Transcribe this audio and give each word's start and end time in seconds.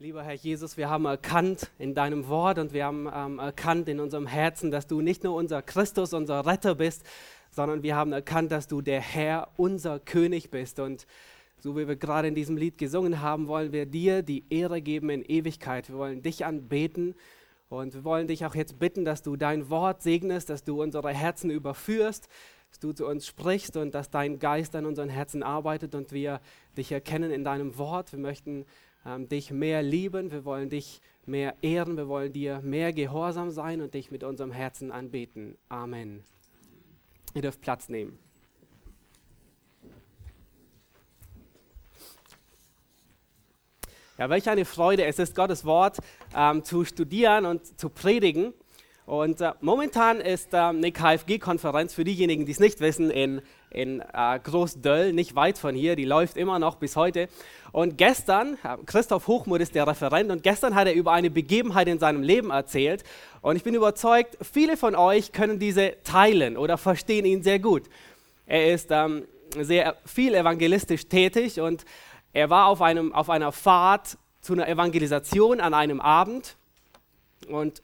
Lieber 0.00 0.22
Herr 0.22 0.34
Jesus, 0.34 0.76
wir 0.76 0.88
haben 0.88 1.06
erkannt 1.06 1.72
in 1.76 1.92
deinem 1.92 2.28
Wort 2.28 2.60
und 2.60 2.72
wir 2.72 2.84
haben 2.84 3.10
ähm, 3.12 3.40
erkannt 3.40 3.88
in 3.88 3.98
unserem 3.98 4.28
Herzen, 4.28 4.70
dass 4.70 4.86
du 4.86 5.00
nicht 5.00 5.24
nur 5.24 5.34
unser 5.34 5.60
Christus, 5.60 6.12
unser 6.12 6.46
Retter 6.46 6.76
bist, 6.76 7.02
sondern 7.50 7.82
wir 7.82 7.96
haben 7.96 8.12
erkannt, 8.12 8.52
dass 8.52 8.68
du 8.68 8.80
der 8.80 9.00
Herr, 9.00 9.48
unser 9.56 9.98
König 9.98 10.52
bist. 10.52 10.78
Und 10.78 11.08
so 11.58 11.76
wie 11.76 11.88
wir 11.88 11.96
gerade 11.96 12.28
in 12.28 12.36
diesem 12.36 12.56
Lied 12.56 12.78
gesungen 12.78 13.22
haben, 13.22 13.48
wollen 13.48 13.72
wir 13.72 13.86
dir 13.86 14.22
die 14.22 14.44
Ehre 14.50 14.80
geben 14.82 15.10
in 15.10 15.24
Ewigkeit. 15.24 15.88
Wir 15.88 15.98
wollen 15.98 16.22
dich 16.22 16.44
anbeten 16.44 17.16
und 17.68 17.92
wir 17.92 18.04
wollen 18.04 18.28
dich 18.28 18.46
auch 18.46 18.54
jetzt 18.54 18.78
bitten, 18.78 19.04
dass 19.04 19.22
du 19.22 19.34
dein 19.34 19.68
Wort 19.68 20.02
segnest, 20.02 20.48
dass 20.48 20.62
du 20.62 20.80
unsere 20.80 21.12
Herzen 21.12 21.50
überführst, 21.50 22.28
dass 22.70 22.78
du 22.78 22.92
zu 22.92 23.04
uns 23.04 23.26
sprichst 23.26 23.76
und 23.76 23.96
dass 23.96 24.10
dein 24.10 24.38
Geist 24.38 24.76
an 24.76 24.86
unseren 24.86 25.08
Herzen 25.08 25.42
arbeitet 25.42 25.96
und 25.96 26.12
wir 26.12 26.40
dich 26.76 26.92
erkennen 26.92 27.32
in 27.32 27.42
deinem 27.42 27.78
Wort. 27.78 28.12
Wir 28.12 28.20
möchten 28.20 28.64
ähm, 29.08 29.28
dich 29.28 29.50
mehr 29.50 29.82
lieben, 29.82 30.30
wir 30.30 30.44
wollen 30.44 30.68
dich 30.68 31.00
mehr 31.24 31.54
ehren, 31.62 31.96
wir 31.96 32.08
wollen 32.08 32.32
dir 32.32 32.60
mehr 32.60 32.92
gehorsam 32.92 33.50
sein 33.50 33.80
und 33.80 33.94
dich 33.94 34.10
mit 34.10 34.22
unserem 34.22 34.52
Herzen 34.52 34.92
anbeten. 34.92 35.56
Amen. 35.68 36.24
Ihr 37.34 37.42
dürft 37.42 37.60
Platz 37.60 37.88
nehmen. 37.88 38.18
Ja, 44.18 44.28
welch 44.28 44.48
eine 44.50 44.64
Freude 44.64 45.04
es 45.04 45.18
ist, 45.18 45.36
Gottes 45.36 45.64
Wort 45.64 45.98
ähm, 46.34 46.64
zu 46.64 46.84
studieren 46.84 47.46
und 47.46 47.78
zu 47.78 47.88
predigen. 47.88 48.52
Und 49.06 49.40
äh, 49.40 49.52
momentan 49.60 50.20
ist 50.20 50.52
äh, 50.52 50.58
eine 50.58 50.92
KFG-Konferenz 50.92 51.94
für 51.94 52.04
diejenigen, 52.04 52.44
die 52.44 52.52
es 52.52 52.58
nicht 52.58 52.80
wissen, 52.80 53.10
in, 53.10 53.40
in 53.70 54.00
äh, 54.00 54.38
Großdöll, 54.42 55.12
nicht 55.12 55.34
weit 55.34 55.58
von 55.58 55.74
hier. 55.74 55.96
Die 55.96 56.04
läuft 56.04 56.36
immer 56.36 56.58
noch 56.58 56.76
bis 56.76 56.96
heute. 56.96 57.28
Und 57.72 57.98
gestern, 57.98 58.54
äh, 58.64 58.76
Christoph 58.86 59.26
Hochmuth 59.26 59.60
ist 59.60 59.74
der 59.74 59.86
Referent, 59.86 60.30
und 60.30 60.42
gestern 60.42 60.74
hat 60.74 60.86
er 60.86 60.94
über 60.94 61.12
eine 61.12 61.30
Begebenheit 61.30 61.88
in 61.88 61.98
seinem 61.98 62.22
Leben 62.22 62.50
erzählt. 62.50 63.04
Und 63.40 63.56
ich 63.56 63.64
bin 63.64 63.74
überzeugt, 63.74 64.38
viele 64.40 64.76
von 64.76 64.94
euch 64.94 65.32
können 65.32 65.58
diese 65.58 65.94
teilen 66.04 66.56
oder 66.56 66.78
verstehen 66.78 67.24
ihn 67.24 67.42
sehr 67.42 67.58
gut. 67.58 67.84
Er 68.46 68.72
ist 68.72 68.90
ähm, 68.90 69.24
sehr 69.58 69.96
viel 70.04 70.34
evangelistisch 70.34 71.06
tätig 71.08 71.60
und 71.60 71.84
er 72.32 72.50
war 72.50 72.66
auf, 72.66 72.82
einem, 72.82 73.12
auf 73.12 73.30
einer 73.30 73.52
Fahrt 73.52 74.18
zu 74.40 74.52
einer 74.52 74.68
Evangelisation 74.68 75.60
an 75.60 75.74
einem 75.74 76.00
Abend. 76.00 76.56
Und 77.48 77.82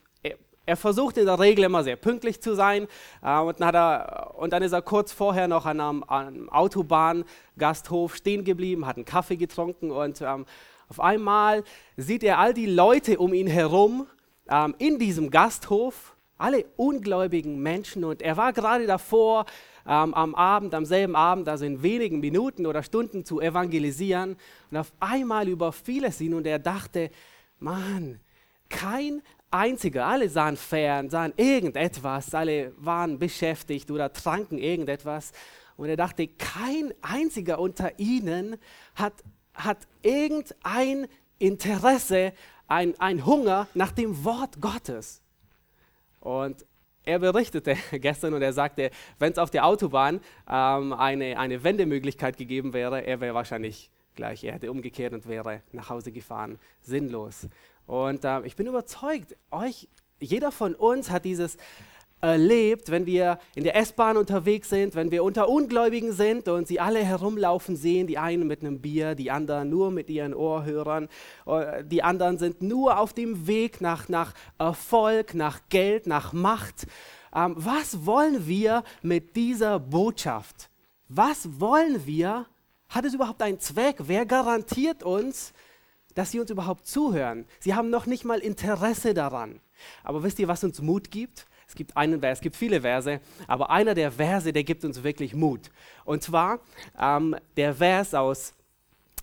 er 0.66 0.76
versucht 0.76 1.16
in 1.18 1.26
der 1.26 1.38
Regel 1.38 1.64
immer 1.64 1.84
sehr 1.84 1.96
pünktlich 1.96 2.40
zu 2.40 2.54
sein 2.54 2.86
äh, 3.22 3.38
und, 3.38 3.60
dann 3.60 3.74
er, 3.74 4.34
und, 4.36 4.52
dann 4.52 4.62
ist 4.62 4.72
er 4.72 4.82
kurz 4.82 5.12
vorher 5.12 5.48
noch 5.48 5.66
an 5.66 5.80
einem, 5.80 6.04
einem 6.04 6.48
Autobahngasthof 6.50 8.16
stehen 8.16 8.44
geblieben, 8.44 8.86
hat 8.86 8.96
einen 8.96 9.04
Kaffee 9.04 9.36
getrunken 9.36 9.90
und 9.90 10.20
ähm, 10.20 10.46
auf 10.88 11.00
einmal 11.00 11.64
sieht 11.96 12.22
er 12.22 12.38
all 12.38 12.54
die 12.54 12.66
Leute 12.66 13.18
um 13.18 13.34
ihn 13.34 13.46
herum 13.46 14.06
ähm, 14.48 14.74
in 14.78 14.98
diesem 14.98 15.30
Gasthof, 15.30 16.14
alle 16.36 16.64
ungläubigen 16.76 17.60
Menschen. 17.62 18.04
Und 18.04 18.20
er 18.22 18.36
war 18.36 18.52
gerade 18.52 18.86
davor, 18.86 19.46
ähm, 19.86 20.14
am 20.14 20.34
Abend, 20.34 20.74
am 20.74 20.84
selben 20.84 21.16
Abend, 21.16 21.48
also 21.48 21.64
in 21.64 21.82
wenigen 21.82 22.20
Minuten 22.20 22.66
oder 22.66 22.82
Stunden 22.82 23.24
zu 23.24 23.40
evangelisieren. 23.40 24.36
Und 24.70 24.76
auf 24.76 24.92
einmal 25.00 25.48
überfiel 25.48 26.04
es 26.04 26.20
ihn 26.20 26.34
und 26.34 26.46
er 26.46 26.58
dachte, 26.58 27.10
Mann, 27.58 28.20
kein 28.68 29.22
einziger. 29.54 30.06
Alle 30.06 30.28
sahen 30.28 30.56
fern, 30.56 31.08
sahen 31.08 31.32
irgendetwas, 31.36 32.34
alle 32.34 32.72
waren 32.76 33.18
beschäftigt 33.18 33.90
oder 33.90 34.12
tranken 34.12 34.58
irgendetwas. 34.58 35.32
Und 35.76 35.88
er 35.88 35.96
dachte, 35.96 36.28
kein 36.28 36.92
einziger 37.02 37.58
unter 37.58 37.98
ihnen 37.98 38.56
hat, 38.94 39.14
hat 39.54 39.78
irgendein 40.02 41.06
Interesse, 41.38 42.32
ein, 42.66 42.98
ein 42.98 43.26
Hunger 43.26 43.68
nach 43.74 43.92
dem 43.92 44.24
Wort 44.24 44.60
Gottes. 44.60 45.22
Und 46.20 46.64
er 47.04 47.18
berichtete 47.18 47.76
gestern 47.98 48.34
und 48.34 48.42
er 48.42 48.52
sagte, 48.52 48.90
wenn 49.18 49.32
es 49.32 49.38
auf 49.38 49.50
der 49.50 49.66
Autobahn 49.66 50.20
ähm, 50.48 50.92
eine, 50.92 51.38
eine 51.38 51.62
Wendemöglichkeit 51.62 52.36
gegeben 52.36 52.72
wäre, 52.72 53.04
er 53.04 53.20
wäre 53.20 53.34
wahrscheinlich 53.34 53.90
gleich, 54.14 54.44
er 54.44 54.54
hätte 54.54 54.70
umgekehrt 54.70 55.12
und 55.12 55.28
wäre 55.28 55.62
nach 55.72 55.90
Hause 55.90 56.12
gefahren. 56.12 56.58
Sinnlos. 56.80 57.48
Und 57.86 58.24
äh, 58.24 58.40
ich 58.42 58.56
bin 58.56 58.66
überzeugt, 58.66 59.36
euch, 59.50 59.88
jeder 60.20 60.52
von 60.52 60.74
uns 60.74 61.10
hat 61.10 61.24
dieses 61.24 61.56
erlebt, 62.24 62.90
wenn 62.90 63.04
wir 63.04 63.38
in 63.54 63.64
der 63.64 63.76
S-Bahn 63.76 64.16
unterwegs 64.16 64.70
sind, 64.70 64.94
wenn 64.94 65.10
wir 65.10 65.22
unter 65.22 65.48
Ungläubigen 65.48 66.12
sind 66.12 66.48
und 66.48 66.66
sie 66.66 66.80
alle 66.80 67.04
herumlaufen 67.04 67.76
sehen, 67.76 68.06
die 68.06 68.16
einen 68.16 68.46
mit 68.46 68.62
einem 68.62 68.80
Bier, 68.80 69.14
die 69.14 69.30
anderen 69.30 69.68
nur 69.68 69.90
mit 69.90 70.08
ihren 70.08 70.32
Ohrhörern, 70.32 71.08
äh, 71.46 71.84
die 71.84 72.02
anderen 72.02 72.38
sind 72.38 72.62
nur 72.62 72.98
auf 72.98 73.12
dem 73.12 73.46
Weg 73.46 73.82
nach, 73.82 74.08
nach 74.08 74.32
Erfolg, 74.58 75.34
nach 75.34 75.60
Geld, 75.68 76.06
nach 76.06 76.32
Macht. 76.32 76.86
Ähm, 77.34 77.54
was 77.56 78.06
wollen 78.06 78.46
wir 78.46 78.84
mit 79.02 79.36
dieser 79.36 79.78
Botschaft? 79.78 80.70
Was 81.08 81.60
wollen 81.60 82.06
wir? 82.06 82.46
Hat 82.88 83.04
es 83.04 83.12
überhaupt 83.12 83.42
einen 83.42 83.60
Zweck? 83.60 83.96
Wer 83.98 84.24
garantiert 84.24 85.02
uns, 85.02 85.52
dass 86.14 86.30
sie 86.30 86.40
uns 86.40 86.50
überhaupt 86.50 86.86
zuhören. 86.86 87.46
Sie 87.60 87.74
haben 87.74 87.90
noch 87.90 88.06
nicht 88.06 88.24
mal 88.24 88.38
Interesse 88.38 89.14
daran. 89.14 89.60
Aber 90.02 90.22
wisst 90.22 90.38
ihr, 90.38 90.48
was 90.48 90.64
uns 90.64 90.80
Mut 90.80 91.10
gibt? 91.10 91.46
Es 91.66 91.74
gibt 91.74 91.96
einen 91.96 92.20
Vers, 92.20 92.38
es 92.38 92.42
gibt 92.42 92.56
viele 92.56 92.82
Verse, 92.82 93.20
aber 93.46 93.70
einer 93.70 93.94
der 93.94 94.12
Verse, 94.12 94.52
der 94.52 94.64
gibt 94.64 94.84
uns 94.84 95.02
wirklich 95.02 95.34
Mut. 95.34 95.70
Und 96.04 96.22
zwar 96.22 96.60
ähm, 97.00 97.34
der 97.56 97.74
Vers 97.74 98.14
aus 98.14 98.54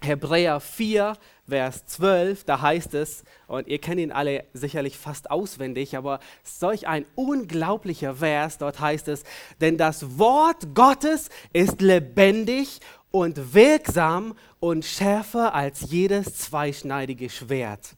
Hebräer 0.04 0.60
4, 0.60 1.16
Vers 1.48 1.86
12, 1.86 2.44
da 2.46 2.62
heißt 2.62 2.96
es, 2.96 3.24
und 3.48 3.68
ihr 3.68 3.78
kennt 3.78 4.00
ihn 4.00 4.12
alle 4.12 4.46
sicherlich 4.54 4.98
fast 4.98 5.30
auswendig, 5.30 5.96
aber 5.96 6.20
solch 6.44 6.88
ein 6.88 7.06
unglaublicher 7.14 8.16
Vers, 8.16 8.58
dort 8.58 8.80
heißt 8.80 9.08
es, 9.10 9.24
denn 9.60 9.78
das 9.78 10.18
Wort 10.18 10.74
Gottes 10.74 11.30
ist 11.54 11.82
lebendig 11.82 12.80
und 13.12 13.54
wirksam 13.54 14.36
und 14.60 14.86
schärfer 14.86 15.54
als 15.54 15.92
jedes 15.92 16.38
zweischneidige 16.38 17.30
Schwert. 17.30 17.96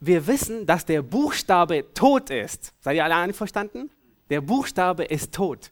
wir 0.00 0.26
wissen, 0.26 0.66
dass 0.66 0.84
der 0.84 1.02
Buchstabe 1.02 1.92
tot 1.94 2.30
ist. 2.30 2.72
Seid 2.80 2.96
ihr 2.96 3.04
alle 3.04 3.16
einverstanden? 3.16 3.90
Der 4.30 4.40
Buchstabe 4.40 5.04
ist 5.04 5.32
tot. 5.32 5.70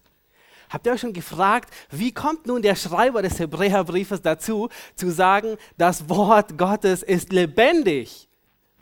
Habt 0.69 0.87
ihr 0.87 0.93
euch 0.93 1.01
schon 1.01 1.13
gefragt, 1.13 1.73
wie 1.91 2.13
kommt 2.13 2.47
nun 2.47 2.63
der 2.63 2.75
Schreiber 2.75 3.23
des 3.23 3.39
Hebräerbriefes 3.39 4.23
dazu, 4.23 4.69
zu 4.95 5.11
sagen, 5.11 5.57
das 5.77 6.09
Wort 6.09 6.59
Gottes 6.59 7.03
ist 7.03 7.33
lebendig, 7.33 8.29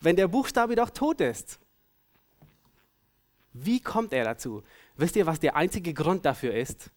wenn 0.00 0.16
der 0.16 0.28
Buchstabe 0.28 0.76
doch 0.76 0.90
tot 0.90 1.20
ist? 1.20 1.58
Wie 3.52 3.80
kommt 3.80 4.12
er 4.12 4.24
dazu? 4.24 4.62
Wisst 4.96 5.16
ihr, 5.16 5.26
was 5.26 5.40
der 5.40 5.56
einzige 5.56 5.92
Grund 5.92 6.24
dafür 6.24 6.54
ist? 6.54 6.90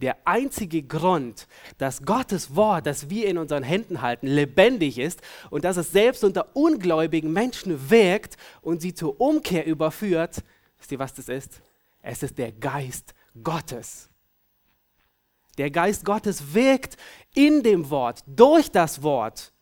Der 0.00 0.16
einzige 0.24 0.82
Grund, 0.82 1.46
dass 1.78 2.02
Gottes 2.02 2.54
Wort, 2.56 2.86
das 2.86 3.10
wir 3.10 3.28
in 3.28 3.38
unseren 3.38 3.62
Händen 3.62 4.00
halten, 4.00 4.26
lebendig 4.26 4.98
ist 4.98 5.20
und 5.50 5.64
dass 5.64 5.76
es 5.76 5.92
selbst 5.92 6.24
unter 6.24 6.56
ungläubigen 6.56 7.32
Menschen 7.32 7.90
wirkt 7.90 8.36
und 8.62 8.80
sie 8.80 8.94
zur 8.94 9.20
Umkehr 9.20 9.66
überführt, 9.66 10.42
wisst 10.78 10.92
ihr, 10.92 10.98
was 10.98 11.14
das 11.14 11.28
ist? 11.28 11.60
Es 12.02 12.22
ist 12.22 12.38
der 12.38 12.52
Geist 12.52 13.14
Gottes. 13.42 14.08
Der 15.58 15.70
Geist 15.70 16.04
Gottes 16.04 16.54
wirkt 16.54 16.96
in 17.34 17.62
dem 17.62 17.90
Wort, 17.90 18.24
durch 18.26 18.70
das 18.70 19.02
Wort, 19.02 19.52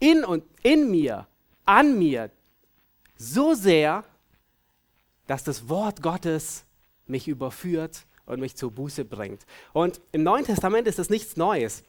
in 0.00 0.24
und 0.24 0.44
in 0.62 0.90
mir, 0.90 1.26
an 1.66 1.98
mir, 1.98 2.30
so 3.16 3.54
sehr, 3.54 4.04
dass 5.26 5.44
das 5.44 5.68
Wort 5.68 6.02
Gottes 6.02 6.64
mich 7.06 7.28
überführt 7.28 8.05
und 8.26 8.40
mich 8.40 8.56
zur 8.56 8.70
Buße 8.72 9.04
bringt. 9.04 9.46
Und 9.72 10.00
im 10.12 10.22
Neuen 10.22 10.44
Testament 10.44 10.86
ist 10.86 10.98
das 10.98 11.10
nichts 11.10 11.36
Neues. 11.36 11.84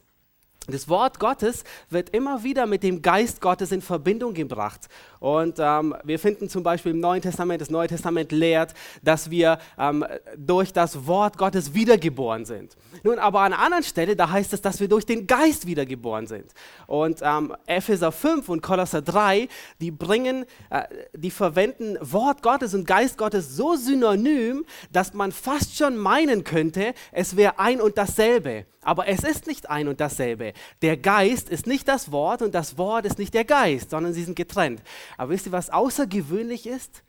Das 0.69 0.89
Wort 0.89 1.17
Gottes 1.17 1.63
wird 1.89 2.09
immer 2.09 2.43
wieder 2.43 2.65
mit 2.65 2.83
dem 2.83 3.01
Geist 3.01 3.39
Gottes 3.39 3.71
in 3.71 3.81
Verbindung 3.81 4.33
gebracht. 4.33 4.89
Und 5.21 5.59
ähm, 5.59 5.95
wir 6.03 6.19
finden 6.19 6.49
zum 6.49 6.61
Beispiel 6.61 6.91
im 6.91 6.99
Neuen 6.99 7.21
Testament, 7.21 7.61
das 7.61 7.69
Neue 7.69 7.87
Testament 7.87 8.33
lehrt, 8.33 8.73
dass 9.01 9.31
wir 9.31 9.59
ähm, 9.79 10.05
durch 10.35 10.73
das 10.73 11.07
Wort 11.07 11.37
Gottes 11.37 11.73
wiedergeboren 11.73 12.43
sind. 12.43 12.75
Nun, 13.03 13.17
aber 13.17 13.39
an 13.41 13.53
einer 13.53 13.63
anderen 13.63 13.83
Stelle, 13.85 14.17
da 14.17 14.29
heißt 14.29 14.51
es, 14.51 14.61
dass 14.61 14.81
wir 14.81 14.89
durch 14.89 15.05
den 15.05 15.25
Geist 15.25 15.67
wiedergeboren 15.67 16.27
sind. 16.27 16.51
Und 16.85 17.19
ähm, 17.21 17.55
Epheser 17.65 18.11
5 18.11 18.49
und 18.49 18.61
Kolosser 18.61 19.01
3, 19.01 19.47
die 19.79 19.91
bringen, 19.91 20.45
äh, 20.69 20.83
die 21.13 21.31
verwenden 21.31 21.97
Wort 22.01 22.43
Gottes 22.43 22.73
und 22.73 22.85
Geist 22.85 23.17
Gottes 23.17 23.55
so 23.55 23.75
synonym, 23.75 24.65
dass 24.91 25.13
man 25.13 25.31
fast 25.31 25.77
schon 25.77 25.95
meinen 25.95 26.43
könnte, 26.43 26.93
es 27.13 27.37
wäre 27.37 27.57
ein 27.57 27.79
und 27.79 27.97
dasselbe. 27.97 28.65
Aber 28.87 29.07
es 29.07 29.25
ist 29.25 29.47
nicht 29.47 29.69
ein 29.69 29.89
und 29.89 29.99
dasselbe. 29.99 30.53
Der 30.81 30.97
Geist 30.97 31.49
ist 31.49 31.67
nicht 31.67 31.87
das 31.87 32.11
Wort 32.11 32.41
und 32.41 32.53
das 32.53 32.77
Wort 32.77 33.05
ist 33.05 33.19
nicht 33.19 33.33
der 33.33 33.45
Geist, 33.45 33.91
sondern 33.91 34.13
sie 34.13 34.23
sind 34.23 34.35
getrennt. 34.35 34.81
Aber 35.17 35.31
wisst 35.31 35.47
ihr, 35.47 35.51
was 35.51 35.69
außergewöhnlich 35.69 36.67
ist? 36.67 37.03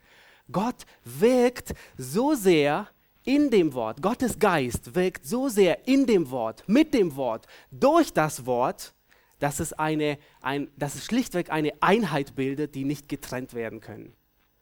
Gott 0.51 0.85
wirkt 1.03 1.73
so 1.97 2.33
sehr 2.33 2.87
in 3.23 3.49
dem 3.51 3.73
Wort. 3.73 4.01
Gottes 4.01 4.39
Geist 4.39 4.95
wirkt 4.95 5.25
so 5.25 5.49
sehr 5.49 5.87
in 5.87 6.05
dem 6.05 6.31
Wort, 6.31 6.63
mit 6.67 6.93
dem 6.93 7.15
Wort, 7.15 7.47
durch 7.71 8.11
das 8.11 8.45
Wort, 8.45 8.93
dass 9.39 9.59
es, 9.59 9.73
eine, 9.73 10.17
ein, 10.41 10.69
dass 10.75 10.95
es 10.95 11.05
schlichtweg 11.05 11.51
eine 11.51 11.73
Einheit 11.81 12.35
bildet, 12.35 12.75
die 12.75 12.83
nicht 12.83 13.07
getrennt 13.07 13.53
werden 13.53 13.79
können. 13.79 14.13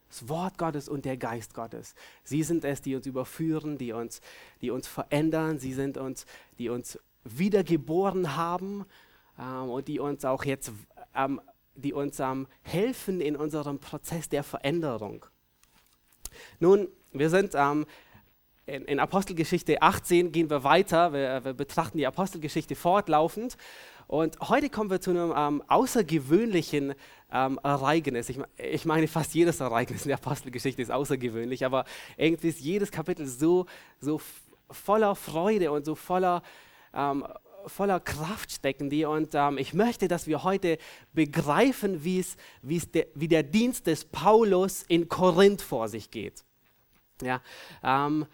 Das 0.08 0.28
Wort 0.28 0.56
Gottes 0.56 0.88
und 0.88 1.04
der 1.04 1.16
Geist 1.16 1.52
Gottes. 1.52 1.94
Sie 2.24 2.42
sind 2.42 2.64
es, 2.64 2.80
die 2.80 2.94
uns 2.94 3.06
überführen, 3.06 3.76
die 3.76 3.92
uns, 3.92 4.20
die 4.62 4.70
uns 4.70 4.86
verändern. 4.86 5.58
Sie 5.58 5.74
sind 5.74 5.98
uns, 5.98 6.24
die 6.58 6.70
uns 6.70 6.98
wiedergeboren 7.24 8.36
haben 8.36 8.84
ähm, 9.38 9.70
und 9.70 9.88
die 9.88 10.00
uns 10.00 10.24
auch 10.24 10.44
jetzt, 10.44 10.72
ähm, 11.14 11.40
die 11.74 11.92
uns 11.92 12.20
ähm, 12.20 12.46
helfen 12.62 13.20
in 13.20 13.36
unserem 13.36 13.78
Prozess 13.78 14.28
der 14.28 14.42
Veränderung. 14.42 15.24
Nun, 16.60 16.88
wir 17.12 17.30
sind 17.30 17.52
ähm, 17.54 17.86
in, 18.66 18.84
in, 18.84 19.00
Apostelgeschichte 19.00 19.80
18 19.80 20.30
gehen 20.30 20.50
wir 20.50 20.62
weiter. 20.62 21.12
Wir, 21.12 21.44
wir 21.44 21.54
betrachten 21.54 21.96
die 21.96 22.06
Apostelgeschichte 22.06 22.74
fortlaufend. 22.74 23.56
Und 24.08 24.38
heute 24.40 24.70
kommen 24.70 24.90
wir 24.90 25.00
zu 25.00 25.10
einem 25.10 25.34
ähm, 25.36 25.62
außergewöhnlichen 25.68 26.94
ähm, 27.30 27.60
Ereignis. 27.62 28.30
Ich, 28.30 28.38
ich, 28.56 28.84
meine, 28.86 29.06
fast 29.06 29.34
jedes 29.34 29.60
Ereignis 29.60 30.02
in 30.02 30.08
der 30.08 30.16
Apostelgeschichte 30.16 30.80
ist 30.80 30.90
außergewöhnlich, 30.90 31.64
aber 31.64 31.84
irgendwie 32.16 32.48
ist 32.48 32.60
jedes 32.60 32.90
Kapitel 32.90 33.26
so, 33.26 33.66
so 34.00 34.20
voller 34.70 35.14
Freude 35.14 35.70
und 35.72 35.84
so 35.84 35.94
voller, 35.94 36.42
ähm, 36.94 37.26
voller 37.66 38.00
Kraft 38.00 38.50
stecken 38.50 38.90
die. 38.90 39.04
Und 39.04 39.30
ähm, 39.34 39.58
ich 39.58 39.74
möchte, 39.74 40.08
dass 40.08 40.26
wir 40.26 40.42
heute 40.44 40.78
begreifen, 41.12 42.04
wie's, 42.04 42.36
wie's 42.62 42.90
de, 42.90 43.06
wie 43.14 43.28
der 43.28 43.42
Dienst 43.42 43.86
des 43.86 44.04
Paulus 44.04 44.82
in 44.82 45.08
Korinth 45.08 45.62
vor 45.62 45.88
sich 45.88 46.10
geht. 46.10 46.44
Ja, 47.22 47.42
ähm, 47.82 48.26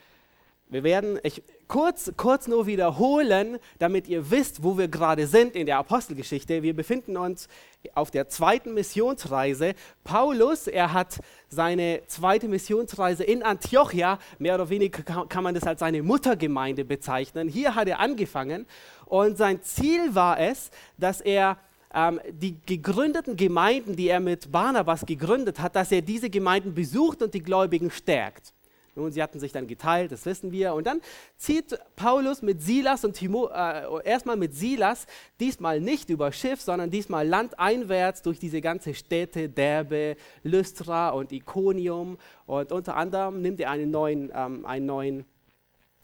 wir 0.69 0.83
werden 0.83 1.19
ich, 1.23 1.43
kurz, 1.69 2.12
kurz 2.16 2.49
nur 2.49 2.66
wiederholen, 2.66 3.58
damit 3.78 4.08
ihr 4.08 4.31
wisst, 4.31 4.62
wo 4.62 4.78
wir 4.78 4.88
gerade 4.88 5.26
sind 5.26 5.55
in 5.56 5.66
der 5.66 5.78
Apostelgeschichte. 5.78 6.62
Wir 6.62 6.75
befinden 6.75 7.16
uns 7.16 7.49
auf 7.94 8.11
der 8.11 8.28
zweiten 8.28 8.75
Missionsreise. 8.75 9.75
Paulus, 10.05 10.66
er 10.66 10.93
hat 10.93 11.20
seine 11.49 12.02
zweite 12.06 12.49
Missionsreise 12.49 13.25
in 13.25 13.43
Antiochia, 13.43 14.19
mehr 14.38 14.55
oder 14.55 14.69
weniger 14.69 15.26
kann 15.26 15.44
man 15.44 15.55
das 15.55 15.64
als 15.64 15.81
seine 15.81 16.02
Muttergemeinde 16.02 16.84
bezeichnen. 16.84 17.49
Hier 17.49 17.75
hat 17.75 17.88
er 17.88 18.00
angefangen 18.00 18.66
und 19.06 19.37
sein 19.37 19.62
Ziel 19.62 20.14
war 20.14 20.40
es, 20.40 20.70
dass 20.99 21.20
er 21.20 21.58
ähm, 21.94 22.20
die 22.31 22.56
gegründeten 22.66 23.37
Gemeinden, 23.37 23.96
die 23.96 24.08
er 24.08 24.20
mit 24.20 24.50
Barnabas 24.50 25.06
gegründet 25.06 25.61
hat, 25.61 25.76
dass 25.76 25.93
er 25.93 26.02
diese 26.02 26.31
Gemeinden 26.31 26.75
besucht 26.75 27.22
und 27.22 27.34
die 27.34 27.43
Gläubigen 27.43 27.90
stärkt. 27.90 28.52
Nun, 28.96 29.11
sie 29.11 29.23
hatten 29.23 29.41
sich 29.41 29.50
dann 29.50 29.67
geteilt, 29.67 30.12
das 30.12 30.25
wissen 30.25 30.52
wir. 30.52 30.75
Und 30.75 30.87
dann 30.87 31.00
zieht 31.37 31.76
Paulus 31.96 32.43
mit 32.43 32.62
Silas 32.62 33.05
und 33.05 33.14
Timo, 33.14 33.49
äh, 33.49 34.05
erstmal 34.05 34.37
mit 34.37 34.55
Silas, 34.55 35.06
diesmal 35.41 35.81
nicht 35.81 36.11
über 36.11 36.31
Schiff, 36.31 36.61
sondern 36.61 36.91
diesmal 36.91 37.26
landeinwärts 37.26 38.23
durch 38.23 38.38
diese 38.38 38.61
ganze 38.61 38.94
Städte, 38.94 39.49
Derbe, 39.49 40.17
Lystra 40.44 41.11
und 41.11 41.32
Iconium. 41.32 42.19
Und 42.46 42.70
unter 42.70 42.96
anderem 42.96 43.43
nimmt 43.43 43.61
er 43.61 43.70
einen 43.70 43.91
neuen, 43.91 44.31
ähm, 44.35 44.64
einen 44.64 44.87
neuen 44.87 45.25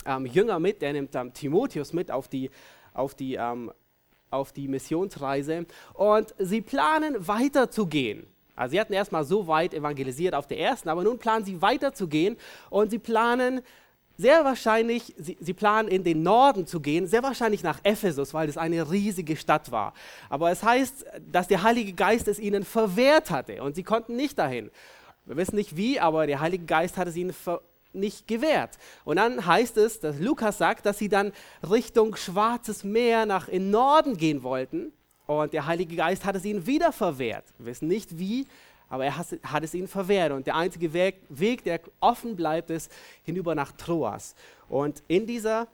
ähm, 0.05 0.27
Jünger 0.27 0.59
mit, 0.59 0.83
der 0.83 0.93
nimmt 0.93 1.15
ähm, 1.15 1.33
Timotheus 1.33 1.93
mit 1.93 2.11
auf 2.11 2.27
die, 2.27 2.51
auf 2.93 3.15
die, 3.15 3.35
ähm, 3.35 3.73
auf 4.31 4.53
die 4.53 4.67
Missionsreise. 4.67 5.67
Und 5.95 6.35
sie 6.39 6.61
planen 6.61 7.29
weiterzugehen. 7.29 8.27
Also 8.61 8.73
sie 8.73 8.81
hatten 8.81 8.93
erstmal 8.93 9.25
so 9.25 9.47
weit 9.47 9.73
evangelisiert 9.73 10.35
auf 10.35 10.47
der 10.47 10.61
ersten, 10.61 10.91
aber 10.91 11.03
nun 11.03 11.19
planen 11.19 11.47
sie 11.47 11.63
weiterzugehen 11.63 12.37
und 12.69 12.91
sie 12.91 12.99
planen 12.99 13.63
sehr 14.19 14.45
wahrscheinlich, 14.45 15.15
sie, 15.17 15.39
sie, 15.41 15.55
planen 15.55 15.89
in 15.89 16.05
den 16.05 16.23
Norden 16.23 16.67
zu 16.67 16.81
gehen, 16.81 17.07
sehr 17.07 17.23
wahrscheinlich 17.23 17.63
nach 17.63 17.81
Ephesus, 17.85 18.35
weil 18.35 18.51
es 18.51 18.59
eine 18.59 18.91
riesige 18.91 19.35
Stadt 19.37 19.73
war. 19.73 19.95
Aber 20.29 20.51
es 20.51 20.63
heißt, 20.63 21.07
dass 21.33 21.49
der 21.49 21.63
Heilige 21.63 21.95
Geist 21.95 22.29
es 22.29 22.39
ihnen 22.39 22.63
verwehrt 22.63 23.31
hatte 23.31 23.63
und 23.63 23.77
sie 23.77 23.83
konnten 23.83 24.15
nicht 24.15 24.39
dahin. 24.39 24.71
Wir 25.25 25.39
wissen 25.39 25.57
nicht 25.57 25.79
wie, 25.79 25.99
aber 25.99 26.27
der 26.27 26.41
Heilige 26.41 26.67
Geist 26.67 26.99
hat 26.99 27.09
es 27.09 27.17
ihnen 27.17 27.33
nicht 27.95 28.29
gewährt. 28.29 28.77
Und 29.07 29.17
dann 29.17 29.47
heißt 29.47 29.79
es, 29.79 30.01
dass 30.01 30.19
Lukas 30.19 30.59
sagt, 30.59 30.85
dass 30.85 30.99
sie 30.99 31.09
dann 31.09 31.33
Richtung 31.69 32.15
Schwarzes 32.15 32.85
Meer 32.85 33.25
nach 33.25 33.49
in 33.49 33.71
Norden 33.71 34.19
gehen 34.19 34.43
wollten. 34.43 34.93
Und 35.31 35.53
der 35.53 35.65
Heilige 35.65 35.95
Geist 35.95 36.25
hat 36.25 36.35
es 36.35 36.45
ihnen 36.45 36.67
wieder 36.67 36.91
verwehrt. 36.91 37.45
Wir 37.57 37.67
wissen 37.67 37.87
nicht 37.87 38.19
wie, 38.19 38.49
aber 38.89 39.05
er 39.05 39.17
hat 39.17 39.63
es 39.63 39.75
ihnen 39.75 39.87
verwehrt. 39.87 40.33
Und 40.33 40.45
der 40.49 40.57
einzige 40.57 40.93
Weg, 40.93 41.63
der 41.63 41.79
offen 42.01 42.35
bleibt, 42.35 42.69
ist 42.71 42.91
hinüber 43.23 43.55
nach 43.55 43.71
Troas. 43.71 44.35
Und 44.69 45.05
in 45.07 45.29
dieser, 45.29 45.69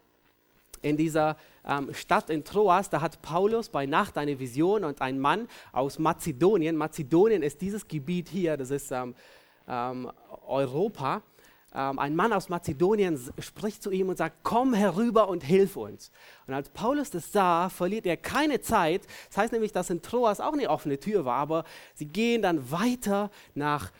in 0.82 0.98
dieser 0.98 1.38
ähm, 1.66 1.94
Stadt 1.94 2.28
in 2.28 2.44
Troas, 2.44 2.90
da 2.90 3.00
hat 3.00 3.22
Paulus 3.22 3.70
bei 3.70 3.86
Nacht 3.86 4.18
eine 4.18 4.38
Vision 4.38 4.84
und 4.84 5.00
ein 5.00 5.18
Mann 5.18 5.48
aus 5.72 5.98
Mazedonien, 5.98 6.76
Mazedonien 6.76 7.42
ist 7.42 7.62
dieses 7.62 7.88
Gebiet 7.88 8.28
hier, 8.28 8.58
das 8.58 8.70
ist 8.70 8.92
ähm, 8.92 9.14
ähm, 9.66 10.12
Europa, 10.46 11.22
ähm, 11.76 11.98
ein 11.98 12.16
Mann 12.16 12.32
aus 12.32 12.48
Mazedonien 12.48 13.20
spricht 13.38 13.82
zu 13.82 13.90
ihm 13.90 14.08
und 14.08 14.16
sagt, 14.16 14.38
komm 14.42 14.72
herüber 14.72 15.28
und 15.28 15.44
hilf 15.44 15.76
uns. 15.76 16.10
Und 16.46 16.54
als 16.54 16.70
Paulus 16.70 17.10
das 17.10 17.30
sah, 17.30 17.68
verliert 17.68 18.06
er 18.06 18.16
keine 18.16 18.60
Zeit. 18.60 19.02
Das 19.28 19.36
heißt 19.36 19.52
nämlich, 19.52 19.72
dass 19.72 19.90
in 19.90 20.00
Troas 20.00 20.40
auch 20.40 20.54
eine 20.54 20.70
offene 20.70 20.98
Tür 20.98 21.24
war, 21.26 21.36
aber 21.36 21.64
sie 21.94 22.06
gehen 22.06 22.40
dann 22.40 22.70
weiter 22.70 23.30
nach 23.54 23.92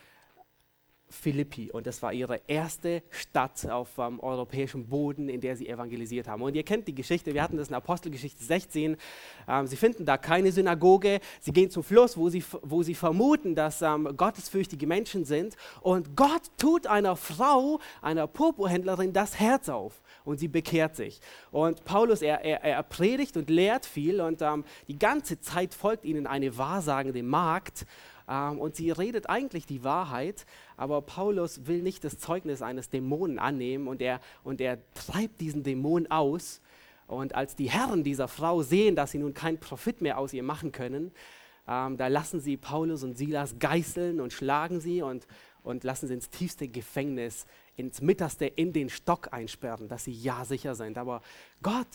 Philippi 1.09 1.71
und 1.71 1.87
das 1.87 2.01
war 2.01 2.11
ihre 2.11 2.41
erste 2.47 3.01
Stadt 3.09 3.65
auf 3.69 3.97
ähm, 3.97 4.19
europäischem 4.19 4.87
Boden, 4.87 5.29
in 5.29 5.39
der 5.39 5.55
sie 5.55 5.69
evangelisiert 5.69 6.27
haben. 6.27 6.41
Und 6.41 6.55
ihr 6.55 6.63
kennt 6.63 6.87
die 6.87 6.95
Geschichte, 6.95 7.33
wir 7.33 7.41
hatten 7.41 7.57
das 7.57 7.69
in 7.69 7.75
Apostelgeschichte 7.75 8.43
16. 8.43 8.97
Ähm, 9.47 9.67
sie 9.67 9.77
finden 9.77 10.05
da 10.05 10.17
keine 10.17 10.51
Synagoge, 10.51 11.19
sie 11.39 11.53
gehen 11.53 11.69
zum 11.69 11.83
Fluss, 11.83 12.17
wo 12.17 12.29
sie, 12.29 12.43
wo 12.61 12.83
sie 12.83 12.93
vermuten, 12.93 13.55
dass 13.55 13.81
ähm, 13.81 14.09
gottesfürchtige 14.17 14.85
Menschen 14.85 15.23
sind. 15.23 15.55
Und 15.81 16.15
Gott 16.17 16.51
tut 16.57 16.87
einer 16.87 17.15
Frau, 17.15 17.79
einer 18.01 18.27
Purpurhändlerin, 18.27 19.13
das 19.13 19.39
Herz 19.39 19.69
auf 19.69 20.01
und 20.25 20.39
sie 20.39 20.49
bekehrt 20.49 20.97
sich. 20.97 21.21
Und 21.51 21.85
Paulus, 21.85 22.21
er, 22.21 22.43
er, 22.43 22.61
er 22.63 22.83
predigt 22.83 23.37
und 23.37 23.49
lehrt 23.49 23.85
viel 23.85 24.19
und 24.19 24.41
ähm, 24.41 24.65
die 24.89 24.99
ganze 24.99 25.39
Zeit 25.39 25.73
folgt 25.73 26.03
ihnen 26.03 26.27
eine 26.27 26.57
wahrsagende 26.57 27.23
Magd. 27.23 27.85
Ähm, 28.27 28.59
und 28.59 28.75
sie 28.75 28.91
redet 28.91 29.29
eigentlich 29.29 29.65
die 29.65 29.83
Wahrheit, 29.83 30.45
aber 30.75 31.01
Paulus 31.01 31.67
will 31.67 31.81
nicht 31.81 32.03
das 32.03 32.17
Zeugnis 32.17 32.61
eines 32.61 32.89
Dämonen 32.89 33.39
annehmen 33.39 33.87
und 33.87 34.01
er, 34.01 34.19
und 34.43 34.61
er 34.61 34.79
treibt 34.93 35.41
diesen 35.41 35.63
Dämon 35.63 36.07
aus. 36.07 36.61
Und 37.07 37.35
als 37.35 37.55
die 37.55 37.69
Herren 37.69 38.03
dieser 38.03 38.27
Frau 38.27 38.61
sehen, 38.63 38.95
dass 38.95 39.11
sie 39.11 39.19
nun 39.19 39.33
keinen 39.33 39.59
Profit 39.59 40.01
mehr 40.01 40.17
aus 40.17 40.33
ihr 40.33 40.43
machen 40.43 40.73
können, 40.73 41.11
ähm, 41.67 41.97
da 41.97 42.07
lassen 42.07 42.39
sie 42.39 42.57
Paulus 42.57 43.03
und 43.03 43.17
Silas 43.17 43.59
geißeln 43.59 44.19
und 44.19 44.33
schlagen 44.33 44.79
sie 44.79 45.01
und, 45.01 45.27
und 45.63 45.83
lassen 45.83 46.07
sie 46.07 46.13
ins 46.13 46.29
tiefste 46.29 46.67
Gefängnis, 46.67 47.45
ins 47.75 48.01
Mittaste 48.01 48.45
in 48.45 48.73
den 48.73 48.89
Stock 48.89 49.33
einsperren, 49.33 49.87
dass 49.87 50.05
sie 50.05 50.13
ja 50.13 50.45
sicher 50.45 50.75
sind. 50.75 50.97
Aber 50.97 51.21
Gott, 51.61 51.87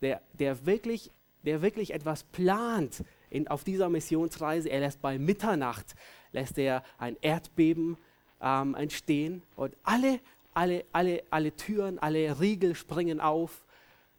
der, 0.00 0.22
der, 0.34 0.66
wirklich, 0.66 1.10
der 1.44 1.62
wirklich 1.62 1.92
etwas 1.92 2.24
plant, 2.24 3.04
in, 3.30 3.48
auf 3.48 3.64
dieser 3.64 3.88
Missionsreise. 3.88 4.68
Er 4.68 4.80
lässt 4.80 5.00
bei 5.00 5.18
Mitternacht 5.18 5.94
lässt 6.36 6.58
er 6.58 6.82
ein 6.98 7.16
Erdbeben 7.20 7.96
ähm, 8.40 8.74
entstehen 8.74 9.42
und 9.56 9.74
alle, 9.82 10.20
alle, 10.54 10.84
alle, 10.92 11.22
alle 11.30 11.56
Türen, 11.56 11.98
alle 11.98 12.38
Riegel 12.38 12.74
springen 12.74 13.20
auf. 13.20 13.62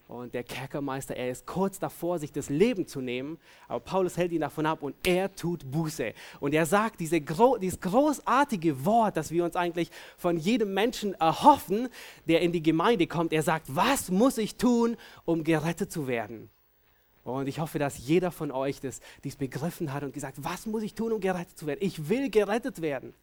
Und 0.08 0.34
der 0.34 0.44
Kerkermeister, 0.44 1.18
er 1.18 1.30
ist 1.32 1.46
kurz 1.46 1.80
davor, 1.80 2.18
sich 2.18 2.32
das 2.32 2.50
Leben 2.50 2.88
zu 2.88 3.02
nehmen, 3.02 3.38
aber 3.68 3.82
Paulus 3.82 4.16
hält 4.16 4.32
ihn 4.32 4.40
davon 4.40 4.66
ab 4.66 4.82
und 4.82 4.96
er 5.06 5.36
tut 5.36 5.70
Buße. 5.70 6.14
Und 6.40 6.54
er 6.54 6.66
sagt 6.66 7.02
diese 7.02 7.20
gro 7.20 7.58
dieses 7.58 7.82
großartige 7.82 8.86
Wort, 8.86 9.18
das 9.18 9.32
wir 9.32 9.44
uns 9.44 9.58
eigentlich 9.58 9.92
von 10.18 10.38
jedem 10.38 10.74
Menschen 10.74 11.14
erhoffen, 11.16 11.90
der 12.26 12.40
in 12.40 12.54
die 12.54 12.64
Gemeinde 12.64 13.06
kommt. 13.06 13.34
Er 13.34 13.44
sagt, 13.44 13.66
was 13.76 14.10
muss 14.10 14.38
ich 14.38 14.56
tun, 14.56 14.96
um 15.26 15.44
gerettet 15.44 15.92
zu 15.92 16.08
werden? 16.08 16.50
Und 17.28 17.48
ich 17.48 17.60
hoffe, 17.60 17.78
dass 17.78 17.98
jeder 17.98 18.32
von 18.32 18.52
euch 18.52 18.80
das, 18.80 19.02
dies 19.24 19.36
begriffen 19.36 19.94
hat 19.94 20.04
und 20.04 20.14
gesagt, 20.14 20.38
was 20.42 20.66
muss 20.66 20.84
ich 20.84 20.94
tun, 20.94 21.12
um 21.12 21.20
gerettet 21.20 21.58
zu 21.58 21.68
werden? 21.68 21.80
Ich 21.82 22.10
will 22.10 22.30
gerettet 22.30 22.82
werden. 22.82 23.14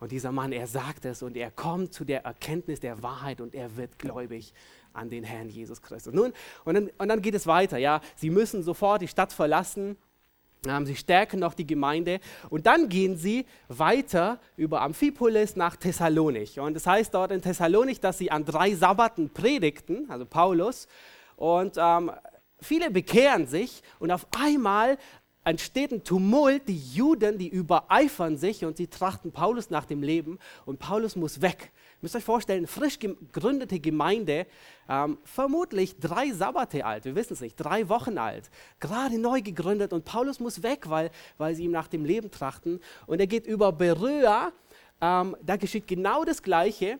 Und 0.00 0.12
dieser 0.12 0.30
Mann, 0.30 0.52
er 0.52 0.68
sagt 0.68 1.04
es 1.04 1.22
und 1.22 1.36
er 1.36 1.50
kommt 1.50 1.92
zu 1.92 2.04
der 2.04 2.24
Erkenntnis 2.24 2.78
der 2.78 3.02
Wahrheit 3.02 3.40
und 3.40 3.54
er 3.54 3.76
wird 3.76 3.98
gläubig 3.98 4.54
an 4.92 5.10
den 5.10 5.24
Herrn 5.24 5.48
Jesus 5.48 5.82
Christus. 5.82 6.14
Nun, 6.14 6.32
und 6.64 6.74
dann, 6.74 6.90
und 6.98 7.08
dann 7.08 7.20
geht 7.20 7.34
es 7.34 7.48
weiter. 7.48 7.78
Ja, 7.78 8.00
sie 8.14 8.30
müssen 8.30 8.62
sofort 8.62 9.02
die 9.02 9.08
Stadt 9.08 9.32
verlassen. 9.32 9.96
Ähm, 10.66 10.86
sie 10.86 10.94
stärken 10.94 11.40
noch 11.40 11.54
die 11.54 11.66
Gemeinde 11.66 12.20
und 12.48 12.66
dann 12.66 12.88
gehen 12.88 13.16
sie 13.16 13.44
weiter 13.68 14.40
über 14.56 14.82
Amphipolis 14.82 15.56
nach 15.56 15.76
Thessalonich. 15.76 16.60
Und 16.60 16.74
das 16.74 16.86
heißt 16.86 17.14
dort 17.14 17.32
in 17.32 17.42
Thessalonich, 17.42 18.00
dass 18.00 18.18
sie 18.18 18.30
an 18.30 18.44
drei 18.44 18.74
Sabbaten 18.74 19.30
predigten, 19.30 20.08
also 20.10 20.24
Paulus. 20.26 20.86
Und 21.36 21.76
ähm, 21.76 22.10
viele 22.60 22.90
bekehren 22.90 23.46
sich 23.46 23.82
und 23.98 24.10
auf 24.10 24.26
einmal 24.30 24.98
entsteht 25.48 25.92
ein 25.92 26.04
Tumult, 26.04 26.68
die 26.68 26.76
Juden, 26.76 27.38
die 27.38 27.48
übereifern 27.48 28.36
sich 28.36 28.64
und 28.64 28.76
sie 28.76 28.88
trachten 28.88 29.32
Paulus 29.32 29.70
nach 29.70 29.86
dem 29.86 30.02
Leben 30.02 30.38
und 30.66 30.78
Paulus 30.78 31.16
muss 31.16 31.40
weg. 31.40 31.72
Ihr 31.72 31.98
müsst 32.02 32.16
euch 32.16 32.24
vorstellen, 32.24 32.66
frisch 32.66 32.98
gegründete 32.98 33.80
Gemeinde, 33.80 34.46
ähm, 34.88 35.18
vermutlich 35.24 35.98
drei 35.98 36.32
Sabbate 36.32 36.84
alt, 36.84 37.06
wir 37.06 37.14
wissen 37.14 37.32
es 37.32 37.40
nicht, 37.40 37.56
drei 37.56 37.88
Wochen 37.88 38.18
alt, 38.18 38.50
gerade 38.78 39.18
neu 39.18 39.40
gegründet 39.40 39.94
und 39.94 40.04
Paulus 40.04 40.38
muss 40.38 40.62
weg, 40.62 40.90
weil, 40.90 41.10
weil 41.38 41.54
sie 41.54 41.64
ihm 41.64 41.72
nach 41.72 41.88
dem 41.88 42.04
Leben 42.04 42.30
trachten. 42.30 42.80
Und 43.06 43.20
er 43.20 43.26
geht 43.26 43.46
über 43.46 43.72
Beröa, 43.72 44.52
ähm, 45.00 45.34
da 45.42 45.56
geschieht 45.56 45.86
genau 45.86 46.24
das 46.24 46.42
Gleiche. 46.42 46.98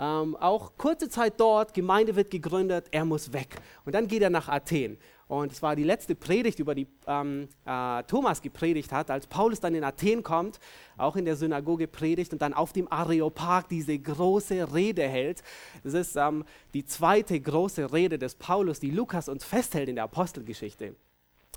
Ähm, 0.00 0.36
auch 0.36 0.76
kurze 0.76 1.08
Zeit 1.08 1.40
dort, 1.40 1.74
Gemeinde 1.74 2.14
wird 2.14 2.30
gegründet, 2.30 2.86
er 2.92 3.04
muss 3.04 3.32
weg. 3.32 3.56
Und 3.84 3.94
dann 3.94 4.06
geht 4.06 4.22
er 4.22 4.30
nach 4.30 4.48
Athen. 4.48 4.96
Und 5.26 5.52
es 5.52 5.60
war 5.60 5.76
die 5.76 5.84
letzte 5.84 6.14
Predigt, 6.14 6.58
über 6.58 6.74
die 6.74 6.86
ähm, 7.06 7.48
äh, 7.66 8.02
Thomas 8.04 8.40
gepredigt 8.40 8.92
hat, 8.92 9.10
als 9.10 9.26
Paulus 9.26 9.60
dann 9.60 9.74
in 9.74 9.84
Athen 9.84 10.22
kommt, 10.22 10.58
auch 10.96 11.16
in 11.16 11.26
der 11.26 11.36
Synagoge 11.36 11.86
predigt 11.86 12.32
und 12.32 12.40
dann 12.40 12.54
auf 12.54 12.72
dem 12.72 12.90
Areopag 12.90 13.64
diese 13.68 13.98
große 13.98 14.72
Rede 14.72 15.06
hält. 15.06 15.42
Das 15.84 15.92
ist 15.92 16.16
ähm, 16.16 16.44
die 16.72 16.86
zweite 16.86 17.38
große 17.38 17.92
Rede 17.92 18.18
des 18.18 18.36
Paulus, 18.36 18.80
die 18.80 18.90
Lukas 18.90 19.28
uns 19.28 19.44
festhält 19.44 19.88
in 19.88 19.96
der 19.96 20.04
Apostelgeschichte. 20.04 20.94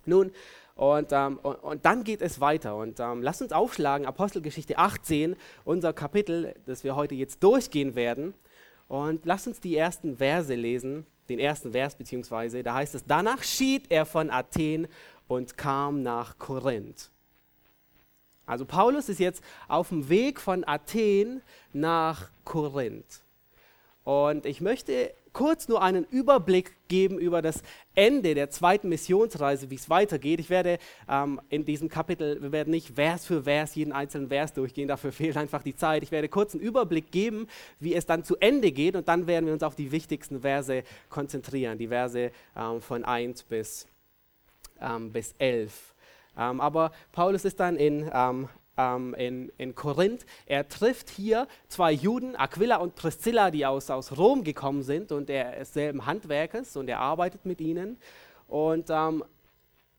Nun, 0.06 0.32
und, 0.82 1.12
ähm, 1.12 1.38
und, 1.44 1.58
und, 1.58 1.86
dann 1.86 2.04
geht 2.04 2.24
es 2.24 2.42
weiter. 2.42 2.76
Und 2.76 3.00
ähm, 3.00 3.22
lasst 3.22 3.44
uns 3.44 3.52
aufschlagen, 3.52 4.08
Apostelgeschichte 4.08 4.80
18, 4.80 5.36
unser 5.64 5.94
Kapitel, 5.94 6.56
das 6.66 6.84
wir 6.84 6.96
heute 6.96 7.14
jetzt 7.14 7.44
durchgehen 7.44 7.94
werden. 7.94 8.34
Und 8.88 9.24
lasst 9.28 9.46
uns 9.46 9.60
die 9.60 9.78
ersten 9.78 10.18
Verse 10.18 10.56
lesen, 10.56 11.06
den 11.30 11.38
ersten 11.38 11.74
Vers 11.74 11.94
beziehungsweise, 11.94 12.64
da 12.64 12.74
heißt 12.74 12.96
es, 12.96 13.06
danach 13.06 13.44
schied 13.44 13.92
er 13.92 14.08
von 14.08 14.32
Athen 14.32 14.88
und 15.28 15.56
kam 15.56 16.02
nach 16.02 16.40
Korinth. 16.40 17.12
Also 18.48 18.66
Paulus 18.66 19.08
ist 19.08 19.20
jetzt 19.20 19.44
auf 19.68 19.90
dem 19.90 20.10
Weg 20.10 20.42
von 20.42 20.64
Athen 20.68 21.44
nach 21.74 22.32
Korinth. 22.44 23.22
Und 24.04 24.48
ich 24.48 24.62
möchte 24.62 25.14
kurz 25.34 25.68
nur 25.68 25.82
einen 25.82 26.06
Überblick 26.06 26.74
geben 26.88 27.18
über 27.20 27.42
das 27.42 27.64
Ende 27.96 28.36
der 28.36 28.50
zweiten 28.50 28.90
Missionsreise, 28.90 29.70
wie 29.70 29.76
es 29.76 29.90
weitergeht. 29.90 30.40
Ich 30.40 30.50
werde 30.50 30.78
ähm, 31.10 31.40
in 31.50 31.66
diesem 31.66 31.90
Kapitel, 31.90 32.42
wir 32.42 32.52
werden 32.52 32.72
nicht 32.72 32.96
Vers 32.96 33.26
für 33.26 33.44
Vers 33.44 33.76
jeden 33.76 33.94
einzelnen 33.94 34.30
Vers 34.30 34.54
durchgehen, 34.54 34.88
dafür 34.88 35.12
fehlt 35.14 35.38
einfach 35.38 35.64
die 35.64 35.76
Zeit. 35.76 36.04
Ich 36.04 36.12
werde 36.12 36.30
kurz 36.30 36.54
einen 36.54 36.64
Überblick 36.64 37.12
geben, 37.12 37.48
wie 37.80 37.96
es 37.96 38.06
dann 38.06 38.24
zu 38.24 38.36
Ende 38.38 38.72
geht 38.72 38.96
und 38.96 39.08
dann 39.08 39.28
werden 39.28 39.46
wir 39.46 39.54
uns 39.54 39.64
auf 39.64 39.76
die 39.76 39.92
wichtigsten 39.92 40.42
Verse 40.42 40.84
konzentrieren, 41.10 41.78
die 41.78 41.88
Verse 41.88 42.32
ähm, 42.56 42.82
von 42.82 43.06
1 43.06 43.44
bis, 43.44 43.88
ähm, 44.82 45.12
bis 45.12 45.34
11. 45.38 45.94
Ähm, 46.38 46.62
aber 46.62 46.92
Paulus 47.12 47.46
ist 47.46 47.60
dann 47.60 47.76
in 47.76 48.10
ähm, 48.82 49.14
in, 49.14 49.52
in 49.58 49.76
Korinth. 49.76 50.26
Er 50.46 50.68
trifft 50.68 51.10
hier 51.10 51.48
zwei 51.68 51.92
Juden, 51.92 52.36
Aquila 52.36 52.78
und 52.78 52.96
Priscilla, 52.96 53.52
die 53.52 53.66
aus, 53.66 53.90
aus 53.90 54.18
Rom 54.18 54.44
gekommen 54.44 54.84
sind 54.84 55.12
und 55.12 55.30
er 55.30 55.58
ist 55.58 55.74
selben 55.74 56.06
Handwerkes 56.06 56.76
und 56.76 56.88
er 56.88 57.00
arbeitet 57.00 57.46
mit 57.46 57.62
ihnen. 57.62 57.98
Und 58.48 58.90
ähm, 58.90 59.24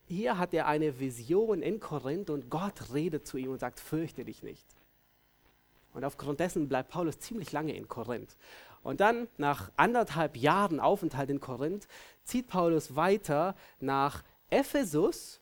hier 0.07 0.39
hat 0.39 0.53
er 0.53 0.67
eine 0.67 0.99
Vision 0.99 1.63
in 1.63 1.81
Korinth 1.81 2.31
und 2.31 2.51
Gott 2.51 2.93
redet 2.93 3.27
zu 3.27 3.39
ihm 3.39 3.51
und 3.51 3.61
sagt, 3.61 3.81
fürchte 3.81 4.25
dich 4.25 4.43
nicht. 4.43 4.67
Und 5.95 6.05
aufgrund 6.05 6.41
dessen 6.41 6.69
bleibt 6.69 6.91
Paulus 6.91 7.19
ziemlich 7.19 7.53
lange 7.53 7.75
in 7.75 7.89
Korinth. 7.89 8.37
Und 8.83 9.01
dann, 9.01 9.29
nach 9.37 9.71
anderthalb 9.77 10.37
Jahren 10.37 10.81
Aufenthalt 10.81 11.31
in 11.31 11.41
Korinth, 11.41 11.87
zieht 12.25 12.49
Paulus 12.49 12.97
weiter 12.97 13.55
nach 13.79 14.23
Ephesus, 14.51 15.41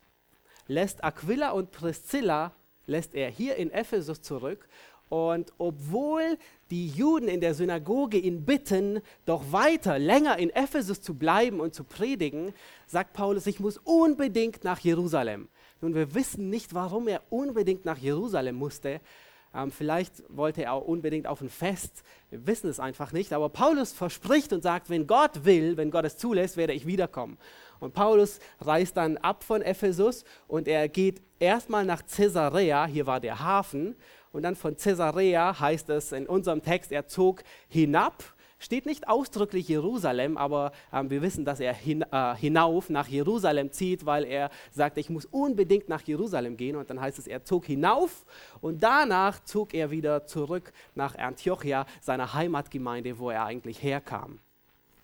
lässt 0.67 1.03
Aquila 1.03 1.51
und 1.51 1.71
Priscilla 1.73 2.53
lässt 2.91 3.15
er 3.15 3.31
hier 3.31 3.57
in 3.57 3.71
Ephesus 3.71 4.21
zurück. 4.21 4.69
Und 5.09 5.53
obwohl 5.59 6.39
die 6.71 6.89
Juden 6.89 7.27
in 7.27 7.41
der 7.41 7.55
Synagoge 7.55 8.17
ihn 8.17 8.45
bitten, 8.45 9.01
doch 9.27 9.51
weiter, 9.51 9.99
länger 9.99 10.39
in 10.39 10.51
Ephesus 10.51 11.01
zu 11.01 11.15
bleiben 11.15 11.59
und 11.59 11.75
zu 11.75 11.83
predigen, 11.83 12.53
sagt 12.87 13.13
Paulus, 13.13 13.47
ich 13.47 13.59
muss 13.59 13.79
unbedingt 13.79 14.63
nach 14.63 14.79
Jerusalem. 14.79 15.49
Nun, 15.81 15.95
wir 15.95 16.15
wissen 16.15 16.49
nicht, 16.49 16.75
warum 16.75 17.09
er 17.09 17.23
unbedingt 17.31 17.85
nach 17.85 17.99
Jerusalem 17.99 18.55
musste. 18.55 19.01
Ähm, 19.53 19.73
vielleicht 19.73 20.23
wollte 20.29 20.63
er 20.63 20.75
auch 20.75 20.87
unbedingt 20.87 21.27
auf 21.27 21.41
ein 21.41 21.49
Fest. 21.49 22.05
Wir 22.31 22.47
wissen 22.47 22.71
es 22.71 22.79
einfach 22.79 23.13
nicht. 23.13 23.33
Aber 23.33 23.49
Paulus 23.49 23.93
verspricht 23.93 24.53
und 24.53 24.63
sagt, 24.63 24.91
wenn 24.91 25.09
Gott 25.09 25.45
will, 25.45 25.77
wenn 25.77 25.91
Gott 25.91 26.05
es 26.05 26.17
zulässt, 26.19 26.57
werde 26.57 26.73
ich 26.73 26.87
wiederkommen. 26.87 27.37
Und 27.81 27.95
Paulus 27.95 28.39
reist 28.61 28.97
dann 28.97 29.17
ab 29.17 29.43
von 29.43 29.63
Ephesus 29.63 30.25
und 30.47 30.69
er 30.69 30.89
geht 30.89 31.23
erstmal 31.39 31.85
nach 31.85 32.03
Caesarea, 32.07 32.87
hier 32.87 33.07
war 33.07 33.21
der 33.21 33.41
Hafen, 33.41 33.97
und 34.33 34.43
dann 34.43 34.55
von 34.55 34.77
Caesarea 34.77 35.59
heißt 35.59 35.89
es 35.91 36.13
in 36.13 36.27
unserem 36.27 36.63
Text, 36.63 36.93
er 36.93 37.09
zog 37.09 37.43
hinab, 37.69 38.23
steht 38.61 38.87
nicht 38.87 39.09
ausdrücklich 39.09 39.67
Jerusalem, 39.67 40.37
aber 40.37 40.73
ähm, 40.93 41.11
wir 41.11 41.23
wissen, 41.23 41.45
dass 41.45 41.59
er 41.59 41.73
hin, 41.73 42.05
äh, 42.13 42.37
hinauf 42.37 42.91
nach 42.91 43.09
Jerusalem 43.09 43.73
zieht, 43.73 44.07
weil 44.07 44.25
er 44.25 44.51
sagt, 44.71 44.99
ich 44.99 45.11
muss 45.11 45.25
unbedingt 45.25 45.89
nach 45.89 46.03
Jerusalem 46.03 46.57
gehen. 46.57 46.77
Und 46.77 46.91
dann 46.91 47.01
heißt 47.01 47.19
es, 47.19 47.27
er 47.27 47.45
zog 47.45 47.65
hinauf 47.65 48.25
und 48.61 48.83
danach 48.83 49.43
zog 49.45 49.75
er 49.75 49.91
wieder 49.91 50.27
zurück 50.27 50.73
nach 50.95 51.17
Antiochia, 51.17 51.87
seiner 52.01 52.35
Heimatgemeinde, 52.35 53.19
wo 53.19 53.31
er 53.31 53.47
eigentlich 53.47 53.83
herkam. 53.83 54.39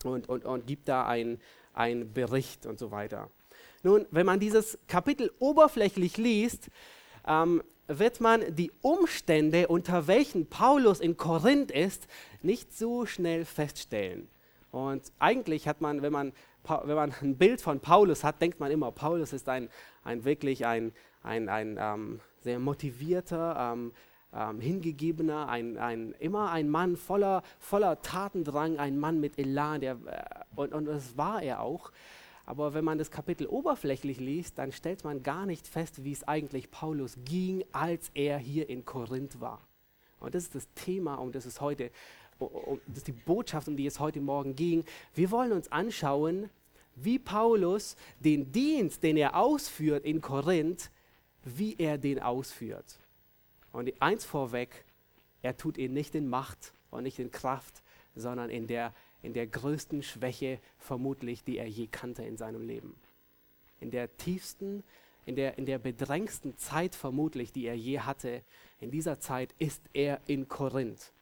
Und, 0.05 0.29
und, 0.29 0.45
und 0.45 0.67
gibt 0.67 0.89
da 0.89 1.07
ein, 1.07 1.41
ein 1.77 2.13
Bericht 2.13 2.67
und 2.67 2.79
so 2.79 2.91
weiter. 2.91 3.31
Nun, 3.83 4.07
wenn 4.11 4.27
man 4.27 4.41
dieses 4.41 4.79
Kapitel 4.89 5.31
oberflächlich 5.39 6.17
liest, 6.17 6.71
ähm, 7.27 7.63
wird 7.89 8.21
man 8.21 8.55
die 8.55 8.73
Umstände, 8.83 9.69
unter 9.69 10.07
welchen 10.07 10.49
Paulus 10.49 11.01
in 11.01 11.17
Korinth 11.17 11.71
ist, 11.71 12.09
nicht 12.43 12.77
so 12.77 13.07
schnell 13.07 13.45
feststellen. 13.45 14.29
Und 14.73 15.13
eigentlich 15.19 15.69
hat 15.69 15.81
man, 15.81 16.03
wenn 16.03 16.13
man, 16.13 16.33
wenn 16.65 16.97
man 16.97 17.15
ein 17.23 17.37
Bild 17.37 17.61
von 17.61 17.81
Paulus 17.81 18.25
hat, 18.25 18.43
denkt 18.43 18.59
man 18.59 18.71
immer, 18.71 18.91
Paulus 18.91 19.33
ist 19.33 19.49
ein, 19.49 19.69
ein 20.03 20.25
wirklich 20.25 20.67
ein, 20.67 20.93
ein, 21.23 21.49
ein 21.49 21.79
ähm, 21.81 22.21
sehr 22.41 22.59
motivierter, 22.59 23.73
ähm, 23.73 23.93
ähm, 24.35 24.61
hingegebener, 24.61 25.49
ein, 25.49 25.79
ein, 25.79 26.15
immer 26.19 26.51
ein 26.51 26.69
Mann 26.69 26.97
voller, 26.97 27.43
voller 27.59 28.01
Tatendrang, 28.03 28.79
ein 28.79 28.99
Mann 28.99 29.21
mit 29.21 29.39
Elan, 29.39 29.81
der, 29.81 29.93
äh, 30.07 30.61
und, 30.61 30.73
und 30.73 30.87
das 30.87 31.17
war 31.17 31.43
er 31.43 31.61
auch. 31.61 31.93
Aber 32.45 32.75
wenn 32.75 32.85
man 32.85 32.99
das 32.99 33.11
Kapitel 33.11 33.47
oberflächlich 33.49 34.21
liest, 34.21 34.59
dann 34.59 34.71
stellt 34.71 35.03
man 35.03 35.23
gar 35.23 35.47
nicht 35.47 35.67
fest, 35.67 36.05
wie 36.05 36.13
es 36.13 36.23
eigentlich 36.23 36.71
Paulus 36.71 37.19
ging, 37.25 37.65
als 37.73 38.11
er 38.15 38.39
hier 38.39 38.69
in 38.69 38.85
Korinth 38.85 39.41
war. 39.41 39.61
Und 40.21 40.35
das 40.35 40.45
ist 40.45 40.55
das 40.55 40.69
Thema, 40.75 41.17
um 41.17 41.33
das 41.33 41.45
es 41.45 41.61
heute, 41.61 41.91
um, 42.39 42.81
das 42.87 42.99
ist 42.99 43.09
die 43.09 43.13
Botschaft, 43.13 43.67
um 43.67 43.77
die 43.77 43.87
es 43.87 43.99
heute 43.99 44.21
Morgen 44.21 44.55
ging. 44.55 44.85
Wir 45.15 45.31
wollen 45.33 45.53
uns 45.53 45.71
anschauen, 45.73 46.49
wie 46.95 47.19
Paulus 47.19 47.97
den 48.21 48.53
Dienst, 48.53 49.03
den 49.03 49.17
er 49.17 49.37
ausführt 49.37 50.05
in 50.05 50.21
Korinth, 50.21 50.91
wie 51.45 51.75
er 51.79 51.99
den 51.99 52.21
ausführt. 52.21 52.99
Und 53.73 53.91
eins 54.01 54.25
vorweg, 54.25 54.85
er 55.43 55.57
tut 55.57 55.79
ihn 55.79 55.93
nicht 55.93 56.15
in 56.15 56.29
Macht 56.29 56.73
und 56.91 57.03
nicht 57.03 57.19
in 57.19 57.31
Kraft, 57.31 57.83
sondern 58.15 58.51
in 58.51 58.67
der, 58.67 58.93
in 59.23 59.33
der 59.33 59.47
größten 59.47 60.03
Schwäche 60.03 60.59
vermutlich, 60.79 61.45
die 61.45 61.59
er 61.59 61.69
je 61.69 61.87
kannte 61.87 62.25
in 62.25 62.37
seinem 62.37 62.67
Leben. 62.67 62.97
In 63.81 63.91
der 63.91 64.17
tiefsten, 64.17 64.83
in 65.27 65.37
der, 65.37 65.59
in 65.59 65.67
der 65.67 65.79
bedrängsten 65.79 66.57
Zeit 66.57 66.95
vermutlich, 66.95 67.53
die 67.53 67.67
er 67.67 67.77
je 67.77 68.01
hatte, 68.01 68.43
in 68.81 68.91
dieser 68.91 69.21
Zeit 69.21 69.55
ist 69.59 69.83
er 69.93 70.21
in 70.27 70.49
Korinth. 70.49 71.13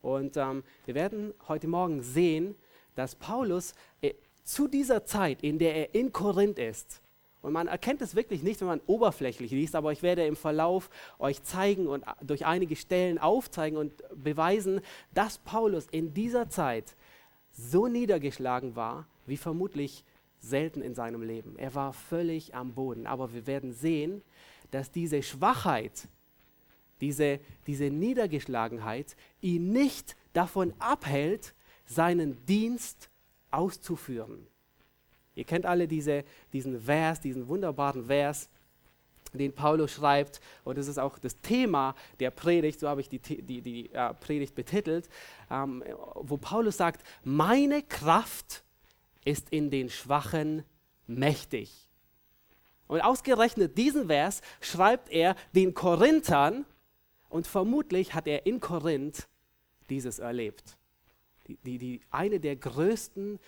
Und 0.00 0.36
ähm, 0.36 0.62
wir 0.86 0.94
werden 0.94 1.34
heute 1.48 1.66
Morgen 1.66 2.02
sehen, 2.02 2.54
dass 2.94 3.14
Paulus 3.14 3.74
äh, 4.00 4.14
zu 4.44 4.68
dieser 4.68 5.04
Zeit, 5.04 5.42
in 5.42 5.58
der 5.58 5.74
er 5.74 5.94
in 5.94 6.12
Korinth 6.12 6.58
ist, 6.58 7.00
und 7.44 7.52
man 7.52 7.68
erkennt 7.68 8.00
es 8.00 8.14
wirklich 8.14 8.42
nicht, 8.42 8.60
wenn 8.60 8.68
man 8.68 8.80
oberflächlich 8.86 9.50
liest, 9.50 9.76
aber 9.76 9.92
ich 9.92 10.02
werde 10.02 10.26
im 10.26 10.34
Verlauf 10.34 10.88
euch 11.18 11.42
zeigen 11.42 11.86
und 11.86 12.04
durch 12.22 12.46
einige 12.46 12.74
Stellen 12.74 13.18
aufzeigen 13.18 13.76
und 13.76 14.02
beweisen, 14.14 14.80
dass 15.12 15.38
Paulus 15.38 15.86
in 15.90 16.14
dieser 16.14 16.48
Zeit 16.48 16.96
so 17.50 17.86
niedergeschlagen 17.86 18.76
war, 18.76 19.06
wie 19.26 19.36
vermutlich 19.36 20.04
selten 20.40 20.80
in 20.80 20.94
seinem 20.94 21.22
Leben. 21.22 21.56
Er 21.58 21.74
war 21.74 21.92
völlig 21.92 22.54
am 22.54 22.74
Boden. 22.74 23.06
Aber 23.06 23.32
wir 23.34 23.46
werden 23.46 23.72
sehen, 23.72 24.22
dass 24.70 24.90
diese 24.90 25.22
Schwachheit, 25.22 26.08
diese, 27.00 27.40
diese 27.66 27.90
Niedergeschlagenheit 27.90 29.16
ihn 29.40 29.70
nicht 29.72 30.16
davon 30.32 30.72
abhält, 30.78 31.54
seinen 31.86 32.44
Dienst 32.46 33.10
auszuführen. 33.50 34.46
Ihr 35.34 35.44
kennt 35.44 35.66
alle 35.66 35.88
diese, 35.88 36.24
diesen 36.52 36.80
Vers, 36.80 37.20
diesen 37.20 37.48
wunderbaren 37.48 38.06
Vers, 38.06 38.48
den 39.32 39.52
Paulus 39.52 39.92
schreibt, 39.92 40.40
und 40.62 40.78
das 40.78 40.86
ist 40.86 40.98
auch 40.98 41.18
das 41.18 41.40
Thema 41.40 41.94
der 42.20 42.30
Predigt, 42.30 42.78
so 42.80 42.88
habe 42.88 43.00
ich 43.00 43.08
die, 43.08 43.18
die, 43.18 43.62
die 43.62 43.92
äh, 43.92 44.14
Predigt 44.14 44.54
betitelt, 44.54 45.08
ähm, 45.50 45.82
wo 46.14 46.36
Paulus 46.36 46.76
sagt, 46.76 47.04
meine 47.24 47.82
Kraft 47.82 48.62
ist 49.24 49.50
in 49.50 49.70
den 49.70 49.90
Schwachen 49.90 50.62
mächtig. 51.06 51.88
Und 52.86 53.00
ausgerechnet 53.00 53.76
diesen 53.78 54.06
Vers 54.06 54.40
schreibt 54.60 55.10
er 55.10 55.36
den 55.54 55.74
Korinthern 55.74 56.66
und 57.28 57.46
vermutlich 57.46 58.14
hat 58.14 58.26
er 58.26 58.46
in 58.46 58.60
Korinth 58.60 59.26
dieses 59.90 60.18
erlebt. 60.18 60.76
Die, 61.46 61.56
die, 61.56 61.78
die, 61.78 62.00
eine 62.10 62.40
der 62.40 62.56
größten 62.56 63.38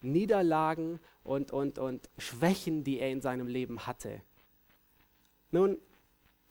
Niederlagen 0.00 1.00
und, 1.26 1.52
und, 1.52 1.78
und 1.78 2.08
Schwächen, 2.18 2.84
die 2.84 3.00
er 3.00 3.10
in 3.10 3.20
seinem 3.20 3.46
Leben 3.46 3.86
hatte. 3.86 4.22
Nun, 5.50 5.78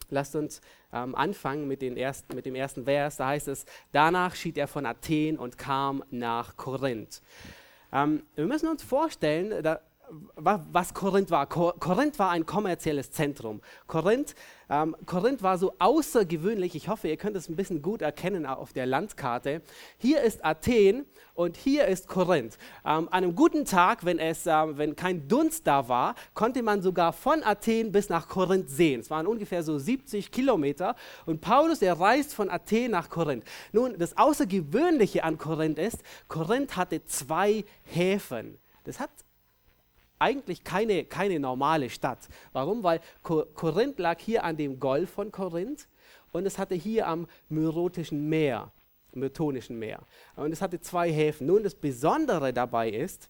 lasst 0.09 0.35
uns 0.35 0.61
ähm, 0.93 1.15
anfangen 1.15 1.67
mit, 1.67 1.81
ersten, 1.81 2.35
mit, 2.35 2.45
dem 2.45 2.55
ersten 2.55 2.85
Vers. 2.85 3.17
Da 3.17 3.27
heißt 3.27 3.47
es, 3.47 3.65
danach 3.91 4.35
schied 4.35 4.57
er 4.57 4.67
von 4.67 4.85
Athen 4.85 5.37
und 5.37 5.57
kam 5.57 6.03
nach 6.11 6.57
Korinth. 6.57 7.21
Ähm, 7.91 8.23
wir 8.35 8.45
müssen 8.45 8.69
uns 8.69 8.83
vorstellen, 8.83 9.63
da, 9.63 9.79
was 10.35 10.93
Korinth 10.93 11.31
war. 11.31 11.47
Korinth 11.47 12.19
war 12.19 12.29
ein 12.31 12.45
kommerzielles 12.45 13.11
Zentrum. 13.11 13.61
Korinth, 13.87 14.35
ähm, 14.69 14.95
Korinth 15.05 15.43
war 15.43 15.57
so 15.57 15.73
außergewöhnlich, 15.79 16.75
ich 16.75 16.87
hoffe, 16.87 17.07
ihr 17.07 17.17
könnt 17.17 17.35
es 17.35 17.49
ein 17.49 17.55
bisschen 17.55 17.81
gut 17.81 18.01
erkennen 18.01 18.45
auf 18.45 18.73
der 18.73 18.85
Landkarte. 18.85 19.61
Hier 19.97 20.21
ist 20.21 20.43
Athen 20.43 21.05
und 21.33 21.57
hier 21.57 21.87
ist 21.87 22.07
Korinth. 22.07 22.57
Ähm, 22.85 23.07
an 23.07 23.09
einem 23.11 23.35
guten 23.35 23.65
Tag, 23.65 24.05
wenn, 24.05 24.19
es, 24.19 24.45
ähm, 24.47 24.77
wenn 24.77 24.95
kein 24.95 25.27
Dunst 25.27 25.65
da 25.67 25.87
war, 25.87 26.15
konnte 26.33 26.61
man 26.63 26.81
sogar 26.81 27.13
von 27.13 27.43
Athen 27.43 27.91
bis 27.91 28.09
nach 28.09 28.27
Korinth 28.27 28.69
sehen. 28.69 29.01
Es 29.01 29.09
waren 29.09 29.27
ungefähr 29.27 29.63
so 29.63 29.77
70 29.77 30.31
Kilometer 30.31 30.95
und 31.25 31.41
Paulus, 31.41 31.81
er 31.81 31.99
reist 31.99 32.33
von 32.33 32.49
Athen 32.49 32.91
nach 32.91 33.09
Korinth. 33.09 33.43
Nun, 33.71 33.97
das 33.97 34.17
Außergewöhnliche 34.17 35.23
an 35.23 35.37
Korinth 35.37 35.79
ist, 35.79 35.99
Korinth 36.27 36.75
hatte 36.75 37.05
zwei 37.05 37.65
Häfen. 37.83 38.57
Das 38.83 38.99
hat 38.99 39.09
eigentlich 40.25 40.63
keine, 40.63 41.05
keine 41.05 41.39
normale 41.39 41.89
Stadt. 41.89 42.27
Warum? 42.51 42.81
Weil 42.81 42.99
Korinth 43.21 43.99
lag 43.99 44.19
hier 44.19 44.43
an 44.43 44.57
dem 44.57 44.79
Golf 44.79 45.11
von 45.11 45.31
Korinth 45.31 45.87
und 46.31 46.47
es 46.47 46.57
hatte 46.57 46.73
hier 46.73 47.07
am 47.07 47.27
Myrotischen 47.47 48.27
Meer, 48.27 48.71
Myrtonischen 49.13 49.77
Meer. 49.77 49.99
Und 50.35 50.51
es 50.51 50.63
hatte 50.63 50.81
zwei 50.81 51.11
Häfen. 51.11 51.45
Nun, 51.45 51.61
das 51.61 51.75
Besondere 51.75 52.51
dabei 52.53 52.89
ist, 52.89 53.29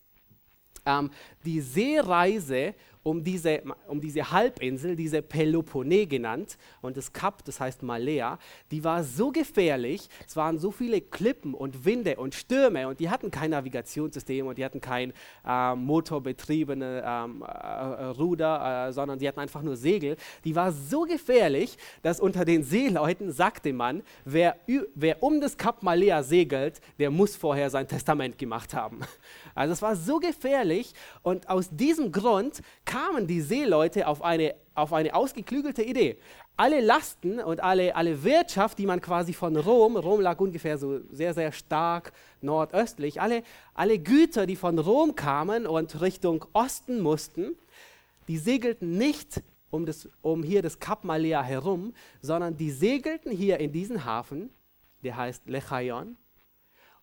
ähm, 0.85 1.11
die 1.43 1.59
Seereise 1.59 2.75
um 3.05 3.23
diese, 3.23 3.61
um 3.87 4.01
diese 4.01 4.31
Halbinsel, 4.31 4.95
diese 4.95 5.21
Peloponnese 5.21 6.07
genannt, 6.07 6.57
und 6.81 6.97
das 6.97 7.13
Kap, 7.13 7.45
das 7.45 7.59
heißt 7.59 7.83
Malea, 7.83 8.39
die 8.71 8.83
war 8.83 9.03
so 9.03 9.31
gefährlich, 9.31 10.09
es 10.27 10.35
waren 10.35 10.57
so 10.57 10.71
viele 10.71 11.01
Klippen 11.01 11.53
und 11.53 11.85
Winde 11.85 12.15
und 12.15 12.33
Stürme 12.33 12.87
und 12.87 12.99
die 12.99 13.11
hatten 13.11 13.29
kein 13.29 13.51
Navigationssystem 13.51 14.47
und 14.47 14.57
die 14.57 14.65
hatten 14.65 14.81
kein 14.81 15.13
äh, 15.45 15.75
motorbetriebene 15.75 17.03
ähm, 17.05 17.43
äh, 17.43 18.05
Ruder, 18.05 18.87
äh, 18.87 18.93
sondern 18.93 19.19
sie 19.19 19.27
hatten 19.27 19.39
einfach 19.39 19.61
nur 19.61 19.75
Segel. 19.75 20.17
Die 20.43 20.55
war 20.55 20.71
so 20.71 21.03
gefährlich, 21.03 21.77
dass 22.01 22.19
unter 22.19 22.43
den 22.43 22.63
Seeleuten 22.63 23.31
sagte 23.31 23.71
man, 23.71 24.01
wer, 24.23 24.57
wer 24.95 25.21
um 25.21 25.41
das 25.41 25.57
Kap 25.57 25.83
Malea 25.83 26.23
segelt, 26.23 26.81
der 26.97 27.11
muss 27.11 27.35
vorher 27.35 27.69
sein 27.69 27.87
Testament 27.87 28.39
gemacht 28.39 28.73
haben. 28.73 29.01
Also 29.53 29.73
es 29.73 29.81
war 29.83 29.95
so 29.95 30.19
gefährlich 30.19 30.93
und 31.21 31.49
aus 31.49 31.69
diesem 31.69 32.11
Grund 32.11 32.61
kamen 32.95 33.27
die 33.27 33.41
Seeleute 33.41 34.07
auf 34.07 34.23
eine, 34.23 34.55
auf 34.73 34.93
eine 34.93 35.13
ausgeklügelte 35.13 35.83
Idee. 35.83 36.17
Alle 36.55 36.79
Lasten 36.79 37.41
und 37.41 37.61
alle, 37.61 37.93
alle 37.93 38.23
Wirtschaft, 38.23 38.77
die 38.77 38.85
man 38.85 39.01
quasi 39.01 39.33
von 39.33 39.57
Rom, 39.57 39.97
Rom 39.97 40.21
lag 40.21 40.39
ungefähr 40.39 40.77
so 40.77 41.01
sehr, 41.11 41.33
sehr 41.33 41.51
stark 41.51 42.13
nordöstlich, 42.39 43.19
alle, 43.19 43.43
alle 43.73 43.99
Güter, 43.99 44.45
die 44.45 44.55
von 44.55 44.79
Rom 44.79 45.13
kamen 45.13 45.67
und 45.67 45.99
Richtung 45.99 46.45
Osten 46.53 47.01
mussten, 47.01 47.57
die 48.29 48.37
segelten 48.37 48.97
nicht 48.97 49.43
um, 49.71 49.85
das, 49.85 50.07
um 50.21 50.41
hier 50.41 50.61
das 50.61 50.79
Kap 50.79 51.03
Malea 51.03 51.43
herum, 51.43 51.93
sondern 52.21 52.55
die 52.55 52.71
segelten 52.71 53.29
hier 53.29 53.59
in 53.59 53.73
diesen 53.73 54.05
Hafen, 54.05 54.51
der 55.03 55.17
heißt 55.17 55.49
Lechaion. 55.49 56.15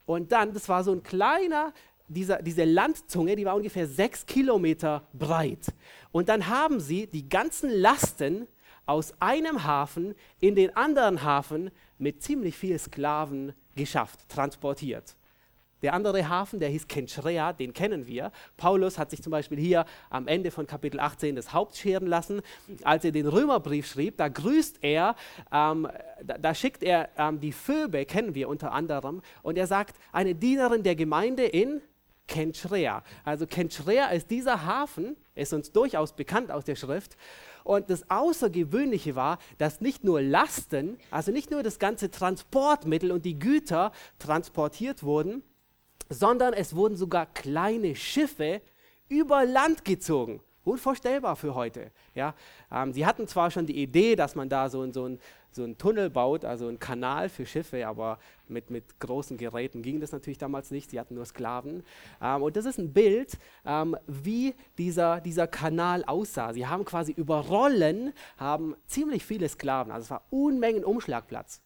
Und 0.07 0.33
dann, 0.33 0.55
das 0.55 0.71
war 0.71 0.85
so 0.85 0.93
ein 0.93 1.03
kleiner 1.03 1.75
dieser, 2.09 2.43
diese 2.43 2.65
Landzunge, 2.65 3.37
die 3.37 3.45
war 3.45 3.57
ungefähr 3.57 3.87
sechs 3.87 4.27
Kilometer 4.27 5.07
breit. 5.13 5.73
Und 6.11 6.29
dann 6.29 6.49
haben 6.49 6.81
sie 6.81 7.07
die 7.07 7.29
ganzen 7.29 7.71
Lasten 7.71 8.47
aus 8.87 9.15
einem 9.21 9.65
Hafen 9.65 10.15
in 10.41 10.55
den 10.55 10.77
anderen 10.77 11.23
Hafen 11.23 11.71
mit 11.99 12.23
ziemlich 12.23 12.57
vielen 12.57 12.79
Sklaven 12.79 13.53
geschafft, 13.75 14.29
transportiert. 14.29 15.17
Der 15.83 15.95
andere 15.95 16.29
Hafen, 16.29 16.61
der 16.61 16.69
hieß 16.69 16.87
Kenchrea, 16.87 17.53
den 17.53 17.73
kennen 17.73 18.07
wir. 18.07 18.31
Paulus 18.57 18.99
hat 18.99 19.11
sich 19.11 19.21
zum 19.21 19.33
Beispiel 19.33 19.59
hier 19.59 19.85
am 20.11 20.29
Ende 20.29 20.53
von 20.53 20.67
Kapitel 20.67 21.01
18 21.01 21.35
das 21.35 21.53
Haupt 21.53 21.77
scheren 21.77 22.07
lassen. 22.07 22.41
Als 22.85 23.05
er 23.05 23.11
den 23.11 23.27
Römerbrief 23.27 23.89
schrieb, 23.89 24.17
da 24.17 24.29
grüßt 24.29 24.79
er, 24.83 25.17
ähm, 25.53 25.89
da, 26.23 26.39
da, 26.39 26.55
schickt 26.55 26.85
er 26.85 27.09
ähm, 27.19 27.41
die 27.41 27.51
Phoebe, 27.51 28.05
kennen 28.05 28.37
wir 28.37 28.49
unter 28.49 28.71
anderem, 28.73 29.23
und 29.43 29.59
er 29.59 29.67
sagt, 29.67 29.97
eine 30.13 30.37
Dienerin 30.37 30.85
der 30.85 30.95
Gemeinde 30.95 31.45
in 31.45 31.81
Kenchrea. 32.29 33.03
Also 33.25 33.47
Kenchrea 33.47 34.07
ist 34.09 34.31
dieser 34.31 34.65
Hafen, 34.65 35.17
ist 35.35 35.53
uns 35.53 35.73
durchaus 35.73 36.15
bekannt 36.15 36.51
aus 36.51 36.65
der 36.65 36.77
Schrift. 36.77 37.17
Und 37.65 37.91
das 37.91 38.11
Außergewöhnliche 38.11 39.15
war, 39.15 39.39
dass 39.59 39.81
nicht 39.81 40.05
nur 40.05 40.23
Lasten, 40.23 40.99
also 41.11 41.31
nicht 41.31 41.51
nur 41.51 41.63
das 41.63 41.79
ganze 41.79 42.11
Transportmittel 42.11 43.13
und 43.13 43.25
die 43.25 43.39
Güter 43.39 43.93
transportiert 44.19 45.03
wurden, 45.03 45.43
sondern 46.09 46.53
es 46.55 46.75
wurden 46.75 46.97
sogar 46.97 47.27
kleine 47.27 47.95
Schiffe 47.95 48.63
über 49.09 49.45
Land 49.45 49.85
gezogen. 49.85 50.41
Unvorstellbar 50.65 51.37
für 51.37 51.55
heute. 51.55 51.91
Ja? 52.15 52.35
Ähm, 52.71 52.93
sie 52.93 53.05
hatten 53.05 53.27
zwar 53.27 53.51
schon 53.51 53.67
die 53.67 53.83
Idee, 53.83 54.17
dass 54.17 54.35
man 54.35 54.49
da 54.49 54.69
so, 54.69 54.91
so 54.93 55.07
ein 55.07 55.19
so 55.53 55.65
einen 55.65 55.79
Tunnel 55.79 56.11
baut, 56.11 56.45
also 56.45 56.69
einen 56.69 56.79
Kanal 56.79 57.29
für 57.29 57.47
Schiffe, 57.47 57.87
aber 57.87 58.19
mit, 58.49 58.71
mit 58.71 58.99
großen 59.01 59.37
Geräten 59.37 59.83
ging 59.83 60.01
das 60.01 60.13
natürlich 60.13 60.39
damals 60.39 60.71
nicht, 60.71 60.91
sie 60.91 60.99
hatten 60.99 61.15
nur 61.15 61.27
Sklaven. 61.27 61.85
Ähm, 62.21 62.43
und 62.43 62.57
das 62.57 62.65
ist 62.65 62.79
ein 62.79 62.93
Bild, 62.93 63.39
ähm, 63.65 63.97
wie 64.07 64.55
dieser, 64.79 65.21
dieser 65.21 65.47
Kanal 65.47 66.05
aussah. 66.05 66.53
Sie 66.53 66.67
haben 66.67 66.85
quasi 66.85 67.13
über 67.13 67.41
Rollen, 67.41 68.13
haben 68.37 68.75
ziemlich 68.87 69.25
viele 69.25 69.49
Sklaven, 69.49 69.93
also 69.93 70.05
es 70.05 70.11
war 70.11 70.23
Unmengen 70.31 70.85
Umschlagplatz 70.85 71.61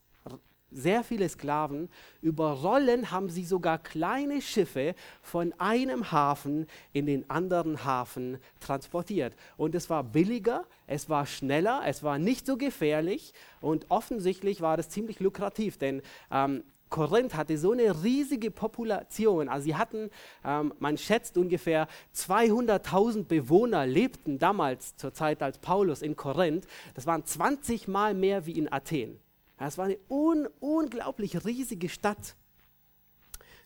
sehr 0.70 1.05
viele 1.05 1.29
Sklaven. 1.29 1.88
Über 2.20 2.50
Rollen 2.52 3.11
haben 3.11 3.31
sie 3.31 3.44
sogar 3.44 3.79
kleine 3.79 4.40
Schiffe 4.40 4.94
von 5.22 5.55
einem 5.59 6.12
Hafen 6.12 6.66
in 6.92 7.07
den 7.07 7.29
anderen 7.31 7.85
Hafen 7.85 8.38
transportiert. 8.61 9.35
Und 9.57 9.74
es 9.74 9.88
war 9.90 10.05
billiger, 10.05 10.64
es 10.87 11.09
war 11.09 11.26
schneller, 11.26 11.83
es 11.87 12.02
war 12.02 12.18
nicht 12.18 12.46
so 12.46 12.57
gefährlich 12.57 13.33
und 13.61 13.87
offensichtlich 13.90 14.61
war 14.61 14.76
das 14.76 14.88
ziemlich 14.88 15.20
lukrativ, 15.20 15.79
denn 15.79 16.02
ähm, 16.31 16.62
Korinth 16.88 17.35
hatte 17.35 17.59
so 17.59 17.72
eine 17.72 18.02
riesige 18.05 18.50
Population. 18.50 19.48
Also 19.48 19.64
sie 19.64 19.74
hatten, 19.74 20.11
ähm, 20.44 20.72
man 20.79 20.96
schätzt 20.96 21.37
ungefähr 21.37 21.88
200.000 22.14 23.24
Bewohner 23.24 23.87
lebten 23.87 24.38
damals 24.38 24.96
zur 24.96 25.12
Zeit 25.12 25.42
als 25.42 25.59
Paulus 25.59 26.02
in 26.02 26.16
Korinth. 26.16 26.66
Das 26.94 27.07
waren 27.07 27.24
20 27.24 27.88
Mal 27.88 28.14
mehr 28.14 28.46
wie 28.46 28.52
in 28.52 28.72
Athen. 28.72 29.18
Es 29.59 29.79
war 29.79 29.87
eine 29.87 29.99
un 30.09 30.49
unglaublich 30.61 31.45
riesige 31.45 31.88
Stadt. 31.88 32.37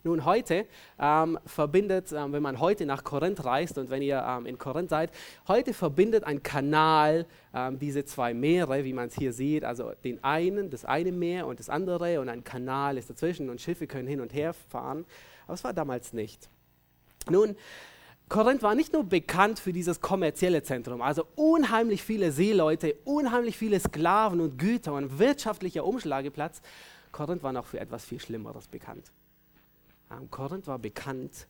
Nun, 0.03 0.25
heute 0.25 0.67
ähm, 0.99 1.39
verbindet, 1.45 2.11
ähm, 2.13 2.33
wenn 2.33 2.43
man 2.43 2.59
heute 2.59 2.87
nach 2.87 3.05
Korinth 3.05 3.45
reist 3.45 3.77
und 3.77 3.91
wenn 3.91 4.01
ihr 4.01 4.25
ähm, 4.27 4.47
in 4.47 4.57
Korinth 4.57 4.89
seid, 4.89 5.11
heute 5.47 5.75
verbindet 5.75 6.25
ein 6.25 6.43
Kanal 6.43 7.27
ähm, 7.53 7.79
diese 7.79 8.07
zwei 8.07 8.33
Meere, 8.33 8.85
wie 8.85 8.95
man 8.95 9.09
es 9.09 9.15
hier 9.15 9.35
sieht, 9.35 9.63
also 9.63 9.93
den 10.03 10.25
einen, 10.25 10.71
das 10.71 10.87
eine 10.87 11.13
Meer 11.13 11.47
und 11.47 11.61
das 11.61 11.69
andere 11.69 12.19
und 12.21 12.31
ein 12.31 12.45
Kanal 12.45 12.97
ist 12.97 13.11
dazwischen 13.11 13.51
und 13.51 13.61
Schiffe 13.61 13.87
können 13.87 14.09
hin 14.09 14.23
und 14.23 14.33
her 14.33 14.55
fahren. 14.55 15.05
Aber 15.45 15.55
es 15.55 15.65
war 15.65 15.75
damals 15.75 16.15
nicht. 16.15 16.49
Nun, 17.29 17.57
Korinth 18.31 18.63
war 18.63 18.77
nicht 18.77 18.93
nur 18.93 19.03
bekannt 19.03 19.59
für 19.59 19.73
dieses 19.73 20.01
kommerzielle 20.01 20.63
Zentrum, 20.63 21.03
also 21.03 21.27
unheimlich 21.35 22.05
viele 22.05 22.31
Seeleute, 22.31 22.95
unheimlich 23.05 23.59
viele 23.59 23.81
Sklaven 23.81 24.41
und 24.41 24.57
Güter 24.57 24.95
und 24.95 25.19
wirtschaftlicher 25.19 25.85
Umschlageplatz. 25.85 26.63
Korinth 27.11 27.43
war 27.43 27.53
noch 27.53 27.67
für 27.67 27.81
etwas 27.81 28.05
viel 28.05 28.21
Schlimmeres 28.21 28.69
bekannt. 28.69 29.11
Ähm, 30.13 30.31
Korinth 30.31 30.69
war 30.69 30.79
bekannt 30.79 31.49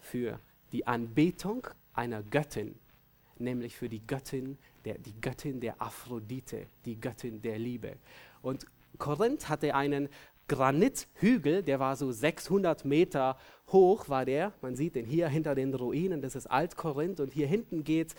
für 0.00 0.40
die 0.72 0.88
Anbetung 0.88 1.68
einer 1.94 2.24
Göttin, 2.24 2.74
nämlich 3.38 3.76
für 3.76 3.88
die 3.88 4.04
Göttin 4.04 4.58
der, 4.84 4.98
die 4.98 5.14
Göttin 5.20 5.60
der 5.60 5.80
Aphrodite, 5.80 6.66
die 6.84 7.00
Göttin 7.00 7.40
der 7.40 7.60
Liebe. 7.60 7.94
Und 8.42 8.66
Korinth 8.98 9.48
hatte 9.48 9.72
einen 9.76 10.08
Granithügel, 10.48 11.62
der 11.62 11.80
war 11.80 11.96
so 11.96 12.12
600 12.12 12.84
Meter 12.84 13.36
hoch, 13.68 14.08
war 14.08 14.24
der. 14.24 14.52
Man 14.60 14.76
sieht 14.76 14.94
den 14.94 15.04
hier 15.04 15.28
hinter 15.28 15.54
den 15.54 15.74
Ruinen, 15.74 16.22
das 16.22 16.36
ist 16.36 16.46
Alt-Korinth 16.46 17.20
und 17.20 17.32
hier 17.32 17.46
hinten 17.46 17.84
geht 17.84 18.14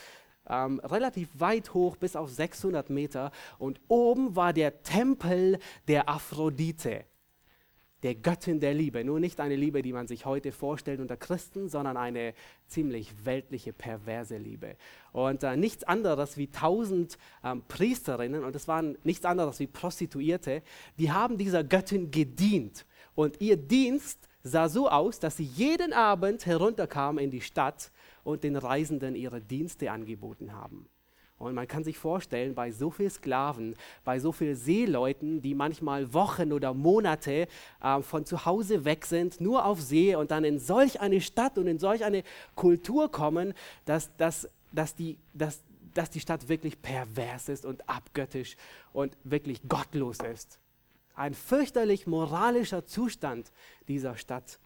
ähm, 0.50 0.80
relativ 0.80 1.30
weit 1.40 1.74
hoch, 1.74 1.98
bis 1.98 2.16
auf 2.16 2.30
600 2.30 2.90
Meter. 2.90 3.32
Und 3.58 3.80
oben 3.88 4.36
war 4.36 4.54
der 4.54 4.84
Tempel 4.84 5.60
der 5.88 6.10
Aphrodite. 6.10 7.06
Der 8.04 8.16
Göttin 8.16 8.60
der 8.60 8.74
Liebe. 8.74 9.04
Nur 9.04 9.20
nicht 9.20 9.40
eine 9.40 9.56
Liebe, 9.56 9.82
die 9.82 9.94
man 9.94 10.08
sich 10.08 10.26
heute 10.26 10.52
vorstellt 10.52 11.00
unter 11.00 11.18
Christen, 11.18 11.68
sondern 11.68 11.98
eine 11.98 12.34
ziemlich 12.68 13.26
weltliche, 13.26 13.74
perverse 13.74 14.38
Liebe. 14.38 14.76
Und 15.12 15.44
äh, 15.44 15.58
nichts 15.58 15.84
anderes 15.84 16.38
wie 16.38 16.48
tausend 16.48 17.18
ähm, 17.44 17.64
Priesterinnen, 17.68 18.44
und 18.44 18.56
es 18.56 18.68
waren 18.68 18.98
nichts 19.04 19.26
anderes 19.26 19.60
wie 19.60 19.68
Prostituierte, 19.68 20.62
die 20.98 21.12
haben 21.12 21.38
dieser 21.38 21.64
Göttin 21.64 22.12
gedient. 22.12 22.86
Und 23.16 23.42
ihr 23.42 23.58
Dienst 23.58 24.28
sah 24.44 24.70
so 24.70 24.90
aus, 24.90 25.20
dass 25.20 25.38
sie 25.38 25.44
jeden 25.44 25.94
Abend 25.94 26.46
herunterkamen 26.46 27.24
in 27.24 27.32
die 27.32 27.42
Stadt 27.42 27.92
und 28.24 28.44
den 28.44 28.56
Reisenden 28.56 29.16
ihre 29.16 29.42
Dienste 29.42 29.92
angeboten 29.92 30.54
haben. 30.54 30.88
Und 31.39 31.54
man 31.54 31.67
kann 31.67 31.84
sich 31.84 31.97
vorstellen, 31.97 32.56
bei 32.56 32.71
so 32.71 32.89
vielen 32.89 33.12
Sklaven, 33.12 33.76
bei 34.04 34.19
so 34.19 34.32
vielen 34.32 34.56
Seeleuten, 34.56 35.41
die 35.41 35.54
manchmal 35.54 36.12
Wochen 36.13 36.52
oder 36.52 36.73
Monate 36.73 37.47
äh, 37.82 38.02
von 38.02 38.26
zu 38.26 38.45
Hause 38.45 38.86
weg 38.86 39.06
sind, 39.06 39.39
nur 39.39 39.65
auf 39.65 39.80
See 39.80 40.15
und 40.15 40.32
dann 40.32 40.43
in 40.43 40.60
solch 40.60 41.00
eine 41.00 41.21
Stadt 41.21 41.60
und 41.60 41.67
in 41.67 41.78
solch 41.78 42.04
eine 42.04 42.23
Kultur 42.56 43.12
kommen, 43.12 43.54
dass, 43.86 44.15
dass, 44.17 44.50
dass, 44.71 44.95
die, 44.95 45.19
dass, 45.34 45.62
dass 45.93 46.10
die 46.10 46.19
Stadt 46.19 46.50
wirklich 46.50 46.82
pervers 46.82 47.50
ist 47.50 47.65
und 47.65 47.88
abgöttisch 47.88 48.58
und 48.91 49.15
wirklich 49.23 49.62
gottlos 49.69 50.17
ist. 50.19 50.58
Ein 51.13 51.36
fürchterlich 51.36 52.08
moralischer 52.08 52.86
Zustand 52.86 53.52
dieser 53.88 54.17
Stadt. 54.17 54.60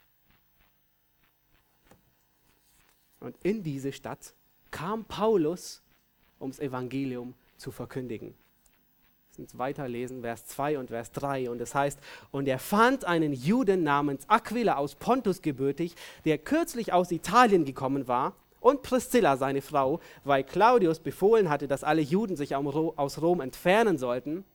Und 3.19 3.35
in 3.43 3.61
diese 3.61 3.91
Stadt 3.91 4.33
kam 4.71 5.03
Paulus 5.03 5.81
um 6.41 6.51
das 6.51 6.59
Evangelium 6.59 7.33
zu 7.57 7.71
verkündigen. 7.71 8.33
Lass 9.37 9.57
weiterlesen, 9.57 10.21
Vers 10.21 10.45
2 10.47 10.77
und 10.77 10.89
Vers 10.89 11.11
3. 11.13 11.49
Und 11.49 11.61
es 11.61 11.73
heißt, 11.73 11.99
und 12.31 12.47
er 12.47 12.59
fand 12.59 13.05
einen 13.05 13.33
Juden 13.33 13.83
namens 13.83 14.27
Aquila 14.27 14.75
aus 14.75 14.95
Pontus 14.95 15.41
gebürtig, 15.41 15.95
der 16.25 16.37
kürzlich 16.37 16.91
aus 16.91 17.11
Italien 17.11 17.65
gekommen 17.65 18.07
war, 18.07 18.35
und 18.59 18.83
Priscilla, 18.83 19.37
seine 19.37 19.61
Frau, 19.61 19.99
weil 20.23 20.43
Claudius 20.43 20.99
befohlen 20.99 21.49
hatte, 21.49 21.67
dass 21.67 21.83
alle 21.83 22.01
Juden 22.01 22.37
sich 22.37 22.55
aus 22.55 23.21
Rom 23.21 23.41
entfernen 23.41 23.97
sollten. 23.97 24.45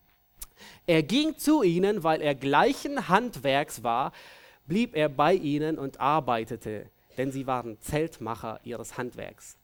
Er 0.87 1.03
ging 1.03 1.37
zu 1.37 1.63
ihnen, 1.65 2.05
weil 2.05 2.23
er 2.23 2.37
gleichen 2.37 3.09
Handwerks 3.09 3.83
war, 3.83 4.13
blieb 4.67 4.95
er 4.95 5.09
bei 5.09 5.35
ihnen 5.35 5.77
und 5.79 6.01
arbeitete, 6.01 6.89
denn 7.19 7.33
sie 7.33 7.49
waren 7.49 7.81
Zeltmacher 7.81 8.61
ihres 8.63 8.97
Handwerks. 8.97 9.59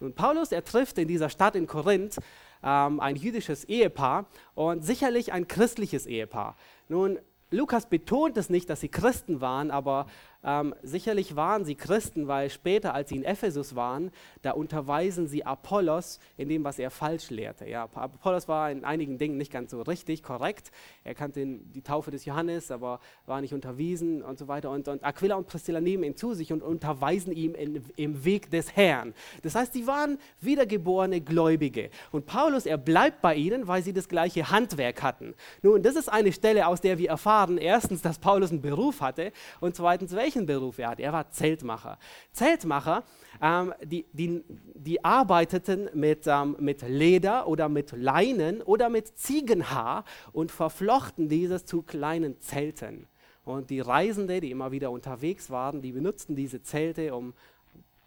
Nun, 0.00 0.14
Paulus, 0.14 0.52
er 0.52 0.64
trifft 0.64 0.98
in 0.98 1.08
dieser 1.08 1.28
Stadt 1.28 1.56
in 1.56 1.66
Korinth 1.66 2.18
ähm, 2.62 3.00
ein 3.00 3.16
jüdisches 3.16 3.64
Ehepaar 3.64 4.26
und 4.54 4.84
sicherlich 4.84 5.32
ein 5.32 5.48
christliches 5.48 6.06
Ehepaar. 6.06 6.56
Nun, 6.88 7.18
Lukas 7.50 7.86
betont 7.86 8.36
es 8.36 8.50
nicht, 8.50 8.68
dass 8.68 8.80
sie 8.80 8.88
Christen 8.88 9.40
waren, 9.40 9.70
aber 9.70 10.06
ähm, 10.44 10.72
sicherlich 10.82 11.34
waren 11.34 11.64
sie 11.64 11.74
Christen, 11.74 12.28
weil 12.28 12.48
später, 12.48 12.94
als 12.94 13.08
sie 13.08 13.16
in 13.16 13.24
Ephesus 13.24 13.74
waren, 13.74 14.12
da 14.42 14.52
unterweisen 14.52 15.26
sie 15.26 15.44
Apollos 15.44 16.20
in 16.36 16.48
dem, 16.48 16.62
was 16.62 16.78
er 16.78 16.90
falsch 16.90 17.30
lehrte. 17.30 17.68
Ja, 17.68 17.88
Apollos 17.92 18.46
war 18.46 18.70
in 18.70 18.84
einigen 18.84 19.18
Dingen 19.18 19.36
nicht 19.36 19.50
ganz 19.50 19.72
so 19.72 19.82
richtig, 19.82 20.22
korrekt. 20.22 20.70
Er 21.02 21.14
kannte 21.14 21.44
die 21.44 21.82
Taufe 21.82 22.12
des 22.12 22.24
Johannes, 22.24 22.70
aber 22.70 23.00
war 23.26 23.40
nicht 23.40 23.52
unterwiesen 23.52 24.22
und 24.22 24.38
so 24.38 24.46
weiter. 24.46 24.70
Und, 24.70 24.86
und 24.86 25.02
Aquila 25.02 25.34
und 25.34 25.48
Priscilla 25.48 25.80
nehmen 25.80 26.04
ihn 26.04 26.16
zu 26.16 26.34
sich 26.34 26.52
und 26.52 26.62
unterweisen 26.62 27.32
ihm 27.32 27.54
in, 27.54 27.84
im 27.96 28.24
Weg 28.24 28.50
des 28.50 28.76
Herrn. 28.76 29.14
Das 29.42 29.56
heißt, 29.56 29.72
sie 29.72 29.88
waren 29.88 30.18
wiedergeborene 30.40 31.20
Gläubige. 31.20 31.90
Und 32.12 32.26
Paulus, 32.26 32.64
er 32.64 32.78
bleibt 32.78 33.22
bei 33.22 33.34
ihnen, 33.34 33.66
weil 33.66 33.82
sie 33.82 33.92
das 33.92 34.08
gleiche 34.08 34.50
Handwerk 34.50 35.02
hatten. 35.02 35.34
Nun, 35.62 35.82
das 35.82 35.96
ist 35.96 36.08
eine 36.08 36.32
Stelle, 36.32 36.68
aus 36.68 36.80
der 36.80 36.98
wir 36.98 37.08
erfahren, 37.08 37.58
erstens, 37.58 38.02
dass 38.02 38.20
Paulus 38.20 38.50
einen 38.50 38.62
Beruf 38.62 39.00
hatte 39.00 39.32
und 39.60 39.74
zweitens, 39.74 40.14
welchen 40.14 40.27
welchen 40.28 40.44
Beruf 40.44 40.78
er 40.78 40.90
hatte. 40.90 41.02
Er 41.02 41.12
war 41.14 41.30
Zeltmacher. 41.30 41.98
Zeltmacher, 42.32 43.02
ähm, 43.40 43.72
die, 43.82 44.04
die, 44.12 44.44
die 44.74 45.02
arbeiteten 45.02 45.88
mit, 45.94 46.26
ähm, 46.26 46.54
mit 46.60 46.82
Leder 46.82 47.48
oder 47.48 47.70
mit 47.70 47.92
Leinen 47.92 48.60
oder 48.60 48.90
mit 48.90 49.16
Ziegenhaar 49.16 50.04
und 50.32 50.52
verflochten 50.52 51.30
dieses 51.30 51.64
zu 51.64 51.80
kleinen 51.80 52.38
Zelten. 52.40 53.06
Und 53.46 53.70
die 53.70 53.80
Reisenden, 53.80 54.42
die 54.42 54.50
immer 54.50 54.70
wieder 54.70 54.90
unterwegs 54.90 55.48
waren, 55.48 55.80
die 55.80 55.92
benutzten 55.92 56.36
diese 56.36 56.62
Zelte, 56.62 57.14
um 57.14 57.32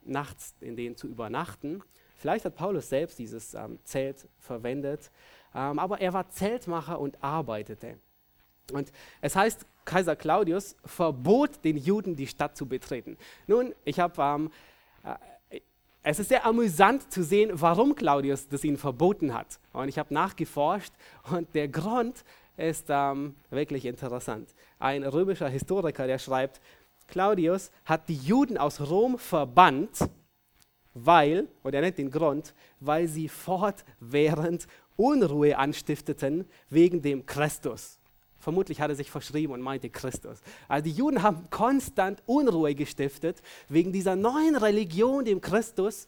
nachts 0.03 0.53
in 0.61 0.75
denen 0.75 0.95
zu 0.95 1.07
übernachten. 1.07 1.81
Vielleicht 2.17 2.45
hat 2.45 2.55
Paulus 2.55 2.87
selbst 2.87 3.17
dieses 3.17 3.55
ähm, 3.55 3.79
Zelt 3.83 4.27
verwendet, 4.37 5.09
ähm, 5.55 5.79
aber 5.79 5.99
er 5.99 6.13
war 6.13 6.29
Zeltmacher 6.29 6.99
und 6.99 7.23
arbeitete. 7.23 7.97
Und 8.71 8.91
es 9.21 9.35
heißt, 9.35 9.65
Kaiser 9.85 10.15
Claudius 10.15 10.75
verbot 10.85 11.63
den 11.63 11.77
Juden, 11.77 12.15
die 12.15 12.27
Stadt 12.27 12.55
zu 12.55 12.65
betreten. 12.65 13.17
Nun, 13.47 13.73
ich 13.83 13.99
habe, 13.99 14.21
ähm, 14.21 14.51
äh, 15.03 15.59
es 16.03 16.19
ist 16.19 16.29
sehr 16.29 16.45
amüsant 16.45 17.11
zu 17.11 17.23
sehen, 17.23 17.51
warum 17.53 17.95
Claudius 17.95 18.47
das 18.47 18.63
ihnen 18.63 18.77
verboten 18.77 19.33
hat. 19.33 19.59
Und 19.73 19.87
ich 19.87 19.99
habe 19.99 20.13
nachgeforscht 20.13 20.93
und 21.31 21.53
der 21.53 21.67
Grund 21.67 22.23
ist 22.57 22.87
ähm, 22.89 23.35
wirklich 23.49 23.85
interessant. 23.85 24.53
Ein 24.79 25.03
römischer 25.03 25.49
Historiker, 25.49 26.07
der 26.07 26.19
schreibt, 26.19 26.61
Claudius 27.07 27.71
hat 27.85 28.07
die 28.09 28.15
Juden 28.15 28.57
aus 28.57 28.81
Rom 28.81 29.17
verbannt, 29.17 30.09
weil, 30.93 31.47
und 31.63 31.73
er 31.73 31.81
nennt 31.81 31.97
den 31.97 32.09
Grund, 32.09 32.53
weil 32.79 33.07
sie 33.07 33.29
fortwährend 33.29 34.67
Unruhe 34.95 35.57
anstifteten 35.57 36.45
wegen 36.69 37.01
dem 37.01 37.25
Christus. 37.25 38.00
Vermutlich 38.41 38.81
hat 38.81 38.89
er 38.89 38.95
sich 38.95 39.09
verschrieben 39.09 39.53
und 39.53 39.61
meinte 39.61 39.89
Christus. 39.89 40.41
Also 40.67 40.83
die 40.83 40.91
Juden 40.91 41.23
haben 41.23 41.49
konstant 41.49 42.21
Unruhe 42.25 42.75
gestiftet 42.75 43.41
wegen 43.69 43.93
dieser 43.93 44.15
neuen 44.15 44.55
Religion, 44.55 45.23
dem 45.23 45.39
Christus. 45.39 46.07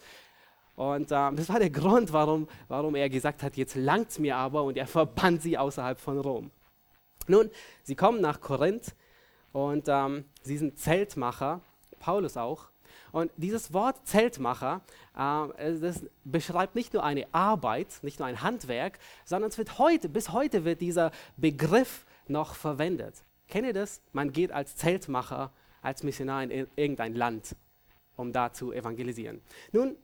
Und 0.75 1.11
äh, 1.11 1.31
das 1.33 1.49
war 1.49 1.59
der 1.59 1.69
Grund, 1.69 2.11
warum, 2.11 2.47
warum 2.67 2.95
er 2.95 3.07
gesagt 3.07 3.43
hat, 3.43 3.55
jetzt 3.55 3.75
langt 3.75 4.09
es 4.09 4.19
mir 4.19 4.35
aber 4.35 4.63
und 4.63 4.75
er 4.75 4.87
verbannt 4.87 5.43
sie 5.43 5.57
außerhalb 5.57 5.99
von 5.99 6.19
Rom. 6.19 6.51
Nun, 7.27 7.49
sie 7.83 7.95
kommen 7.95 8.19
nach 8.19 8.41
Korinth 8.41 8.95
und 9.51 9.85
ähm, 9.87 10.25
sie 10.41 10.57
sind 10.57 10.79
Zeltmacher, 10.79 11.61
Paulus 11.99 12.35
auch. 12.35 12.69
Und 13.11 13.31
dieses 13.37 13.71
Wort 13.73 14.07
Zeltmacher, 14.07 14.81
äh, 15.15 15.79
das 15.79 16.03
beschreibt 16.23 16.73
nicht 16.73 16.93
nur 16.93 17.03
eine 17.03 17.27
Arbeit, 17.31 17.87
nicht 18.01 18.19
nur 18.19 18.27
ein 18.27 18.41
Handwerk, 18.41 18.97
sondern 19.23 19.51
es 19.51 19.57
wird 19.59 19.77
heute, 19.77 20.09
bis 20.09 20.31
heute 20.31 20.65
wird 20.65 20.81
dieser 20.81 21.11
Begriff 21.37 22.05
noch 22.29 22.55
verwendet. 22.55 23.23
Kennt 23.47 23.67
ihr 23.67 23.73
das? 23.73 24.01
Man 24.13 24.31
geht 24.31 24.51
als 24.51 24.75
Zeltmacher, 24.75 25.51
als 25.81 26.03
Missionar 26.03 26.43
in 26.43 26.67
irgendein 26.75 27.13
Land, 27.13 27.55
um 28.15 28.31
da 28.31 28.51
zu 28.51 28.71
evangelisieren. 28.71 29.41
Nun, 29.71 29.95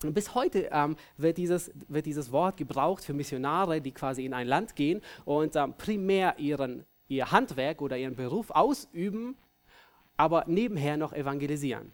bis 0.00 0.34
heute 0.34 0.68
ähm, 0.70 0.96
wird, 1.16 1.38
dieses, 1.38 1.70
wird 1.88 2.06
dieses 2.06 2.30
Wort 2.32 2.56
gebraucht 2.56 3.04
für 3.04 3.14
Missionare, 3.14 3.80
die 3.80 3.92
quasi 3.92 4.24
in 4.24 4.34
ein 4.34 4.46
Land 4.46 4.76
gehen 4.76 5.00
und 5.24 5.56
ähm, 5.56 5.74
primär 5.78 6.38
ihren, 6.38 6.84
ihr 7.08 7.30
Handwerk 7.30 7.80
oder 7.80 7.96
ihren 7.96 8.16
Beruf 8.16 8.50
ausüben, 8.50 9.36
aber 10.16 10.44
nebenher 10.46 10.96
noch 10.96 11.12
evangelisieren. 11.12 11.92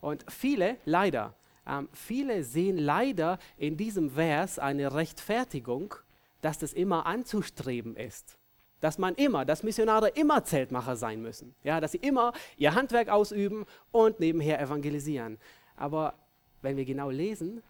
Und 0.00 0.24
viele, 0.30 0.76
leider, 0.84 1.34
ähm, 1.66 1.88
viele 1.92 2.42
sehen 2.42 2.78
leider 2.78 3.38
in 3.56 3.76
diesem 3.76 4.10
Vers 4.10 4.58
eine 4.58 4.92
Rechtfertigung, 4.92 5.94
dass 6.42 6.58
das 6.58 6.72
immer 6.72 7.06
anzustreben 7.06 7.96
ist 7.96 8.39
dass 8.80 8.98
man 8.98 9.14
immer, 9.14 9.44
dass 9.44 9.62
Missionare 9.62 10.08
immer 10.08 10.44
Zeltmacher 10.44 10.96
sein 10.96 11.22
müssen. 11.22 11.54
Ja, 11.62 11.80
dass 11.80 11.92
sie 11.92 11.98
immer 11.98 12.32
ihr 12.56 12.74
Handwerk 12.74 13.08
ausüben 13.08 13.66
und 13.92 14.20
nebenher 14.20 14.60
evangelisieren. 14.60 15.38
Aber 15.76 16.14
wenn 16.62 16.76
wir 16.76 16.84
genau 16.84 17.10
lesen, 17.10 17.62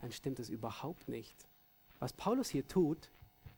dann 0.00 0.12
stimmt 0.12 0.38
es 0.38 0.50
überhaupt 0.50 1.08
nicht. 1.08 1.46
Was 1.98 2.12
Paulus 2.12 2.48
hier 2.48 2.66
tut, 2.66 3.10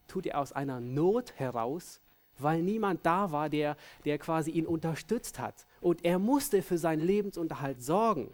tut 0.06 0.26
er 0.26 0.38
aus 0.38 0.52
einer 0.52 0.80
Not 0.80 1.32
heraus, 1.36 2.00
weil 2.38 2.62
niemand 2.62 3.04
da 3.04 3.32
war, 3.32 3.48
der, 3.48 3.76
der 4.04 4.18
quasi 4.18 4.50
ihn 4.52 4.66
unterstützt 4.66 5.38
hat. 5.38 5.66
Und 5.80 6.04
er 6.04 6.18
musste 6.18 6.62
für 6.62 6.78
seinen 6.78 7.04
Lebensunterhalt 7.04 7.82
sorgen. 7.82 8.32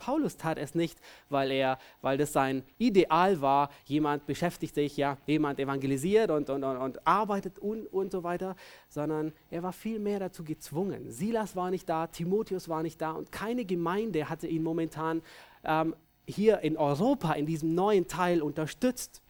Paulus 0.00 0.36
tat 0.36 0.58
es 0.58 0.74
nicht, 0.74 0.98
weil 1.28 1.52
er, 1.52 1.78
weil 2.02 2.18
das 2.18 2.32
sein 2.32 2.64
Ideal 2.78 3.40
war, 3.40 3.70
jemand 3.84 4.26
beschäftigt 4.26 4.74
sich, 4.74 4.96
ja, 4.96 5.16
jemand 5.26 5.60
evangelisiert 5.60 6.32
und, 6.32 6.50
und, 6.50 6.64
und, 6.64 6.76
und 6.76 7.06
arbeitet 7.06 7.60
und, 7.60 7.86
und 7.86 8.10
so 8.10 8.24
weiter, 8.24 8.56
sondern 8.88 9.32
er 9.50 9.62
war 9.62 9.72
vielmehr 9.72 10.18
dazu 10.18 10.42
gezwungen. 10.42 11.12
Silas 11.12 11.54
war 11.54 11.70
nicht 11.70 11.88
da, 11.88 12.08
Timotheus 12.08 12.68
war 12.68 12.82
nicht 12.82 13.00
da 13.00 13.12
und 13.12 13.30
keine 13.30 13.64
Gemeinde 13.64 14.28
hatte 14.28 14.48
ihn 14.48 14.64
momentan 14.64 15.22
ähm, 15.62 15.94
hier 16.26 16.60
in 16.60 16.76
Europa, 16.76 17.34
in 17.34 17.46
diesem 17.46 17.74
neuen 17.74 18.08
Teil 18.08 18.42
unterstützt. 18.42 19.22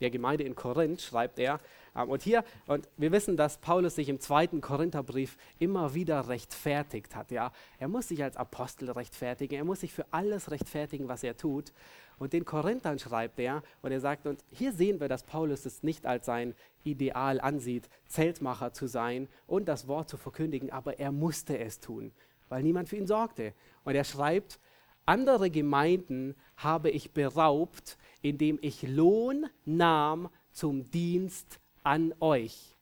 Der 0.00 0.10
Gemeinde 0.10 0.44
in 0.44 0.54
Korinth 0.54 1.02
schreibt 1.02 1.38
er, 1.38 1.58
und 2.04 2.22
hier, 2.22 2.44
und 2.66 2.88
wir 2.96 3.12
wissen, 3.12 3.36
dass 3.36 3.58
Paulus 3.58 3.96
sich 3.96 4.08
im 4.08 4.20
zweiten 4.20 4.60
Korintherbrief 4.60 5.36
immer 5.58 5.94
wieder 5.94 6.28
rechtfertigt 6.28 7.14
hat. 7.14 7.30
Ja? 7.30 7.52
Er 7.78 7.88
muss 7.88 8.08
sich 8.08 8.22
als 8.22 8.36
Apostel 8.36 8.90
rechtfertigen, 8.90 9.56
er 9.56 9.64
muss 9.64 9.80
sich 9.80 9.92
für 9.92 10.06
alles 10.10 10.50
rechtfertigen, 10.50 11.08
was 11.08 11.22
er 11.22 11.36
tut. 11.36 11.72
Und 12.18 12.32
den 12.32 12.44
Korinthern 12.44 12.98
schreibt 12.98 13.38
er, 13.38 13.62
und 13.82 13.92
er 13.92 14.00
sagt, 14.00 14.26
und 14.26 14.44
hier 14.50 14.72
sehen 14.72 15.00
wir, 15.00 15.08
dass 15.08 15.22
Paulus 15.22 15.66
es 15.66 15.82
nicht 15.82 16.06
als 16.06 16.26
sein 16.26 16.54
Ideal 16.84 17.40
ansieht, 17.40 17.88
Zeltmacher 18.08 18.72
zu 18.72 18.86
sein 18.86 19.28
und 19.46 19.66
das 19.68 19.86
Wort 19.88 20.08
zu 20.08 20.16
verkündigen, 20.16 20.70
aber 20.70 20.98
er 20.98 21.12
musste 21.12 21.58
es 21.58 21.80
tun, 21.80 22.12
weil 22.48 22.62
niemand 22.62 22.88
für 22.88 22.96
ihn 22.96 23.06
sorgte. 23.06 23.54
Und 23.84 23.94
er 23.94 24.04
schreibt, 24.04 24.58
andere 25.06 25.50
Gemeinden 25.50 26.34
habe 26.56 26.90
ich 26.90 27.12
beraubt, 27.12 27.96
indem 28.20 28.58
ich 28.60 28.82
Lohn 28.82 29.46
nahm 29.64 30.28
zum 30.52 30.90
Dienst 30.90 31.60
an 31.82 32.14
euch. 32.20 32.74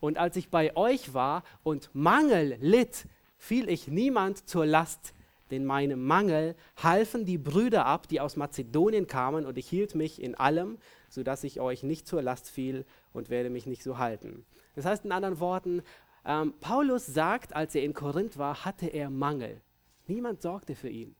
Und 0.00 0.18
als 0.18 0.36
ich 0.36 0.50
bei 0.50 0.76
euch 0.76 1.14
war 1.14 1.44
und 1.62 1.90
Mangel 1.94 2.58
litt, 2.60 3.06
fiel 3.36 3.68
ich 3.68 3.88
niemand 3.88 4.48
zur 4.48 4.66
Last, 4.66 5.14
denn 5.50 5.64
meinem 5.64 6.04
Mangel 6.04 6.56
halfen 6.82 7.24
die 7.24 7.38
Brüder 7.38 7.86
ab, 7.86 8.08
die 8.08 8.20
aus 8.20 8.36
Mazedonien 8.36 9.06
kamen, 9.06 9.46
und 9.46 9.58
ich 9.58 9.68
hielt 9.68 9.94
mich 9.94 10.20
in 10.20 10.34
allem, 10.34 10.78
sodass 11.08 11.44
ich 11.44 11.60
euch 11.60 11.82
nicht 11.82 12.06
zur 12.06 12.22
Last 12.22 12.48
fiel 12.48 12.84
und 13.12 13.30
werde 13.30 13.50
mich 13.50 13.66
nicht 13.66 13.82
so 13.82 13.98
halten. 13.98 14.44
Das 14.74 14.84
heißt 14.84 15.04
in 15.04 15.12
anderen 15.12 15.40
Worten, 15.40 15.82
ähm, 16.24 16.54
Paulus 16.60 17.06
sagt, 17.06 17.54
als 17.54 17.74
er 17.74 17.82
in 17.82 17.94
Korinth 17.94 18.38
war, 18.38 18.64
hatte 18.64 18.86
er 18.86 19.10
Mangel. 19.10 19.60
Niemand 20.06 20.42
sorgte 20.42 20.74
für 20.74 20.88
ihn. 20.88 21.14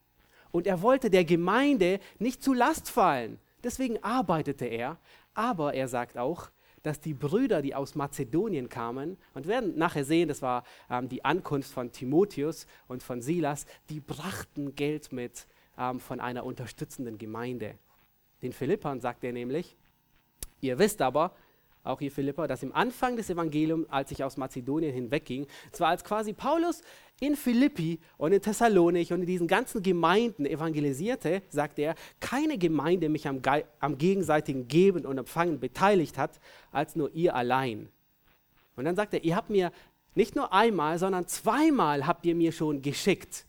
Und 0.51 0.67
er 0.67 0.83
wollte 0.83 1.11
der 1.11 1.25
Gemeinde 1.25 2.01
nicht 2.19 2.43
zu 2.43 2.53
Last 2.53 2.90
fallen. 2.90 3.38
Deswegen 3.62 4.03
arbeitete 4.03 4.67
er. 4.67 4.99
Aber 5.35 5.75
er 5.75 5.88
sagt 5.88 6.17
auch, 6.17 6.51
dass 6.85 7.01
die 7.01 7.14
Brüder, 7.14 7.62
die 7.62 7.75
aus 7.75 7.97
Mazedonien 7.97 8.68
kamen, 8.68 9.16
und 9.33 9.47
wir 9.47 9.55
werden 9.55 9.77
nachher 9.77 10.05
sehen, 10.05 10.29
das 10.29 10.42
war 10.42 10.62
ähm, 10.88 11.09
die 11.09 11.25
Ankunft 11.25 11.73
von 11.73 11.90
Timotheus 11.90 12.66
und 12.87 13.03
von 13.03 13.20
Silas, 13.20 13.66
die 13.88 14.01
brachten 14.01 14.77
Geld 14.77 15.11
mit 15.11 15.49
ähm, 15.77 15.99
von 15.99 16.20
einer 16.20 16.44
unterstützenden 16.44 17.18
Gemeinde. 17.18 17.77
Den 18.42 18.53
Philippern 18.53 19.01
sagt 19.01 19.25
er 19.25 19.33
nämlich, 19.33 19.77
ihr 20.61 20.79
wisst 20.79 21.01
aber, 21.01 21.35
auch 21.85 22.01
ihr 22.01 22.11
Philipper, 22.11 22.49
dass 22.49 22.62
im 22.62 22.75
Anfang 22.75 23.16
des 23.16 23.31
Evangeliums, 23.31 23.87
als 23.90 24.11
ich 24.11 24.25
aus 24.25 24.37
Mazedonien 24.37 24.92
hinwegging, 24.92 25.47
zwar 25.70 25.88
als 25.88 26.03
quasi 26.03 26.33
Paulus 26.33 26.83
in 27.20 27.37
Philippi 27.37 28.01
und 28.16 28.33
in 28.33 28.40
Thessalonik 28.40 29.11
und 29.11 29.20
in 29.20 29.27
diesen 29.27 29.47
ganzen 29.47 29.83
Gemeinden 29.83 30.47
evangelisierte, 30.47 31.42
sagt 31.51 31.79
er, 31.79 31.94
keine 32.20 32.59
Gemeinde 32.59 33.09
mich 33.09 33.29
am, 33.29 33.40
am 33.79 33.99
gegenseitigen 33.99 34.66
Geben 34.66 35.05
und 35.05 35.18
Empfangen 35.18 35.61
beteiligt 35.61 36.18
hat, 36.18 36.40
als 36.73 36.97
nur 36.97 37.14
ihr 37.14 37.35
allein. 37.35 37.88
Und 38.77 38.85
dann 38.87 38.97
sagt 38.97 39.14
er, 39.14 39.23
ihr 39.23 39.37
habt 39.37 39.51
mir 39.51 39.70
nicht 40.14 40.35
nur 40.37 40.53
einmal, 40.53 40.99
sondern 40.99 41.27
zweimal 41.27 42.07
habt 42.07 42.25
ihr 42.27 42.35
mir 42.35 42.53
schon 42.53 42.83
geschickt. 42.83 43.47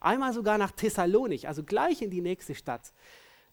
Einmal 0.00 0.32
sogar 0.32 0.58
nach 0.58 0.70
Thessalonik, 0.70 1.46
also 1.46 1.64
gleich 1.64 2.02
in 2.02 2.10
die 2.10 2.20
nächste 2.20 2.54
Stadt. 2.54 2.92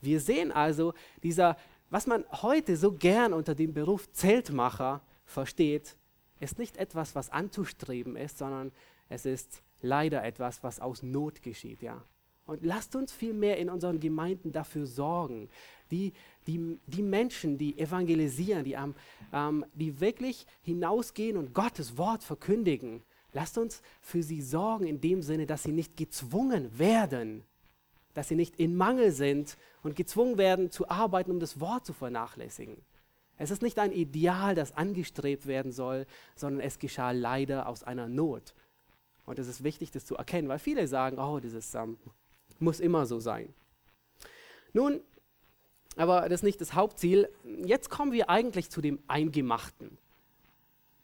Wir 0.01 0.19
sehen 0.19 0.51
also, 0.51 0.93
dieser, 1.23 1.57
was 1.95 2.07
man 2.07 2.25
heute 2.41 2.75
so 2.75 2.91
gern 2.91 3.31
unter 3.31 3.55
dem 3.55 3.73
Beruf 3.73 4.11
Zeltmacher 4.11 4.99
versteht, 5.23 5.95
ist 6.41 6.59
nicht 6.59 6.75
etwas, 6.75 7.15
was 7.15 7.29
anzustreben 7.29 8.17
ist, 8.17 8.37
sondern 8.37 8.73
es 9.07 9.25
ist 9.25 9.63
leider 9.81 10.21
etwas, 10.25 10.61
was 10.61 10.81
aus 10.81 11.03
Not 11.03 11.41
geschieht, 11.41 11.81
ja. 11.81 12.03
Und 12.47 12.65
lasst 12.65 12.97
uns 12.97 13.13
vielmehr 13.13 13.59
in 13.59 13.69
unseren 13.69 14.01
Gemeinden 14.01 14.51
dafür 14.51 14.85
sorgen, 14.85 15.47
die, 15.89 16.11
die, 16.47 16.77
die 16.85 17.01
Menschen, 17.01 17.57
die 17.57 17.79
evangelisieren, 17.79 18.65
die, 18.65 18.75
ähm, 19.31 19.65
die 19.73 20.01
wirklich 20.01 20.45
hinausgehen 20.63 21.37
und 21.37 21.53
Gottes 21.53 21.97
Wort 21.97 22.25
verkündigen, 22.25 23.03
lasst 23.31 23.57
uns 23.57 23.81
für 24.01 24.21
sie 24.21 24.41
sorgen 24.41 24.85
in 24.85 24.99
dem 24.99 25.21
Sinne, 25.21 25.45
dass 25.45 25.63
sie 25.63 25.71
nicht 25.71 25.95
gezwungen 25.95 26.77
werden, 26.77 27.45
dass 28.15 28.29
sie 28.29 28.35
nicht 28.35 28.55
in 28.55 28.75
Mangel 28.75 29.11
sind 29.11 29.57
und 29.83 29.95
gezwungen 29.95 30.39
werden 30.39 30.71
zu 30.71 30.89
arbeiten, 30.89 31.29
um 31.29 31.39
das 31.39 31.59
Wort 31.59 31.85
zu 31.85 31.93
vernachlässigen. 31.93 32.77
Es 33.37 33.51
ist 33.51 33.61
nicht 33.61 33.77
ein 33.77 33.91
Ideal, 33.91 34.55
das 34.55 34.75
angestrebt 34.75 35.45
werden 35.45 35.71
soll, 35.71 36.07
sondern 36.35 36.61
es 36.61 36.79
geschah 36.79 37.11
leider 37.11 37.67
aus 37.67 37.83
einer 37.83 38.07
Not. 38.07 38.55
Und 39.25 39.37
es 39.37 39.47
ist 39.47 39.63
wichtig, 39.63 39.91
das 39.91 40.05
zu 40.05 40.15
erkennen, 40.15 40.47
weil 40.47 40.59
viele 40.59 40.87
sagen, 40.87 41.19
oh, 41.19 41.39
dieses 41.39 41.75
ähm, 41.75 41.97
muss 42.59 42.79
immer 42.79 43.05
so 43.05 43.19
sein. 43.19 43.53
Nun, 44.71 45.01
aber 45.97 46.21
das 46.23 46.39
ist 46.39 46.43
nicht 46.43 46.61
das 46.61 46.73
Hauptziel. 46.73 47.29
Jetzt 47.65 47.89
kommen 47.89 48.11
wir 48.13 48.29
eigentlich 48.29 48.69
zu 48.69 48.81
dem 48.81 48.99
Eingemachten. 49.07 49.97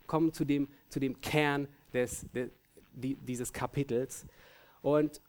Kommen 0.08 0.34
zu 0.34 0.46
dem, 0.46 0.70
zu 0.90 1.00
dem 1.00 1.20
Kern 1.20 1.68
des, 1.94 2.26
de, 2.34 2.50
die, 2.94 3.16
dieses 3.16 3.52
Kapitels. 3.52 4.26
Und 4.82 5.22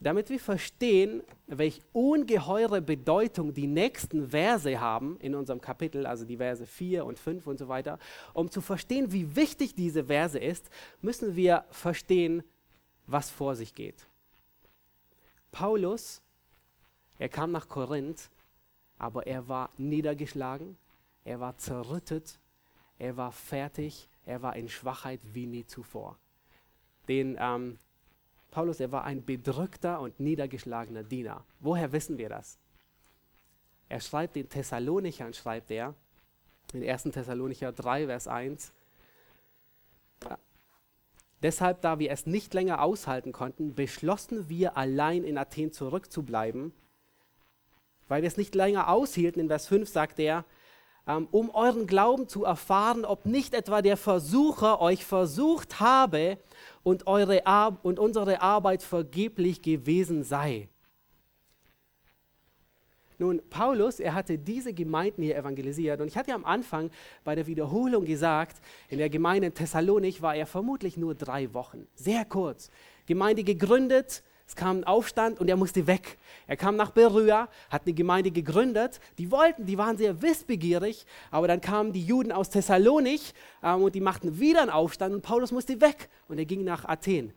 damit 0.00 0.30
wir 0.30 0.40
verstehen, 0.40 1.22
welche 1.46 1.82
ungeheure 1.92 2.80
Bedeutung 2.80 3.52
die 3.52 3.66
nächsten 3.66 4.30
Verse 4.30 4.80
haben 4.80 5.18
in 5.20 5.34
unserem 5.34 5.60
Kapitel, 5.60 6.06
also 6.06 6.24
die 6.24 6.38
Verse 6.38 6.66
4 6.66 7.04
und 7.04 7.18
5 7.18 7.46
und 7.46 7.58
so 7.58 7.68
weiter, 7.68 7.98
um 8.32 8.50
zu 8.50 8.62
verstehen, 8.62 9.12
wie 9.12 9.36
wichtig 9.36 9.74
diese 9.74 10.04
Verse 10.04 10.38
ist, 10.38 10.70
müssen 11.02 11.36
wir 11.36 11.64
verstehen, 11.70 12.42
was 13.06 13.30
vor 13.30 13.54
sich 13.54 13.74
geht. 13.74 14.06
Paulus, 15.52 16.22
er 17.18 17.28
kam 17.28 17.52
nach 17.52 17.68
Korinth, 17.68 18.30
aber 18.98 19.26
er 19.26 19.48
war 19.48 19.70
niedergeschlagen, 19.76 20.78
er 21.24 21.40
war 21.40 21.58
zerrüttet, 21.58 22.38
er 22.98 23.16
war 23.16 23.32
fertig, 23.32 24.08
er 24.24 24.40
war 24.40 24.56
in 24.56 24.68
Schwachheit 24.68 25.20
wie 25.24 25.46
nie 25.46 25.66
zuvor. 25.66 26.16
Den 27.08 27.36
ähm, 27.38 27.78
Paulus, 28.50 28.80
er 28.80 28.92
war 28.92 29.04
ein 29.04 29.24
bedrückter 29.24 30.00
und 30.00 30.18
niedergeschlagener 30.18 31.04
Diener. 31.04 31.44
Woher 31.60 31.92
wissen 31.92 32.18
wir 32.18 32.28
das? 32.28 32.58
Er 33.88 34.00
schreibt 34.00 34.36
den 34.36 34.48
Thessalonichern, 34.48 35.34
schreibt 35.34 35.70
er, 35.70 35.94
in 36.72 36.88
1. 36.88 37.04
Thessalonicher 37.04 37.72
3, 37.72 38.06
Vers 38.06 38.28
1, 38.28 38.72
Deshalb, 41.42 41.80
da 41.80 41.98
wir 41.98 42.10
es 42.10 42.26
nicht 42.26 42.52
länger 42.52 42.82
aushalten 42.82 43.32
konnten, 43.32 43.74
beschlossen 43.74 44.48
wir 44.48 44.76
allein 44.76 45.24
in 45.24 45.38
Athen 45.38 45.72
zurückzubleiben, 45.72 46.72
weil 48.08 48.22
wir 48.22 48.28
es 48.28 48.36
nicht 48.36 48.54
länger 48.54 48.88
aushielten. 48.88 49.40
In 49.40 49.48
Vers 49.48 49.66
5 49.66 49.88
sagt 49.88 50.18
er, 50.18 50.44
ähm, 51.06 51.28
um 51.30 51.48
euren 51.50 51.86
Glauben 51.86 52.28
zu 52.28 52.44
erfahren, 52.44 53.06
ob 53.06 53.24
nicht 53.24 53.54
etwa 53.54 53.80
der 53.80 53.96
Versucher 53.96 54.82
euch 54.82 55.06
versucht 55.06 55.80
habe 55.80 56.36
und, 56.82 57.06
eure 57.06 57.46
Ar 57.46 57.78
und 57.82 57.98
unsere 57.98 58.40
Arbeit 58.40 58.82
vergeblich 58.82 59.62
gewesen 59.62 60.22
sei. 60.22 60.68
Nun, 63.20 63.42
Paulus, 63.50 64.00
er 64.00 64.14
hatte 64.14 64.38
diese 64.38 64.72
Gemeinden 64.72 65.22
hier 65.22 65.36
evangelisiert 65.36 66.00
und 66.00 66.08
ich 66.08 66.16
hatte 66.16 66.32
am 66.32 66.46
Anfang 66.46 66.90
bei 67.22 67.34
der 67.34 67.46
Wiederholung 67.46 68.06
gesagt, 68.06 68.62
in 68.88 68.96
der 68.96 69.10
Gemeinde 69.10 69.48
in 69.48 69.54
Thessalonik 69.54 70.22
war 70.22 70.34
er 70.34 70.46
vermutlich 70.46 70.96
nur 70.96 71.14
drei 71.14 71.52
Wochen, 71.52 71.86
sehr 71.94 72.24
kurz. 72.24 72.70
Gemeinde 73.04 73.44
gegründet, 73.44 74.22
es 74.50 74.56
kam 74.56 74.78
ein 74.78 74.84
Aufstand 74.84 75.38
und 75.38 75.48
er 75.48 75.56
musste 75.56 75.86
weg. 75.86 76.18
Er 76.48 76.56
kam 76.56 76.74
nach 76.74 76.90
Berüa, 76.90 77.48
hat 77.70 77.82
eine 77.86 77.94
Gemeinde 77.94 78.32
gegründet. 78.32 78.98
Die 79.16 79.30
wollten, 79.30 79.64
die 79.64 79.78
waren 79.78 79.96
sehr 79.96 80.22
wissbegierig, 80.22 81.06
aber 81.30 81.46
dann 81.46 81.60
kamen 81.60 81.92
die 81.92 82.04
Juden 82.04 82.32
aus 82.32 82.50
Thessalonik 82.50 83.20
ähm, 83.62 83.84
und 83.84 83.94
die 83.94 84.00
machten 84.00 84.40
wieder 84.40 84.62
einen 84.62 84.70
Aufstand 84.70 85.14
und 85.14 85.22
Paulus 85.22 85.52
musste 85.52 85.80
weg 85.80 86.08
und 86.26 86.38
er 86.38 86.46
ging 86.46 86.64
nach 86.64 86.84
Athen. 86.84 87.32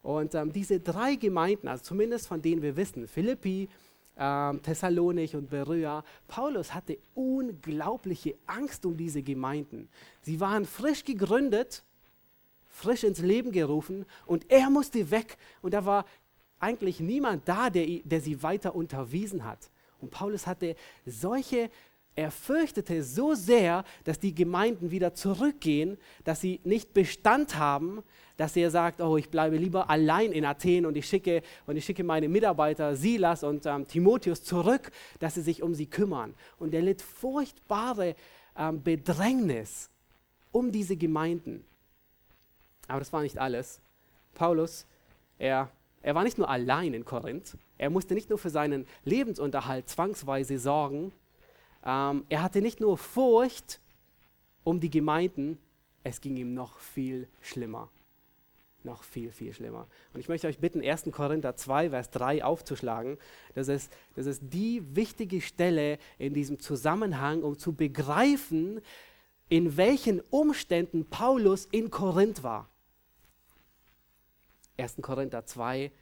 Und 0.00 0.34
ähm, 0.34 0.54
diese 0.54 0.80
drei 0.80 1.16
Gemeinden, 1.16 1.68
also 1.68 1.84
zumindest 1.84 2.28
von 2.28 2.40
denen 2.40 2.62
wir 2.62 2.74
wissen, 2.78 3.06
Philippi, 3.08 3.68
ähm, 4.16 4.62
Thessalonik 4.62 5.34
und 5.34 5.50
Beröa, 5.50 6.02
Paulus 6.28 6.72
hatte 6.72 6.96
unglaubliche 7.14 8.36
Angst 8.46 8.86
um 8.86 8.96
diese 8.96 9.22
Gemeinden. 9.22 9.90
Sie 10.22 10.40
waren 10.40 10.64
frisch 10.64 11.04
gegründet, 11.04 11.84
frisch 12.70 13.04
ins 13.04 13.18
Leben 13.18 13.52
gerufen 13.52 14.06
und 14.24 14.50
er 14.50 14.70
musste 14.70 15.10
weg. 15.10 15.36
Und 15.60 15.74
da 15.74 15.84
war 15.84 16.06
eigentlich 16.64 16.98
niemand 16.98 17.46
da, 17.46 17.68
der, 17.68 17.86
der 18.04 18.20
sie 18.20 18.42
weiter 18.42 18.74
unterwiesen 18.74 19.44
hat. 19.44 19.70
Und 20.00 20.10
Paulus 20.10 20.46
hatte 20.46 20.74
solche, 21.04 21.70
er 22.16 22.30
fürchtete 22.30 23.02
so 23.02 23.34
sehr, 23.34 23.84
dass 24.04 24.18
die 24.18 24.34
Gemeinden 24.34 24.90
wieder 24.90 25.14
zurückgehen, 25.14 25.98
dass 26.24 26.40
sie 26.40 26.60
nicht 26.64 26.94
Bestand 26.94 27.58
haben, 27.58 28.02
dass 28.36 28.56
er 28.56 28.70
sagt, 28.70 29.00
oh, 29.00 29.16
ich 29.16 29.30
bleibe 29.30 29.56
lieber 29.56 29.90
allein 29.90 30.32
in 30.32 30.44
Athen 30.44 30.86
und 30.86 30.96
ich 30.96 31.06
schicke, 31.06 31.42
und 31.66 31.76
ich 31.76 31.84
schicke 31.84 32.02
meine 32.02 32.28
Mitarbeiter 32.28 32.96
Silas 32.96 33.44
und 33.44 33.66
ähm, 33.66 33.86
Timotheus 33.86 34.42
zurück, 34.42 34.90
dass 35.18 35.34
sie 35.34 35.42
sich 35.42 35.62
um 35.62 35.74
sie 35.74 35.86
kümmern. 35.86 36.34
Und 36.58 36.74
er 36.74 36.82
litt 36.82 37.02
furchtbare 37.02 38.16
ähm, 38.56 38.82
Bedrängnis 38.82 39.90
um 40.50 40.72
diese 40.72 40.96
Gemeinden. 40.96 41.64
Aber 42.88 43.00
das 43.00 43.12
war 43.12 43.22
nicht 43.22 43.38
alles. 43.38 43.80
Paulus, 44.34 44.86
er 45.38 45.70
er 46.04 46.14
war 46.14 46.22
nicht 46.22 46.36
nur 46.36 46.50
allein 46.50 46.92
in 46.92 47.06
Korinth, 47.06 47.56
er 47.78 47.88
musste 47.88 48.12
nicht 48.14 48.28
nur 48.28 48.38
für 48.38 48.50
seinen 48.50 48.86
Lebensunterhalt 49.04 49.88
zwangsweise 49.88 50.58
sorgen, 50.58 51.12
ähm, 51.84 52.24
er 52.28 52.42
hatte 52.42 52.60
nicht 52.60 52.78
nur 52.78 52.98
Furcht 52.98 53.80
um 54.64 54.80
die 54.80 54.90
Gemeinden, 54.90 55.58
es 56.02 56.20
ging 56.20 56.36
ihm 56.36 56.52
noch 56.52 56.78
viel 56.78 57.26
schlimmer. 57.40 57.88
Noch 58.82 59.02
viel, 59.02 59.32
viel 59.32 59.54
schlimmer. 59.54 59.86
Und 60.12 60.20
ich 60.20 60.28
möchte 60.28 60.46
euch 60.46 60.58
bitten, 60.58 60.82
1. 60.82 61.04
Korinther 61.10 61.56
2, 61.56 61.88
Vers 61.88 62.10
3 62.10 62.44
aufzuschlagen. 62.44 63.16
Das 63.54 63.68
ist, 63.68 63.90
das 64.14 64.26
ist 64.26 64.42
die 64.42 64.82
wichtige 64.94 65.40
Stelle 65.40 65.96
in 66.18 66.34
diesem 66.34 66.60
Zusammenhang, 66.60 67.42
um 67.42 67.58
zu 67.58 67.72
begreifen, 67.72 68.82
in 69.48 69.78
welchen 69.78 70.20
Umständen 70.20 71.06
Paulus 71.06 71.64
in 71.64 71.90
Korinth 71.90 72.42
war. 72.42 72.68
1. 74.76 74.96
Korinther 75.00 75.44
2, 75.44 75.92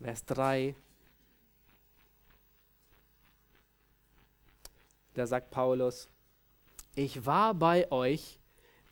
Vers 0.00 0.24
3. 0.26 0.74
Da 5.14 5.26
sagt 5.26 5.50
Paulus, 5.50 6.08
ich 6.94 7.24
war 7.26 7.54
bei 7.54 7.90
euch 7.92 8.38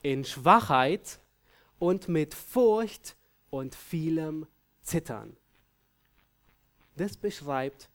in 0.03 0.25
Schwachheit 0.25 1.19
und 1.79 2.09
mit 2.09 2.35
Furcht 2.35 3.17
und 3.51 3.75
vielem 3.75 4.47
Zittern. 4.83 5.37
Das 6.97 7.17
beschreibt 7.17 7.89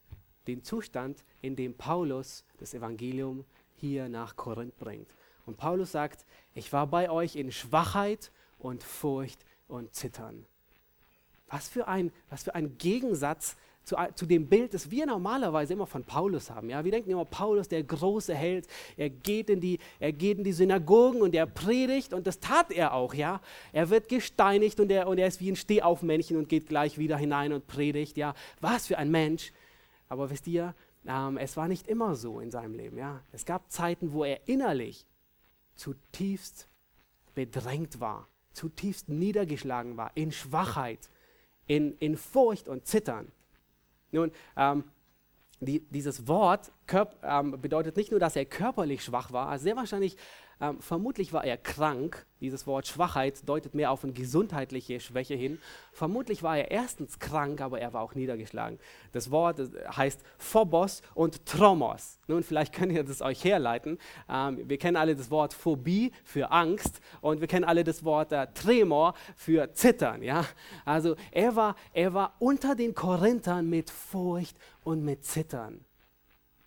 den 0.46 0.62
Zustand, 0.62 1.24
in 1.40 1.56
dem 1.56 1.74
Paulus 1.74 2.44
das 2.58 2.74
Evangelium 2.74 3.44
hier 3.74 4.08
nach 4.08 4.36
Korinth 4.36 4.76
bringt. 4.78 5.14
Und 5.46 5.56
Paulus 5.56 5.92
sagt, 5.92 6.24
ich 6.54 6.72
war 6.72 6.86
bei 6.86 7.10
euch 7.10 7.36
in 7.36 7.50
Schwachheit 7.50 8.30
und 8.58 8.82
Furcht 8.82 9.44
und 9.66 9.94
Zittern. 9.94 10.46
Was 11.52 11.68
für 11.68 11.86
ein, 11.86 12.10
was 12.30 12.44
für 12.44 12.54
ein 12.54 12.78
Gegensatz 12.78 13.56
zu, 13.84 13.96
zu, 14.14 14.26
dem 14.26 14.48
Bild, 14.48 14.72
das 14.72 14.90
wir 14.90 15.04
normalerweise 15.06 15.74
immer 15.74 15.86
von 15.86 16.02
Paulus 16.02 16.50
haben. 16.50 16.70
Ja? 16.70 16.82
Wir 16.82 16.92
denken 16.92 17.10
immer, 17.10 17.26
Paulus, 17.26 17.68
der 17.68 17.82
große 17.82 18.34
Held, 18.34 18.66
er 18.96 19.10
geht, 19.10 19.50
in 19.50 19.60
die, 19.60 19.78
er 19.98 20.12
geht 20.12 20.38
in 20.38 20.44
die 20.44 20.52
Synagogen 20.52 21.20
und 21.20 21.34
er 21.34 21.46
predigt 21.46 22.14
und 22.14 22.26
das 22.26 22.40
tat 22.40 22.70
er 22.70 22.94
auch. 22.94 23.12
Ja? 23.12 23.42
Er 23.70 23.90
wird 23.90 24.08
gesteinigt 24.08 24.80
und 24.80 24.90
er, 24.90 25.08
und 25.08 25.18
er 25.18 25.26
ist 25.26 25.40
wie 25.40 25.50
ein 25.50 25.56
Stehaufmännchen 25.56 26.38
und 26.38 26.48
geht 26.48 26.68
gleich 26.68 26.96
wieder 26.96 27.18
hinein 27.18 27.52
und 27.52 27.66
predigt. 27.66 28.16
Ja? 28.16 28.34
Was 28.62 28.86
für 28.86 28.96
ein 28.96 29.10
Mensch. 29.10 29.52
Aber 30.08 30.30
wisst 30.30 30.46
ihr, 30.46 30.74
ähm, 31.06 31.36
es 31.36 31.58
war 31.58 31.68
nicht 31.68 31.86
immer 31.86 32.14
so 32.14 32.40
in 32.40 32.50
seinem 32.50 32.74
Leben. 32.74 32.96
Ja? 32.96 33.20
Es 33.30 33.44
gab 33.44 33.70
Zeiten, 33.70 34.14
wo 34.14 34.24
er 34.24 34.48
innerlich 34.48 35.06
zutiefst 35.74 36.66
bedrängt 37.34 38.00
war, 38.00 38.28
zutiefst 38.52 39.08
niedergeschlagen 39.08 39.96
war, 39.96 40.12
in 40.14 40.32
Schwachheit, 40.32 41.10
in, 41.66 41.96
in 41.98 42.16
Furcht 42.16 42.68
und 42.68 42.86
Zittern. 42.86 43.30
Nun, 44.10 44.30
ähm, 44.56 44.84
die, 45.64 45.80
dieses 45.90 46.26
Wort 46.26 46.72
Körp, 46.86 47.16
ähm, 47.22 47.60
bedeutet 47.60 47.96
nicht 47.96 48.10
nur, 48.10 48.20
dass 48.20 48.36
er 48.36 48.44
körperlich 48.44 49.04
schwach 49.04 49.32
war, 49.32 49.48
also 49.48 49.62
sehr 49.62 49.76
wahrscheinlich 49.76 50.16
ähm, 50.62 50.80
vermutlich 50.80 51.32
war 51.32 51.44
er 51.44 51.56
krank. 51.56 52.24
Dieses 52.40 52.66
Wort 52.66 52.86
Schwachheit 52.86 53.48
deutet 53.48 53.74
mehr 53.74 53.90
auf 53.90 54.04
eine 54.04 54.12
gesundheitliche 54.12 55.00
Schwäche 55.00 55.34
hin. 55.34 55.58
Vermutlich 55.92 56.42
war 56.42 56.56
er 56.56 56.70
erstens 56.70 57.18
krank, 57.18 57.60
aber 57.60 57.80
er 57.80 57.92
war 57.92 58.02
auch 58.02 58.14
niedergeschlagen. 58.14 58.78
Das 59.12 59.30
Wort 59.32 59.60
heißt 59.96 60.20
Phobos 60.38 61.02
und 61.14 61.46
Tromos. 61.46 62.18
Nun, 62.28 62.44
vielleicht 62.44 62.72
könnt 62.72 62.92
ihr 62.92 63.02
das 63.02 63.22
euch 63.22 63.42
herleiten. 63.42 63.98
Ähm, 64.28 64.68
wir 64.68 64.78
kennen 64.78 64.96
alle 64.96 65.16
das 65.16 65.32
Wort 65.32 65.52
Phobie 65.52 66.12
für 66.24 66.52
Angst 66.52 67.00
und 67.20 67.40
wir 67.40 67.48
kennen 67.48 67.64
alle 67.64 67.82
das 67.82 68.04
Wort 68.04 68.32
äh, 68.32 68.46
Tremor 68.54 69.14
für 69.34 69.72
Zittern. 69.72 70.22
Ja? 70.22 70.44
Also 70.84 71.16
er 71.32 71.56
war, 71.56 71.74
er 71.92 72.14
war 72.14 72.34
unter 72.38 72.76
den 72.76 72.94
Korinthern 72.94 73.68
mit 73.68 73.90
Furcht 73.90 74.56
und 74.84 75.04
mit 75.04 75.24
Zittern. 75.24 75.84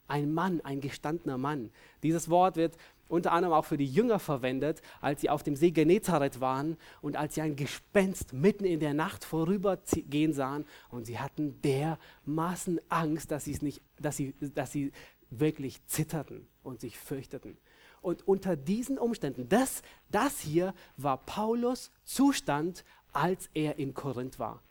Ein 0.07 0.33
Mann, 0.33 0.61
ein 0.61 0.81
gestandener 0.81 1.37
Mann. 1.37 1.71
Dieses 2.03 2.29
Wort 2.29 2.57
wird 2.57 2.77
unter 3.07 3.31
anderem 3.31 3.53
auch 3.53 3.65
für 3.65 3.77
die 3.77 3.85
Jünger 3.85 4.19
verwendet, 4.19 4.81
als 5.01 5.21
sie 5.21 5.29
auf 5.29 5.43
dem 5.43 5.55
See 5.55 5.71
Genezareth 5.71 6.39
waren 6.39 6.77
und 7.01 7.15
als 7.15 7.35
sie 7.35 7.41
ein 7.41 7.55
Gespenst 7.55 8.33
mitten 8.33 8.65
in 8.65 8.79
der 8.79 8.93
Nacht 8.93 9.23
vorübergehen 9.23 10.33
sahen 10.33 10.65
und 10.89 11.05
sie 11.05 11.19
hatten 11.19 11.61
dermaßen 11.61 12.79
Angst, 12.89 13.31
dass, 13.31 13.45
nicht, 13.47 13.81
dass, 13.99 14.17
sie, 14.17 14.33
dass 14.39 14.71
sie 14.71 14.91
wirklich 15.29 15.85
zitterten 15.85 16.47
und 16.63 16.81
sich 16.81 16.97
fürchteten. 16.97 17.57
Und 18.01 18.27
unter 18.27 18.55
diesen 18.55 18.97
Umständen, 18.97 19.49
das, 19.49 19.81
das 20.11 20.39
hier 20.39 20.73
war 20.97 21.17
Paulus 21.25 21.91
Zustand, 22.03 22.85
als 23.13 23.49
er 23.53 23.79
in 23.79 23.93
Korinth 23.93 24.37
war. 24.37 24.61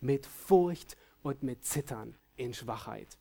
Mit 0.00 0.26
Furcht 0.26 0.96
und 1.22 1.42
mit 1.42 1.64
Zittern 1.64 2.14
in 2.40 2.54
Schwachheit. 2.54 3.18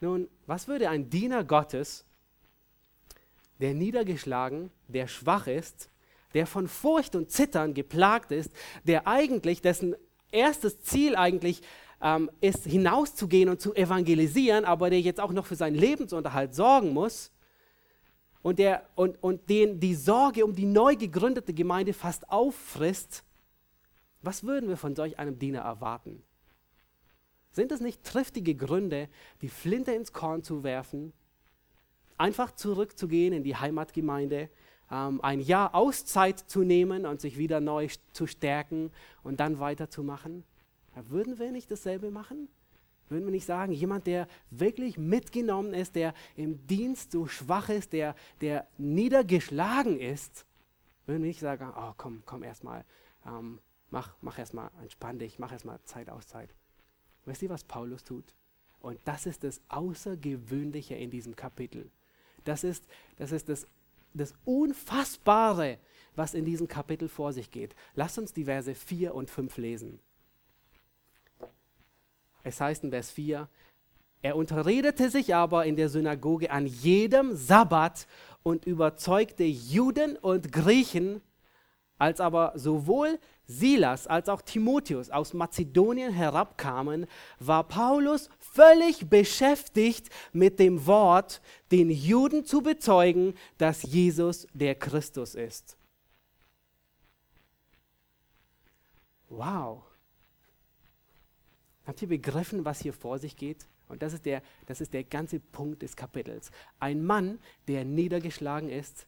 Nun, 0.00 0.28
was 0.46 0.68
würde 0.68 0.90
ein 0.90 1.08
Diener 1.08 1.42
Gottes, 1.42 2.04
der 3.58 3.72
niedergeschlagen, 3.72 4.70
der 4.88 5.08
schwach 5.08 5.46
ist, 5.46 5.88
der 6.34 6.46
von 6.46 6.68
Furcht 6.68 7.16
und 7.16 7.30
Zittern 7.30 7.72
geplagt 7.72 8.30
ist, 8.30 8.52
der 8.84 9.06
eigentlich, 9.06 9.62
dessen 9.62 9.96
erstes 10.30 10.82
Ziel 10.82 11.16
eigentlich 11.16 11.62
ähm, 12.02 12.30
ist, 12.42 12.64
hinauszugehen 12.66 13.48
und 13.48 13.60
zu 13.60 13.74
evangelisieren, 13.74 14.66
aber 14.66 14.90
der 14.90 15.00
jetzt 15.00 15.20
auch 15.20 15.32
noch 15.32 15.46
für 15.46 15.56
seinen 15.56 15.76
Lebensunterhalt 15.76 16.54
sorgen 16.54 16.92
muss 16.92 17.32
und, 18.42 18.58
der, 18.58 18.86
und, 18.94 19.22
und 19.22 19.48
den 19.48 19.80
die 19.80 19.94
Sorge 19.94 20.44
um 20.44 20.54
die 20.54 20.66
neu 20.66 20.96
gegründete 20.96 21.54
Gemeinde 21.54 21.94
fast 21.94 22.28
auffrisst, 22.28 23.24
was 24.26 24.44
würden 24.44 24.68
wir 24.68 24.76
von 24.76 24.94
solch 24.94 25.18
einem 25.18 25.38
Diener 25.38 25.60
erwarten? 25.60 26.22
Sind 27.52 27.72
es 27.72 27.80
nicht 27.80 28.04
triftige 28.04 28.54
Gründe, 28.54 29.08
die 29.40 29.48
Flinte 29.48 29.92
ins 29.92 30.12
Korn 30.12 30.42
zu 30.42 30.62
werfen, 30.62 31.12
einfach 32.18 32.50
zurückzugehen 32.50 33.32
in 33.32 33.44
die 33.44 33.56
Heimatgemeinde, 33.56 34.50
ähm, 34.90 35.20
ein 35.22 35.40
Jahr 35.40 35.74
Auszeit 35.74 36.38
zu 36.38 36.64
nehmen 36.64 37.06
und 37.06 37.20
sich 37.20 37.38
wieder 37.38 37.60
neu 37.60 37.88
zu 38.12 38.26
stärken 38.26 38.90
und 39.22 39.40
dann 39.40 39.58
weiterzumachen? 39.58 40.44
Würden 41.08 41.38
wir 41.38 41.52
nicht 41.52 41.70
dasselbe 41.70 42.10
machen? 42.10 42.48
Würden 43.08 43.26
wir 43.26 43.32
nicht 43.32 43.46
sagen, 43.46 43.72
jemand, 43.72 44.06
der 44.06 44.26
wirklich 44.50 44.98
mitgenommen 44.98 45.72
ist, 45.72 45.94
der 45.94 46.14
im 46.34 46.66
Dienst 46.66 47.12
so 47.12 47.26
schwach 47.26 47.68
ist, 47.68 47.92
der, 47.92 48.16
der 48.40 48.66
niedergeschlagen 48.78 50.00
ist, 50.00 50.44
würden 51.06 51.22
wir 51.22 51.28
nicht 51.28 51.40
sagen, 51.40 51.72
oh 51.76 51.92
komm, 51.96 52.22
komm 52.26 52.42
erstmal, 52.42 52.84
ähm, 53.24 53.60
mach, 53.90 54.14
mach 54.20 54.38
erstmal, 54.38 54.70
entspann 54.82 55.18
dich, 55.18 55.38
mach 55.38 55.52
erstmal 55.52 55.82
Zeit, 55.84 56.08
Auszeit. 56.08 56.54
Wisst 57.24 57.42
ihr, 57.42 57.50
was 57.50 57.64
Paulus 57.64 58.04
tut? 58.04 58.34
Und 58.80 59.00
das 59.04 59.26
ist 59.26 59.42
das 59.42 59.60
Außergewöhnliche 59.68 60.94
in 60.94 61.10
diesem 61.10 61.34
Kapitel. 61.34 61.90
Das 62.44 62.62
ist 62.62 62.86
das, 63.16 63.32
ist 63.32 63.48
das, 63.48 63.66
das 64.14 64.34
Unfassbare, 64.44 65.78
was 66.14 66.34
in 66.34 66.44
diesem 66.44 66.68
Kapitel 66.68 67.08
vor 67.08 67.32
sich 67.32 67.50
geht. 67.50 67.74
Lasst 67.94 68.18
uns 68.18 68.32
die 68.32 68.44
Verse 68.44 68.74
4 68.74 69.14
und 69.14 69.30
5 69.30 69.56
lesen. 69.56 69.98
Es 72.44 72.60
heißt 72.60 72.84
in 72.84 72.90
Vers 72.90 73.10
4, 73.10 73.48
er 74.22 74.36
unterredete 74.36 75.10
sich 75.10 75.34
aber 75.34 75.66
in 75.66 75.76
der 75.76 75.88
Synagoge 75.88 76.50
an 76.50 76.66
jedem 76.66 77.34
Sabbat 77.36 78.06
und 78.42 78.64
überzeugte 78.64 79.44
Juden 79.44 80.16
und 80.16 80.52
Griechen, 80.52 81.20
als 81.98 82.20
aber 82.20 82.52
sowohl 82.56 83.18
Silas 83.46 84.06
als 84.06 84.28
auch 84.28 84.42
Timotheus 84.42 85.10
aus 85.10 85.32
Mazedonien 85.32 86.12
herabkamen, 86.12 87.06
war 87.38 87.64
Paulus 87.64 88.28
völlig 88.38 89.08
beschäftigt 89.08 90.10
mit 90.32 90.58
dem 90.58 90.86
Wort, 90.86 91.40
den 91.70 91.90
Juden 91.90 92.44
zu 92.44 92.62
bezeugen, 92.62 93.34
dass 93.58 93.82
Jesus 93.82 94.46
der 94.52 94.74
Christus 94.74 95.34
ist. 95.34 95.76
Wow. 99.28 99.82
Habt 101.86 102.02
ihr 102.02 102.08
begriffen, 102.08 102.64
was 102.64 102.80
hier 102.80 102.92
vor 102.92 103.18
sich 103.18 103.36
geht? 103.36 103.66
Und 103.88 104.02
das 104.02 104.12
ist, 104.12 104.26
der, 104.26 104.42
das 104.66 104.80
ist 104.80 104.92
der 104.92 105.04
ganze 105.04 105.38
Punkt 105.38 105.82
des 105.82 105.94
Kapitels. 105.94 106.50
Ein 106.80 107.04
Mann, 107.04 107.38
der 107.68 107.84
niedergeschlagen 107.84 108.68
ist, 108.68 109.06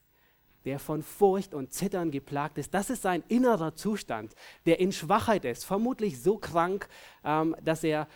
der 0.65 0.79
von 0.79 1.03
Furcht 1.03 1.55
und 1.55 1.73
Zittern 1.73 2.11
geplagt 2.11 2.59
ist. 2.59 2.75
Das 2.75 2.91
ist 2.91 3.03
sein 3.03 3.23
innerer 3.29 3.75
Zustand, 3.75 4.35
der 4.67 4.81
in 4.81 4.93
Schwachheit 4.93 5.45
ist, 5.45 5.65
vermutlich 5.65 6.21
so 6.21 6.37
krank, 6.37 6.89
ähm, 7.25 7.57
dass 7.63 7.85
er 7.85 8.09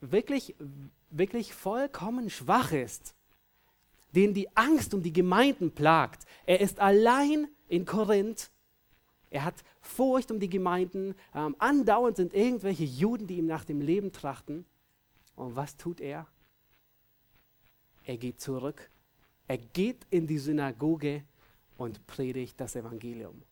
wirklich, 0.00 0.54
wirklich 1.10 1.54
vollkommen 1.54 2.30
schwach 2.30 2.72
ist, 2.72 3.14
den 4.12 4.34
die 4.34 4.54
Angst 4.56 4.94
um 4.94 5.02
die 5.02 5.12
Gemeinden 5.12 5.72
plagt. 5.72 6.24
Er 6.46 6.60
ist 6.60 6.80
allein 6.80 7.48
in 7.68 7.84
Korinth. 7.84 8.50
Er 9.30 9.44
hat 9.44 9.64
Furcht 9.80 10.30
um 10.30 10.38
die 10.38 10.48
Gemeinden. 10.48 11.14
Ähm, 11.34 11.56
andauernd 11.58 12.16
sind 12.16 12.34
irgendwelche 12.34 12.84
Juden, 12.84 13.26
die 13.26 13.38
ihm 13.38 13.46
nach 13.46 13.64
dem 13.64 13.80
Leben 13.80 14.12
trachten. 14.12 14.64
Und 15.34 15.56
was 15.56 15.76
tut 15.76 16.00
er? 16.00 16.26
Er 18.04 18.16
geht 18.16 18.40
zurück. 18.40 18.90
Er 19.48 19.58
geht 19.58 20.06
in 20.10 20.26
die 20.26 20.38
Synagoge 20.38 21.24
und 21.76 22.06
predigt 22.06 22.60
das 22.60 22.76
Evangelium. 22.76 23.42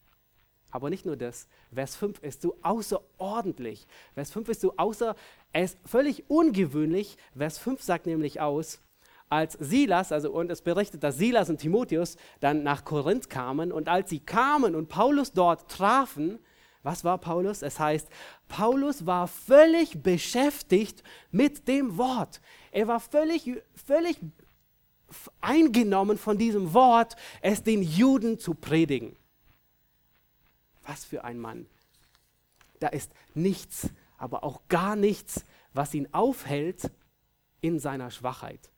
Aber 0.71 0.89
nicht 0.89 1.05
nur 1.05 1.17
das, 1.17 1.49
Vers 1.73 1.97
5 1.97 2.21
ist 2.23 2.43
so 2.43 2.57
außerordentlich. 2.63 3.87
Vers 4.15 4.31
5 4.33 4.49
ist 4.49 4.63
so 4.63 4.75
außer, 4.77 5.15
er 5.53 5.65
ist 5.65 5.79
völlig 5.85 6.31
ungewöhnlich. 6.31 7.19
Vers 7.37 7.59
5 7.59 7.83
sagt 7.83 8.07
nämlich 8.07 8.41
aus, 8.41 8.81
als 9.29 9.55
Silas, 9.55 10.13
also 10.13 10.31
und 10.31 10.51
es 10.51 10.63
berichtet, 10.63 11.03
dass 11.03 11.17
Silas 11.17 11.49
und 11.49 11.59
Timotheus 11.59 12.17
dann 12.41 12.63
nach 12.63 12.85
Korinth 12.85 13.31
kamen 13.31 13.73
und 13.73 13.89
als 13.89 14.11
sie 14.11 14.21
kamen 14.21 14.75
und 14.75 14.89
Paulus 14.89 15.33
dort 15.33 15.71
trafen, 15.71 16.39
was 16.83 17.05
war 17.05 17.19
Paulus? 17.19 17.63
Es 17.63 17.79
heißt, 17.79 18.09
Paulus 18.49 19.07
war 19.07 19.29
völlig 19.29 20.03
beschäftigt 20.03 21.03
mit 21.31 21.69
dem 21.69 21.97
Wort. 21.97 22.41
Er 22.73 22.89
war 22.89 22.99
völlig, 23.01 23.51
völlig 23.87 24.19
eingenommen 25.41 26.19
von 26.19 26.39
diesem 26.39 26.75
Wort, 26.75 27.17
es 27.41 27.63
den 27.63 27.83
Juden 27.83 28.39
zu 28.39 28.55
predigen. 28.55 29.17
Was 30.85 31.05
für 31.05 31.25
ein 31.25 31.39
Mann. 31.39 31.67
Da 32.81 32.89
ist 32.89 33.13
nichts, 33.35 33.91
aber 34.19 34.45
auch 34.45 34.63
gar 34.69 34.97
nichts, 34.97 35.45
was 35.73 35.95
ihn 35.95 36.09
aufhält 36.13 36.91
in 37.61 37.79
seiner 37.79 38.11
Schwachheit. 38.11 38.73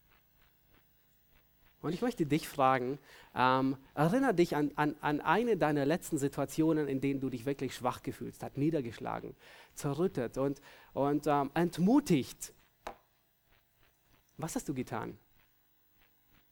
Und 1.85 1.93
ich 1.93 2.01
möchte 2.01 2.25
dich 2.25 2.49
fragen, 2.49 2.99
ähm, 3.35 3.77
erinnere 3.95 4.33
dich 4.33 4.57
an, 4.57 4.73
an, 4.75 4.97
an 5.03 5.21
eine 5.21 5.59
deiner 5.59 5.85
letzten 5.85 6.17
Situationen, 6.17 6.89
in 6.89 7.03
denen 7.03 7.21
du 7.21 7.29
dich 7.29 7.45
wirklich 7.45 7.75
schwach 7.75 8.03
gefühlst 8.03 8.43
hast, 8.43 8.57
niedergeschlagen, 8.57 9.37
zerrüttet 9.75 10.39
und, 10.39 10.63
und 10.95 11.27
ähm, 11.27 11.51
entmutigt. 11.53 12.55
Was 14.39 14.57
hast 14.57 14.67
du 14.67 14.73
getan? 14.73 15.19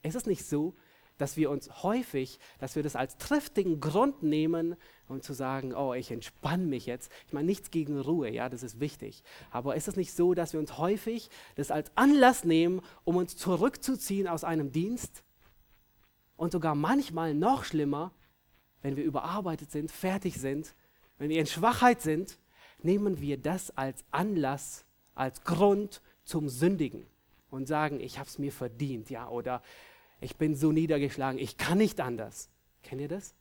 Ist 0.02 0.16
es 0.16 0.26
nicht 0.26 0.44
so, 0.44 0.74
dass 1.18 1.36
wir 1.36 1.50
uns 1.50 1.82
häufig, 1.82 2.38
dass 2.58 2.74
wir 2.74 2.82
das 2.82 2.96
als 2.96 3.16
triftigen 3.16 3.80
Grund 3.80 4.22
nehmen, 4.22 4.76
um 5.08 5.20
zu 5.22 5.34
sagen, 5.34 5.74
oh, 5.74 5.94
ich 5.94 6.10
entspanne 6.10 6.64
mich 6.64 6.86
jetzt. 6.86 7.12
Ich 7.26 7.32
meine, 7.32 7.46
nichts 7.46 7.70
gegen 7.70 8.00
Ruhe, 8.00 8.30
ja, 8.30 8.48
das 8.48 8.62
ist 8.62 8.80
wichtig. 8.80 9.22
Aber 9.50 9.76
ist 9.76 9.88
es 9.88 9.96
nicht 9.96 10.12
so, 10.12 10.34
dass 10.34 10.52
wir 10.52 10.60
uns 10.60 10.78
häufig 10.78 11.30
das 11.54 11.70
als 11.70 11.92
Anlass 11.96 12.44
nehmen, 12.44 12.80
um 13.04 13.16
uns 13.16 13.36
zurückzuziehen 13.36 14.26
aus 14.26 14.42
einem 14.42 14.72
Dienst? 14.72 15.22
Und 16.36 16.52
sogar 16.52 16.74
manchmal 16.74 17.34
noch 17.34 17.62
schlimmer, 17.62 18.12
wenn 18.80 18.96
wir 18.96 19.04
überarbeitet 19.04 19.70
sind, 19.70 19.92
fertig 19.92 20.40
sind, 20.40 20.74
wenn 21.18 21.28
wir 21.30 21.38
in 21.38 21.46
Schwachheit 21.46 22.00
sind, 22.00 22.36
nehmen 22.82 23.20
wir 23.20 23.36
das 23.36 23.76
als 23.76 24.04
Anlass, 24.10 24.84
als 25.14 25.44
Grund 25.44 26.02
zum 26.24 26.48
Sündigen 26.48 27.06
und 27.50 27.68
sagen, 27.68 28.00
ich 28.00 28.18
habe 28.18 28.28
es 28.28 28.38
mir 28.38 28.50
verdient, 28.50 29.08
ja, 29.10 29.28
oder 29.28 29.62
ich 30.22 30.36
bin 30.36 30.54
so 30.54 30.72
niedergeschlagen, 30.72 31.38
ich 31.38 31.56
kann 31.56 31.78
nicht 31.78 32.00
anders. 32.00 32.48
Kennt 32.82 33.00
ihr 33.00 33.08
das? 33.08 33.34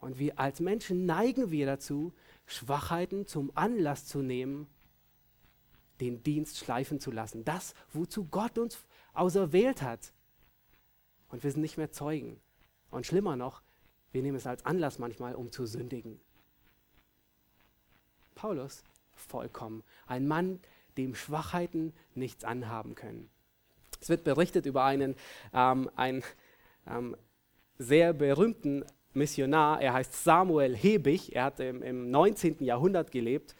Und 0.00 0.18
wir 0.18 0.38
als 0.38 0.58
Menschen 0.58 1.06
neigen 1.06 1.50
wir 1.52 1.64
dazu, 1.64 2.12
Schwachheiten 2.46 3.26
zum 3.26 3.52
Anlass 3.54 4.06
zu 4.06 4.20
nehmen, 4.20 4.66
den 6.00 6.22
Dienst 6.24 6.58
schleifen 6.58 6.98
zu 6.98 7.12
lassen. 7.12 7.44
Das, 7.44 7.74
wozu 7.92 8.24
Gott 8.24 8.58
uns 8.58 8.78
auserwählt 9.12 9.80
hat. 9.82 10.12
Und 11.28 11.44
wir 11.44 11.52
sind 11.52 11.62
nicht 11.62 11.76
mehr 11.76 11.92
Zeugen. 11.92 12.40
Und 12.90 13.06
schlimmer 13.06 13.36
noch, 13.36 13.62
wir 14.10 14.22
nehmen 14.22 14.36
es 14.36 14.46
als 14.46 14.66
Anlass 14.66 14.98
manchmal, 14.98 15.36
um 15.36 15.52
zu 15.52 15.66
sündigen. 15.66 16.20
Paulus, 18.34 18.82
vollkommen. 19.14 19.84
Ein 20.06 20.26
Mann, 20.26 20.58
dem 20.96 21.14
Schwachheiten 21.14 21.92
nichts 22.14 22.42
anhaben 22.42 22.96
können. 22.96 23.30
Es 24.02 24.08
wird 24.08 24.24
berichtet 24.24 24.66
über 24.66 24.84
einen, 24.84 25.14
ähm, 25.54 25.88
einen 25.94 26.24
ähm, 26.90 27.16
sehr 27.78 28.12
berühmten 28.12 28.84
Missionar, 29.14 29.80
er 29.80 29.92
heißt 29.92 30.24
Samuel 30.24 30.74
Hebig, 30.74 31.36
er 31.36 31.44
hat 31.44 31.60
im, 31.60 31.82
im 31.82 32.10
19. 32.10 32.64
Jahrhundert 32.64 33.12
gelebt. 33.12 33.54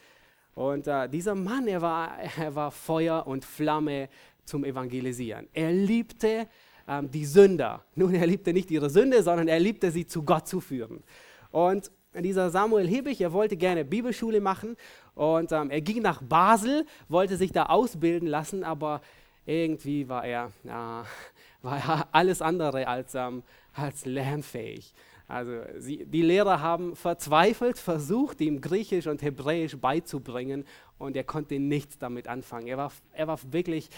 Und 0.55 0.87
äh, 0.87 1.09
dieser 1.09 1.35
Mann, 1.35 1.69
er 1.69 1.81
war, 1.81 2.19
er 2.39 2.55
war 2.55 2.71
Feuer 2.71 3.27
und 3.27 3.45
Flamme 3.45 4.09
zum 4.45 4.65
Evangelisieren. 4.65 5.49
Er 5.53 5.73
liebte 5.73 6.49
ähm, 6.89 7.11
die 7.11 7.25
Sünder. 7.25 7.85
Nun, 7.95 8.15
er 8.15 8.27
liebte 8.27 8.53
nicht 8.53 8.71
ihre 8.71 8.91
Sünde, 8.91 9.23
sondern 9.23 9.47
er 9.47 9.61
liebte 9.61 9.91
sie 9.91 10.07
zu 10.07 10.25
Gott 10.25 10.49
zu 10.49 10.61
führen. 10.61 11.05
Und 11.51 11.91
dieser 12.15 12.51
Samuel 12.51 12.89
Hebig, 12.89 13.21
er 13.21 13.33
wollte 13.33 13.57
gerne 13.57 13.85
Bibelschule 13.85 14.41
machen 14.41 14.77
und 15.15 15.53
ähm, 15.53 15.71
er 15.71 15.81
ging 15.81 16.03
nach 16.03 16.21
Basel, 16.23 16.85
wollte 17.09 17.37
sich 17.37 17.53
da 17.53 17.67
ausbilden 17.67 18.29
lassen, 18.29 18.65
aber 18.65 19.01
irgendwie 19.47 20.09
war 20.09 20.25
er, 20.25 20.53
ja, 20.65 21.05
war 21.63 21.79
er 21.79 22.09
alles 22.13 22.43
andere 22.43 22.87
als, 22.87 23.15
ähm, 23.15 23.43
als 23.75 24.05
lernfähig. 24.05 24.95
Also 25.29 25.63
sie, 25.79 26.05
die 26.05 26.23
Lehrer 26.23 26.61
haben 26.61 26.95
verzweifelt 26.95 27.79
versucht, 27.79 28.41
ihm 28.41 28.61
Griechisch 28.61 29.07
und 29.07 29.23
Hebräisch 29.23 29.77
beizubringen 29.79 30.67
und 30.99 31.17
er 31.17 31.25
konnte 31.25 31.59
nichts 31.59 31.99
damit 31.99 32.29
anfangen. 32.29 32.67
Er 32.67 32.77
war, 32.77 32.93
er 33.13 33.29
war 33.29 33.39
wirklich 33.51 33.89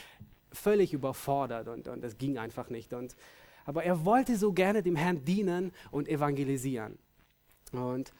völlig 0.52 0.92
überfordert 0.92 1.68
und, 1.68 1.88
und 1.88 2.04
das 2.04 2.18
ging 2.18 2.38
einfach 2.38 2.70
nicht. 2.70 2.92
Und, 2.92 3.16
aber 3.64 3.82
er 3.82 4.04
wollte 4.04 4.36
so 4.36 4.52
gerne 4.52 4.82
dem 4.82 4.96
Herrn 4.96 5.24
dienen 5.24 5.72
und 5.90 6.08
evangelisieren. 6.08 6.98
Und 7.72 8.12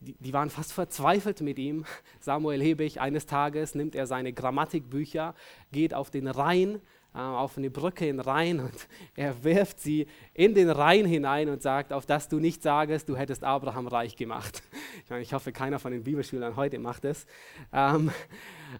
die, 0.00 0.14
die, 0.18 0.32
waren 0.32 0.50
fast 0.50 0.72
verzweifelt 0.72 1.40
mit 1.40 1.58
ihm. 1.58 1.84
Samuel 2.20 2.60
Hebig, 2.60 3.00
eines 3.00 3.26
Tages 3.26 3.74
nimmt 3.74 3.94
er 3.94 4.06
seine 4.06 4.32
Grammatikbücher, 4.32 5.34
geht 5.72 5.94
auf 5.94 6.10
den 6.10 6.26
Rhein, 6.26 6.80
äh, 7.14 7.18
auf 7.18 7.58
eine 7.58 7.70
Brücke 7.70 8.08
in 8.08 8.20
Rhein 8.20 8.60
und 8.60 8.88
er 9.16 9.42
wirft 9.44 9.80
sie 9.80 10.06
in 10.32 10.54
den 10.54 10.70
Rhein 10.70 11.06
hinein 11.06 11.48
und 11.48 11.62
sagt, 11.62 11.92
auf 11.92 12.06
das 12.06 12.28
du 12.28 12.38
nicht 12.38 12.62
sagest, 12.62 13.08
du 13.08 13.16
hättest 13.16 13.44
Abraham 13.44 13.86
reich 13.86 14.16
gemacht. 14.16 14.62
Ich, 15.04 15.10
meine, 15.10 15.22
ich 15.22 15.32
hoffe, 15.32 15.50
keiner 15.50 15.78
von 15.78 15.92
den 15.92 16.04
Bibelschülern 16.04 16.56
heute 16.56 16.78
macht 16.78 17.04
es. 17.04 17.26
Ähm, 17.72 18.10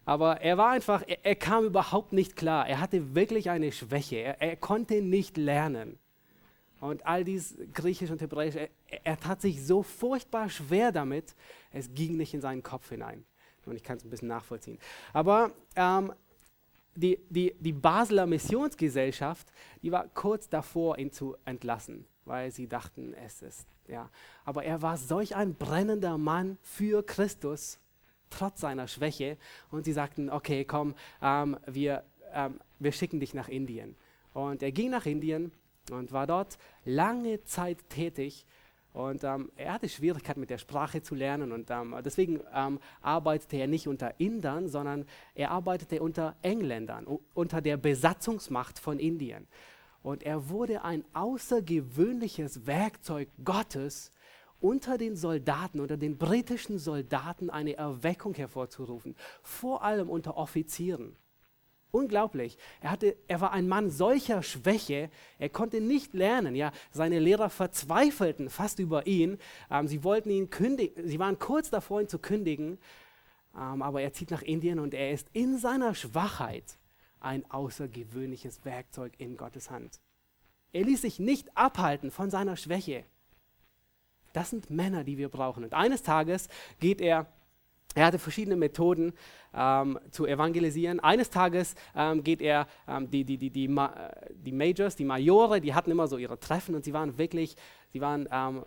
aber 0.04 0.40
er 0.40 0.58
war 0.58 0.70
einfach, 0.70 1.02
er, 1.06 1.24
er, 1.24 1.34
kam 1.34 1.64
überhaupt 1.64 2.12
nicht 2.12 2.36
klar. 2.36 2.68
Er 2.68 2.80
hatte 2.80 3.14
wirklich 3.14 3.50
eine 3.50 3.72
Schwäche. 3.72 4.16
Er, 4.16 4.40
er 4.40 4.56
konnte 4.56 5.02
nicht 5.02 5.36
lernen. 5.36 5.98
Und 6.80 7.06
all 7.06 7.24
dies 7.24 7.56
Griechisch 7.74 8.10
und 8.10 8.20
Hebräisch, 8.20 8.56
er, 8.56 8.70
er, 9.04 9.20
tat 9.20 9.42
sich 9.42 9.64
so 9.64 9.82
furchtbar 9.82 10.48
schwer 10.48 10.90
damit, 10.90 11.34
es 11.72 11.92
ging 11.92 12.16
nicht 12.16 12.32
in 12.32 12.40
seinen 12.40 12.62
Kopf 12.62 12.88
hinein. 12.88 13.24
Und 13.66 13.76
ich 13.76 13.84
kann 13.84 13.98
es 13.98 14.04
ein 14.04 14.10
bisschen 14.10 14.28
nachvollziehen. 14.28 14.78
Aber 15.12 15.52
ähm, 15.76 16.12
die, 16.94 17.18
die, 17.28 17.54
die 17.60 17.72
Basler 17.72 18.26
Missionsgesellschaft, 18.26 19.52
die 19.82 19.92
war 19.92 20.08
kurz 20.08 20.48
davor, 20.48 20.98
ihn 20.98 21.12
zu 21.12 21.36
entlassen, 21.44 22.06
weil 22.24 22.50
sie 22.50 22.66
dachten, 22.66 23.12
es 23.14 23.42
ist, 23.42 23.66
ja. 23.86 24.10
Aber 24.46 24.64
er 24.64 24.80
war 24.80 24.96
solch 24.96 25.36
ein 25.36 25.54
brennender 25.54 26.16
Mann 26.16 26.58
für 26.62 27.04
Christus, 27.04 27.78
trotz 28.30 28.60
seiner 28.60 28.88
Schwäche. 28.88 29.36
Und 29.70 29.84
sie 29.84 29.92
sagten, 29.92 30.30
okay, 30.30 30.64
komm, 30.64 30.94
ähm, 31.20 31.58
wir, 31.66 32.04
ähm, 32.32 32.58
wir 32.78 32.92
schicken 32.92 33.20
dich 33.20 33.34
nach 33.34 33.48
Indien. 33.48 33.96
Und 34.32 34.62
er 34.62 34.72
ging 34.72 34.90
nach 34.90 35.06
Indien 35.06 35.52
und 35.92 36.12
war 36.12 36.26
dort 36.26 36.58
lange 36.84 37.42
Zeit 37.44 37.88
tätig. 37.88 38.46
Und 38.92 39.22
ähm, 39.22 39.52
er 39.56 39.74
hatte 39.74 39.88
Schwierigkeiten 39.88 40.40
mit 40.40 40.50
der 40.50 40.58
Sprache 40.58 41.00
zu 41.00 41.14
lernen 41.14 41.52
und 41.52 41.70
ähm, 41.70 41.94
deswegen 42.04 42.40
ähm, 42.52 42.80
arbeitete 43.02 43.56
er 43.56 43.68
nicht 43.68 43.86
unter 43.86 44.18
Indern, 44.18 44.68
sondern 44.68 45.06
er 45.34 45.52
arbeitete 45.52 46.02
unter 46.02 46.34
Engländern, 46.42 47.06
unter 47.34 47.60
der 47.60 47.76
Besatzungsmacht 47.76 48.80
von 48.80 48.98
Indien. 48.98 49.46
Und 50.02 50.24
er 50.24 50.48
wurde 50.48 50.82
ein 50.82 51.04
außergewöhnliches 51.12 52.66
Werkzeug 52.66 53.28
Gottes, 53.44 54.10
unter 54.60 54.98
den 54.98 55.16
Soldaten, 55.16 55.80
unter 55.80 55.96
den 55.96 56.18
britischen 56.18 56.78
Soldaten 56.78 57.48
eine 57.48 57.76
Erweckung 57.76 58.34
hervorzurufen, 58.34 59.16
vor 59.42 59.82
allem 59.82 60.10
unter 60.10 60.36
Offizieren. 60.36 61.16
Unglaublich. 61.92 62.56
Er, 62.80 62.92
hatte, 62.92 63.16
er 63.26 63.40
war 63.40 63.52
ein 63.52 63.66
Mann 63.66 63.90
solcher 63.90 64.42
Schwäche, 64.42 65.10
er 65.38 65.48
konnte 65.48 65.80
nicht 65.80 66.14
lernen. 66.14 66.54
Ja, 66.54 66.72
seine 66.92 67.18
Lehrer 67.18 67.50
verzweifelten 67.50 68.48
fast 68.48 68.78
über 68.78 69.06
ihn. 69.06 69.38
Ähm, 69.70 69.88
sie 69.88 70.04
wollten 70.04 70.30
ihn 70.30 70.50
kündigen, 70.50 71.08
sie 71.08 71.18
waren 71.18 71.38
kurz 71.38 71.70
davor, 71.70 72.00
ihn 72.00 72.08
zu 72.08 72.18
kündigen. 72.18 72.78
Ähm, 73.56 73.82
aber 73.82 74.02
er 74.02 74.12
zieht 74.12 74.30
nach 74.30 74.42
Indien 74.42 74.78
und 74.78 74.94
er 74.94 75.10
ist 75.10 75.28
in 75.32 75.58
seiner 75.58 75.94
Schwachheit 75.94 76.78
ein 77.18 77.48
außergewöhnliches 77.50 78.64
Werkzeug 78.64 79.12
in 79.18 79.36
Gottes 79.36 79.70
Hand. 79.70 80.00
Er 80.72 80.84
ließ 80.84 81.02
sich 81.02 81.18
nicht 81.18 81.56
abhalten 81.56 82.10
von 82.10 82.30
seiner 82.30 82.56
Schwäche. 82.56 83.04
Das 84.32 84.50
sind 84.50 84.70
Männer, 84.70 85.02
die 85.02 85.18
wir 85.18 85.28
brauchen. 85.28 85.64
Und 85.64 85.74
eines 85.74 86.04
Tages 86.04 86.48
geht 86.78 87.00
er 87.00 87.26
er 87.94 88.06
hatte 88.06 88.18
verschiedene 88.18 88.56
Methoden 88.56 89.12
ähm, 89.52 89.98
zu 90.10 90.26
evangelisieren. 90.26 91.00
Eines 91.00 91.30
Tages 91.30 91.74
ähm, 91.96 92.22
geht 92.22 92.40
er, 92.40 92.68
ähm, 92.86 93.10
die, 93.10 93.24
die, 93.24 93.36
die, 93.36 93.50
die, 93.50 93.68
Ma 93.68 94.12
die, 94.30 94.52
Majors, 94.52 94.94
die 94.94 95.04
Majore, 95.04 95.60
die 95.60 95.74
hatten 95.74 95.90
immer 95.90 96.06
so 96.06 96.16
ihre 96.16 96.38
Treffen 96.38 96.74
und 96.74 96.84
sie 96.84 96.92
waren 96.92 97.18
wirklich, 97.18 97.56
sie 97.92 98.00
waren 98.00 98.28
ähm, 98.30 98.64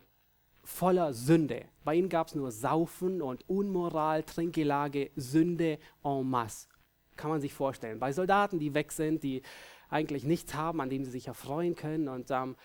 voller 0.63 1.13
Sünde. 1.13 1.65
Bei 1.84 1.95
ihnen 1.95 2.09
gab 2.09 2.28
es 2.28 2.36
nur 2.36 2.51
Saufen 2.51 3.21
und 3.21 3.47
Unmoral, 3.49 4.24
Trinkgelage, 4.24 5.11
Sünde 5.15 5.78
en 6.03 6.30
masse. 6.30 6.67
Kann 7.15 7.30
man 7.30 7.41
sich 7.41 7.53
vorstellen. 7.53 7.99
Bei 7.99 8.11
Soldaten, 8.11 8.59
die 8.59 8.74
weg 8.74 8.91
sind, 8.91 9.24
die 9.24 9.41
eigentlich 9.89 10.24
nichts 10.24 10.53
haben, 10.53 10.82
an 10.82 10.89
dem 10.89 11.05
sie 11.05 11.11
sich 11.11 11.28
erfreuen 11.28 11.76
können. 11.76 12.07
Und, 12.07 12.32
ähm, 12.32 12.55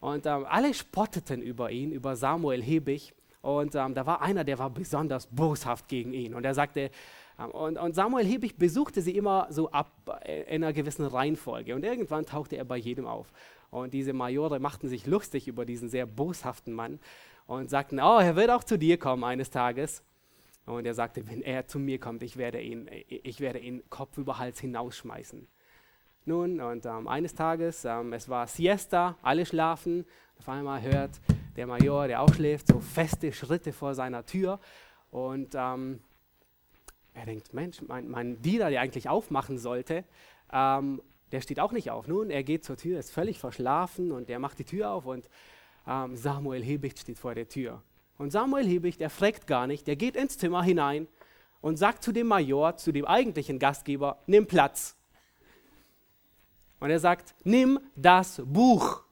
und 0.00 0.26
ähm, 0.26 0.44
alle 0.48 0.74
spotteten 0.74 1.40
über 1.40 1.70
ihn, 1.70 1.92
über 1.92 2.16
Samuel 2.16 2.62
Hebig 2.62 3.14
Und 3.44 3.74
ähm, 3.74 3.92
da 3.92 4.06
war 4.06 4.22
einer, 4.22 4.42
der 4.42 4.58
war 4.58 4.70
besonders 4.70 5.26
boshaft 5.26 5.86
gegen 5.86 6.14
ihn. 6.14 6.32
Und 6.32 6.46
er 6.46 6.54
sagte, 6.54 6.90
ähm, 7.38 7.50
und, 7.50 7.76
und, 7.76 7.94
Samuel 7.94 8.24
Hebig 8.24 8.56
besuchte 8.56 9.02
sie 9.02 9.14
immer 9.14 9.48
so 9.50 9.70
ab 9.70 10.22
äh, 10.24 10.44
in 10.44 10.64
einer 10.64 10.72
gewissen 10.72 11.04
Reihenfolge. 11.04 11.74
Und 11.74 11.84
irgendwann 11.84 12.24
tauchte 12.24 12.56
er 12.56 12.64
bei 12.64 12.78
jedem 12.78 13.06
auf. 13.06 13.30
Und 13.70 13.92
diese 13.92 14.14
Majore 14.14 14.60
machten 14.60 14.88
sich 14.88 15.06
lustig 15.06 15.46
über 15.46 15.66
diesen 15.66 15.90
sehr 15.90 16.06
boshaften 16.06 16.72
Mann 16.72 17.00
und 17.46 17.68
sagten, 17.68 18.00
oh, 18.00 18.18
er 18.18 18.34
wird 18.34 18.48
auch 18.48 18.64
zu 18.64 18.78
dir 18.78 18.98
kommen 18.98 19.24
eines 19.24 19.50
Tages. 19.50 20.02
Und 20.64 20.86
er 20.86 20.94
sagte, 20.94 21.28
wenn 21.28 21.42
er 21.42 21.66
zu 21.66 21.78
mir 21.78 22.00
kommt, 22.00 22.22
ich 22.22 22.38
werde 22.38 22.62
ihn, 22.62 22.88
ich 23.08 23.40
werde 23.40 23.58
ihn 23.58 23.82
Kopf 23.90 24.16
über 24.16 24.38
Hals 24.38 24.58
hinausschmeißen. 24.58 25.46
Nun, 26.24 26.62
und 26.62 26.86
ähm, 26.86 27.08
eines 27.08 27.34
Tages, 27.34 27.84
ähm, 27.84 28.14
es 28.14 28.26
war 28.30 28.46
Siesta, 28.46 29.18
alle 29.20 29.44
schlafen. 29.44 30.06
Auf 30.38 30.48
einmal 30.48 30.80
hört 30.80 31.20
der 31.56 31.66
Major, 31.66 32.06
der 32.06 32.20
auch 32.20 32.32
schläft, 32.34 32.68
so 32.68 32.80
feste 32.80 33.32
Schritte 33.32 33.72
vor 33.72 33.94
seiner 33.94 34.26
Tür. 34.26 34.60
Und 35.10 35.54
ähm, 35.54 36.00
er 37.14 37.26
denkt, 37.26 37.54
Mensch, 37.54 37.80
mein, 37.82 38.08
mein 38.08 38.42
Diener, 38.42 38.70
der 38.70 38.80
eigentlich 38.80 39.08
aufmachen 39.08 39.58
sollte, 39.58 40.04
ähm, 40.52 41.00
der 41.32 41.40
steht 41.40 41.60
auch 41.60 41.72
nicht 41.72 41.90
auf. 41.90 42.06
Nun, 42.06 42.30
er 42.30 42.42
geht 42.42 42.64
zur 42.64 42.76
Tür, 42.76 42.98
ist 42.98 43.12
völlig 43.12 43.38
verschlafen 43.38 44.12
und 44.12 44.30
er 44.30 44.38
macht 44.38 44.58
die 44.58 44.64
Tür 44.64 44.90
auf 44.90 45.06
und 45.06 45.28
ähm, 45.86 46.16
Samuel 46.16 46.62
Hebicht 46.62 46.98
steht 46.98 47.18
vor 47.18 47.34
der 47.34 47.48
Tür. 47.48 47.82
Und 48.18 48.30
Samuel 48.30 48.66
Hebicht, 48.66 49.00
der 49.00 49.10
fragt 49.10 49.46
gar 49.46 49.66
nicht, 49.66 49.86
der 49.86 49.96
geht 49.96 50.16
ins 50.16 50.38
Zimmer 50.38 50.62
hinein 50.62 51.08
und 51.60 51.76
sagt 51.76 52.02
zu 52.02 52.12
dem 52.12 52.28
Major, 52.28 52.76
zu 52.76 52.92
dem 52.92 53.04
eigentlichen 53.04 53.58
Gastgeber, 53.58 54.18
nimm 54.26 54.46
Platz. 54.46 54.96
Und 56.78 56.90
er 56.90 57.00
sagt, 57.00 57.34
nimm 57.44 57.80
das 57.96 58.42
Buch. 58.44 59.04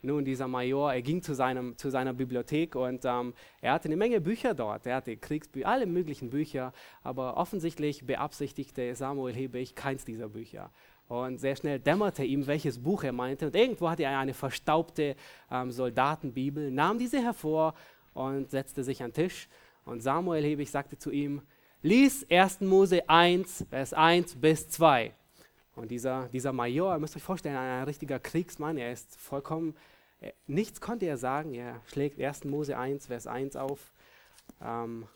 Nun, 0.00 0.24
dieser 0.24 0.46
Major, 0.46 0.92
er 0.92 1.02
ging 1.02 1.22
zu, 1.22 1.34
seinem, 1.34 1.76
zu 1.76 1.90
seiner 1.90 2.12
Bibliothek 2.12 2.76
und 2.76 3.04
ähm, 3.04 3.34
er 3.60 3.72
hatte 3.72 3.88
eine 3.88 3.96
Menge 3.96 4.20
Bücher 4.20 4.54
dort. 4.54 4.86
Er 4.86 4.96
hatte 4.96 5.16
Kriegsbücher, 5.16 5.66
alle 5.66 5.86
möglichen 5.86 6.30
Bücher, 6.30 6.72
aber 7.02 7.36
offensichtlich 7.36 8.06
beabsichtigte 8.06 8.94
Samuel 8.94 9.34
Hebig 9.34 9.74
keins 9.74 10.04
dieser 10.04 10.28
Bücher. 10.28 10.70
Und 11.08 11.38
sehr 11.38 11.56
schnell 11.56 11.80
dämmerte 11.80 12.22
ihm, 12.22 12.46
welches 12.46 12.78
Buch 12.78 13.02
er 13.02 13.12
meinte. 13.12 13.46
Und 13.46 13.56
irgendwo 13.56 13.88
hatte 13.88 14.04
er 14.04 14.18
eine 14.18 14.34
verstaubte 14.34 15.16
ähm, 15.50 15.72
Soldatenbibel, 15.72 16.70
nahm 16.70 16.98
diese 16.98 17.20
hervor 17.20 17.74
und 18.14 18.50
setzte 18.50 18.84
sich 18.84 19.02
an 19.02 19.10
den 19.10 19.24
Tisch. 19.24 19.48
Und 19.84 20.02
Samuel 20.02 20.44
Hebig 20.44 20.70
sagte 20.70 20.96
zu 20.96 21.10
ihm, 21.10 21.42
lies 21.82 22.24
1. 22.30 22.60
Mose 22.60 23.08
1, 23.08 23.66
Vers 23.70 23.94
1 23.94 24.36
bis 24.36 24.68
2. 24.68 25.12
Und 25.78 25.90
dieser, 25.90 26.28
dieser 26.28 26.52
Major, 26.52 26.94
ihr 26.94 26.98
müsst 26.98 27.16
euch 27.16 27.22
vorstellen, 27.22 27.56
ein, 27.56 27.84
richtiger 27.84 28.18
Kriegsmann, 28.18 28.76
er 28.76 28.92
ist 28.92 29.16
vollkommen, 29.16 29.76
er, 30.20 30.32
nichts 30.46 30.80
konnte 30.80 31.06
er 31.06 31.16
sagen. 31.16 31.54
Er 31.54 31.80
schlägt 31.86 32.20
1. 32.20 32.44
Mose 32.44 32.76
1, 32.76 33.06
Vers 33.06 33.26
1 33.26 33.56
auf 33.56 33.92
ähm, 34.60 35.06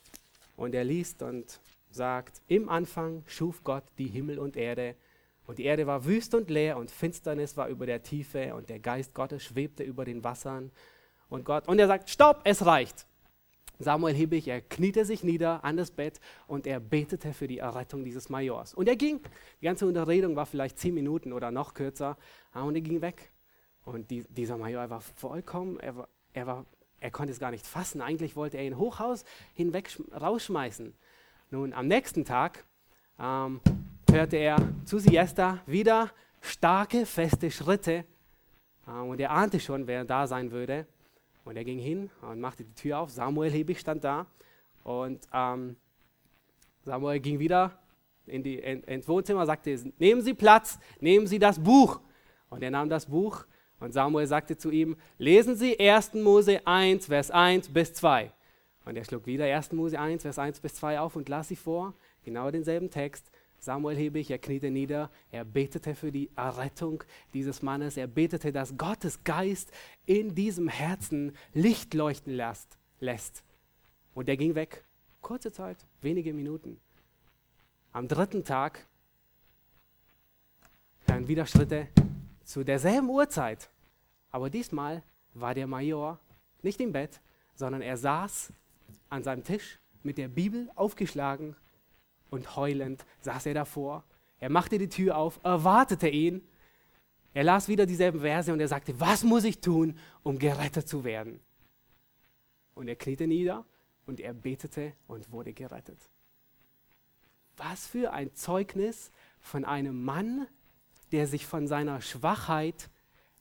und 0.57 0.75
er 0.75 0.85
liest 0.85 1.23
und 1.23 1.61
sagt, 1.91 2.41
im 2.47 2.69
Anfang 2.69 3.25
schuf 3.27 3.65
Gott 3.65 3.85
die 3.99 4.07
Himmel 4.07 4.39
und 4.39 4.57
Erde 4.57 4.95
und 5.47 5.59
die 5.59 5.65
Erde 5.65 5.87
war 5.87 6.05
wüst 6.05 6.35
und 6.35 6.49
leer 6.49 6.77
und 6.77 6.91
Finsternis 6.91 7.57
war 7.57 7.69
über 7.69 7.85
der 7.85 8.03
Tiefe 8.03 8.55
und 8.55 8.69
der 8.71 8.79
Geist 8.79 9.15
Gottes 9.15 9.43
schwebte 9.43 9.83
über 9.83 10.05
den 10.05 10.23
Wassern. 10.23 10.71
Und 11.29 11.45
Gott, 11.45 11.67
und 11.67 11.79
er 11.79 11.89
sagt, 11.89 12.09
stopp, 12.09 12.43
es 12.45 12.65
reicht. 12.65 13.07
Samuel 13.83 14.15
Hebig, 14.15 14.49
er 14.49 14.61
kniete 14.61 15.05
sich 15.05 15.25
nieder 15.25 15.65
an 15.65 15.77
das 15.77 15.91
Bett 15.91 16.21
und 16.47 16.67
er 16.67 16.81
betete 16.81 17.33
für 17.33 17.47
die 17.47 17.59
Errettung 17.59 18.05
dieses 18.05 18.29
Majors. 18.29 18.75
Und 18.75 18.89
er 18.89 18.97
ging. 18.97 19.21
Die 19.61 19.65
ganze 19.65 19.87
Unterredung 19.87 20.37
war 20.37 20.47
vielleicht 20.47 20.79
zehn 20.79 20.95
Minuten 20.95 21.33
oder 21.33 21.51
noch 21.51 21.75
kürzer. 21.75 22.17
Und 22.55 22.75
er 22.75 22.81
ging 22.81 23.01
weg. 23.01 23.33
Und 23.85 24.11
die, 24.11 24.25
dieser 24.29 24.57
Major 24.57 24.89
war 24.91 25.01
vollkommen, 25.01 25.81
er, 25.81 25.97
war, 25.97 26.09
er, 26.33 26.47
war, 26.47 26.67
er 27.01 27.11
konnte 27.11 27.33
es 27.33 27.41
gar 27.41 27.51
nicht 27.51 27.67
fassen. 27.67 28.01
Eigentlich 28.01 28.37
wollte 28.37 28.59
er 28.59 28.65
ihn 28.65 28.79
Hochhaus 28.79 29.25
hinweg 29.55 29.91
rausschmeißen. 30.19 30.95
Nun, 31.51 31.73
am 31.73 31.89
nächsten 31.89 32.25
Tag 32.25 32.65
ähm, 33.19 33.61
hörte 34.11 34.37
er 34.37 34.57
zu 34.85 34.99
Siesta 34.99 35.61
wieder 35.67 36.11
starke, 36.41 37.07
feste 37.07 37.51
Schritte. 37.51 38.05
Ähm, 38.87 39.09
und 39.09 39.21
er 39.21 39.31
ahnte 39.31 39.61
schon, 39.61 39.87
wer 39.87 40.05
da 40.05 40.27
sein 40.27 40.51
würde. 40.53 40.87
Und 41.45 41.57
er 41.57 41.65
ging 41.65 41.79
hin 41.79 42.11
und 42.21 42.41
machte 42.41 42.65
die 42.65 42.75
Tür 42.75 42.99
auf. 42.99 43.11
Samuel 43.11 43.51
Hebig 43.51 43.81
stand 43.81 44.05
da. 44.05 44.27
Und 44.85 45.27
ähm, 45.33 45.77
Samuel 46.85 47.21
ging 47.21 47.39
wieder 47.39 47.79
in 48.27 48.43
die, 48.43 48.59
in, 48.59 48.83
ins 48.85 49.09
Wohnzimmer, 49.09 49.47
sagte, 49.47 49.77
nehmen 49.99 50.23
Sie 50.23 50.35
Platz, 50.35 50.79
nehmen 51.01 51.27
Sie 51.27 51.39
das 51.39 51.59
Buch. 51.63 52.01
Und 52.51 52.63
er 52.63 52.71
nahm 52.71 52.89
das 52.89 53.07
Buch 53.07 53.45
und 53.81 53.93
Samuel 53.93 54.27
sagte 54.27 54.57
zu 54.57 54.71
ihm, 54.71 54.97
lesen 55.19 55.57
Sie 55.57 55.79
1. 55.79 56.15
Mose 56.15 56.65
1, 56.65 57.07
Vers 57.07 57.31
1 57.31 57.69
bis 57.69 57.93
2. 57.95 58.33
Und 58.85 58.97
er 58.97 59.05
schlug 59.05 59.27
wieder 59.27 59.45
1. 59.45 59.73
Mose 59.73 59.99
1, 59.99 60.23
Vers 60.23 60.39
1 60.39 60.61
bis 60.61 60.75
2 60.75 61.01
auf 61.01 61.17
und 61.17 61.29
las 61.29 61.49
sie 61.49 61.57
vor, 61.57 61.95
genau 62.25 62.51
denselben 62.51 62.91
Text. 62.91 63.31
Samuel 63.63 63.97
Hebig, 63.97 64.29
er 64.29 64.41
kniete 64.41 64.73
nieder, 64.73 65.09
er 65.31 65.45
betete 65.45 65.95
für 65.95 66.11
die 66.11 66.29
Errettung 66.35 67.05
dieses 67.33 67.63
Mannes, 67.63 67.97
er 67.97 68.09
betete, 68.09 68.51
dass 68.51 68.77
Gottes 68.77 69.23
Geist 69.23 69.71
in 70.05 70.35
diesem 70.35 70.67
Herzen 70.67 71.37
Licht 71.55 71.95
leuchten 71.95 72.33
lässt. 72.33 72.77
lässt. 72.99 73.45
Und 74.15 74.29
er 74.29 74.37
ging 74.37 74.57
weg. 74.57 74.85
Kurze 75.21 75.53
Zeit, 75.53 75.87
wenige 76.01 76.35
Minuten. 76.35 76.81
Am 77.93 78.09
dritten 78.09 78.45
Tag 78.45 78.85
dann 81.07 81.29
wieder 81.29 81.47
Schritte 81.47 81.87
zu 82.43 82.65
derselben 82.65 83.09
Uhrzeit. 83.11 83.71
Aber 84.33 84.51
diesmal 84.51 85.05
war 85.35 85.55
der 85.55 85.69
Major 85.69 86.19
nicht 86.63 86.81
im 86.81 86.91
Bett, 86.91 87.21
sondern 87.55 87.81
er 87.81 87.97
saß 87.97 88.53
an 89.09 89.23
seinem 89.23 89.45
Tisch 89.45 89.79
mit 90.03 90.19
der 90.19 90.27
Bibel 90.27 90.69
aufgeschlagen 90.75 91.55
und 92.33 92.57
heulend 92.57 93.05
saß 93.21 93.47
er 93.47 93.55
davor. 93.55 94.05
Er 94.41 94.51
machte 94.51 94.79
die 94.79 94.89
Tür 94.89 95.17
auf, 95.17 95.39
erwartete 95.45 96.09
ihn. 96.09 96.43
Er 97.35 97.45
las 97.45 97.69
wieder 97.69 97.87
dieselben 97.87 98.21
Verse 98.21 98.53
und 98.53 98.59
er 98.59 98.69
sagte, 98.69 98.99
was 98.99 99.23
muss 99.23 99.45
ich 99.45 99.61
tun, 99.61 99.99
um 100.23 100.39
gerettet 100.39 100.89
zu 100.89 101.05
werden? 101.05 101.41
Und 102.75 102.89
er 102.89 102.97
kniete 102.97 103.27
nieder 103.27 103.65
und 104.07 104.19
er 104.19 104.33
betete 104.33 104.95
und 105.07 105.31
wurde 105.31 105.53
gerettet. 105.53 105.99
Was 107.59 107.87
für 107.87 108.13
ein 108.13 108.35
Zeugnis 108.35 109.11
von 109.41 109.67
einem 109.67 110.03
Mann, 110.03 110.47
der 111.13 111.27
sich 111.27 111.47
von 111.47 111.67
seiner 111.67 112.01
Schwachheit 112.01 112.89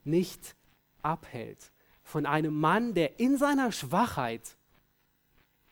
nicht 0.03 0.55
abhält. 1.01 1.71
Von 2.03 2.25
einem 2.25 2.53
Mann, 2.53 2.93
der 2.93 3.21
in 3.21 3.37
seiner 3.37 3.71
Schwachheit 3.71 4.57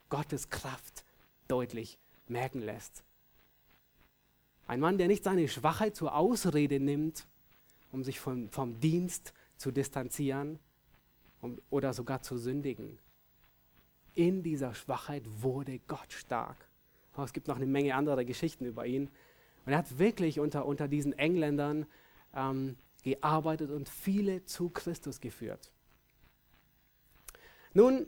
Gottes 0.08 0.50
Kraft 0.50 1.04
deutlich 1.50 2.00
merken 2.28 2.62
lässt. 2.62 3.04
Ein 4.70 4.82
Mann, 4.82 5.00
der 5.00 5.08
nicht 5.08 5.24
seine 5.24 5.48
Schwachheit 5.48 5.96
zur 5.96 6.14
Ausrede 6.14 6.80
nimmt, 6.80 7.26
um 7.92 8.04
sich 8.04 8.20
vom, 8.20 8.52
vom 8.52 8.80
Dienst 8.80 9.34
zu 9.58 9.72
distanzieren 9.72 10.60
um, 11.42 11.60
oder 11.72 11.92
sogar 11.92 12.22
zu 12.22 12.38
sündigen. 12.38 13.00
In 14.14 14.44
dieser 14.44 14.76
Schwachheit 14.76 15.24
wurde 15.42 15.80
Gott 15.88 16.14
stark. 16.14 16.70
Oh, 17.18 17.24
es 17.24 17.34
gibt 17.34 17.48
noch 17.48 17.56
eine 17.56 17.66
Menge 17.66 17.96
anderer 17.96 18.24
Geschichten 18.24 18.64
über 18.64 18.86
ihn. 18.86 19.10
Und 19.66 19.72
er 19.72 19.80
hat 19.80 19.98
wirklich 19.98 20.40
unter, 20.40 20.68
unter 20.68 20.88
diesen 20.88 21.14
Engländern 21.14 21.88
ähm, 22.36 22.76
gearbeitet 23.02 23.72
und 23.72 23.90
viele 23.90 24.46
zu 24.46 24.70
Christus 24.70 25.20
geführt. 25.20 25.72
Nun, 27.74 28.06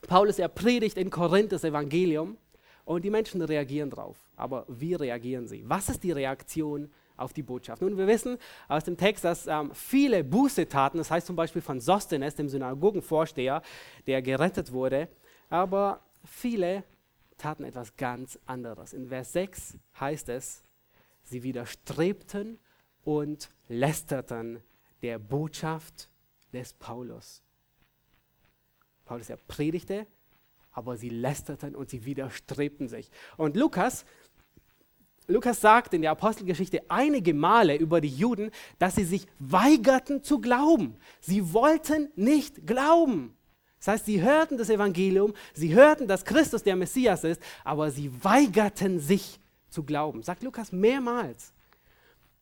Paulus, 0.00 0.40
er 0.40 0.48
predigt 0.48 0.96
in 0.96 1.10
Korinth 1.10 1.52
das 1.52 1.62
Evangelium 1.62 2.38
und 2.84 3.04
die 3.04 3.10
Menschen 3.10 3.42
reagieren 3.42 3.90
drauf. 3.90 4.16
Aber 4.36 4.64
wie 4.68 4.94
reagieren 4.94 5.46
sie? 5.46 5.62
Was 5.68 5.88
ist 5.88 6.02
die 6.02 6.12
Reaktion 6.12 6.90
auf 7.16 7.32
die 7.32 7.42
Botschaft? 7.42 7.82
Nun, 7.82 7.96
wir 7.96 8.06
wissen 8.06 8.38
aus 8.68 8.84
dem 8.84 8.96
Text, 8.96 9.24
dass 9.24 9.46
ähm, 9.46 9.70
viele 9.74 10.24
Buße 10.24 10.68
taten. 10.68 10.98
Das 10.98 11.10
heißt 11.10 11.26
zum 11.26 11.36
Beispiel 11.36 11.62
von 11.62 11.80
Sostenes, 11.80 12.34
dem 12.34 12.48
Synagogenvorsteher, 12.48 13.62
der 14.06 14.22
gerettet 14.22 14.72
wurde. 14.72 15.08
Aber 15.48 16.00
viele 16.24 16.84
taten 17.38 17.64
etwas 17.64 17.96
ganz 17.96 18.38
anderes. 18.46 18.92
In 18.92 19.08
Vers 19.08 19.32
6 19.32 19.78
heißt 20.00 20.28
es, 20.28 20.62
sie 21.22 21.42
widerstrebten 21.42 22.58
und 23.04 23.48
lästerten 23.68 24.62
der 25.02 25.18
Botschaft 25.18 26.08
des 26.52 26.72
Paulus. 26.72 27.42
Paulus, 29.04 29.30
er 29.30 29.36
predigte 29.36 30.06
aber 30.72 30.96
sie 30.96 31.08
lästerten 31.08 31.74
und 31.74 31.90
sie 31.90 32.04
widerstrebten 32.04 32.88
sich. 32.88 33.10
Und 33.36 33.56
Lukas, 33.56 34.04
Lukas 35.26 35.60
sagt 35.60 35.94
in 35.94 36.02
der 36.02 36.10
Apostelgeschichte 36.10 36.82
einige 36.88 37.34
Male 37.34 37.76
über 37.76 38.00
die 38.00 38.08
Juden, 38.08 38.50
dass 38.78 38.96
sie 38.96 39.04
sich 39.04 39.26
weigerten 39.38 40.22
zu 40.22 40.40
glauben. 40.40 40.96
Sie 41.20 41.52
wollten 41.52 42.10
nicht 42.16 42.66
glauben. 42.66 43.36
Das 43.78 43.88
heißt, 43.88 44.06
sie 44.06 44.22
hörten 44.22 44.58
das 44.58 44.70
Evangelium, 44.70 45.34
sie 45.54 45.74
hörten, 45.74 46.06
dass 46.06 46.24
Christus 46.24 46.62
der 46.62 46.76
Messias 46.76 47.24
ist, 47.24 47.42
aber 47.64 47.90
sie 47.90 48.12
weigerten 48.22 49.00
sich 49.00 49.40
zu 49.68 49.82
glauben. 49.82 50.22
Sagt 50.22 50.44
Lukas 50.44 50.70
mehrmals. 50.70 51.52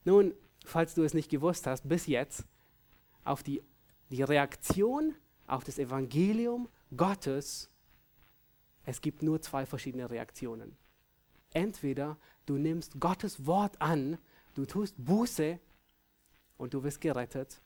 Nun, 0.04 0.34
falls 0.64 0.94
du 0.94 1.02
es 1.02 1.14
nicht 1.14 1.30
gewusst 1.30 1.66
hast, 1.66 1.88
bis 1.88 2.06
jetzt, 2.06 2.44
auf 3.24 3.42
die, 3.42 3.62
die 4.10 4.22
Reaktion 4.22 5.14
auf 5.46 5.64
das 5.64 5.78
Evangelium 5.78 6.68
Gottes, 6.96 7.69
es 8.90 9.00
gibt 9.00 9.22
nur 9.22 9.40
zwei 9.40 9.66
verschiedene 9.66 10.10
Reaktionen. 10.10 10.76
Entweder 11.52 12.16
du 12.44 12.58
nimmst 12.58 12.98
Gottes 12.98 13.46
Wort 13.46 13.80
an, 13.80 14.18
du 14.56 14.64
tust 14.64 14.96
Buße 14.98 15.60
und 16.56 16.74
du 16.74 16.82
wirst 16.82 17.00
gerettet, 17.00 17.60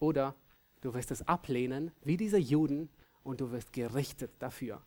oder 0.00 0.34
du 0.80 0.92
wirst 0.94 1.12
es 1.12 1.26
ablehnen, 1.28 1.92
wie 2.02 2.16
diese 2.16 2.38
Juden, 2.38 2.90
und 3.22 3.40
du 3.40 3.52
wirst 3.52 3.72
gerichtet 3.72 4.32
dafür. 4.40 4.82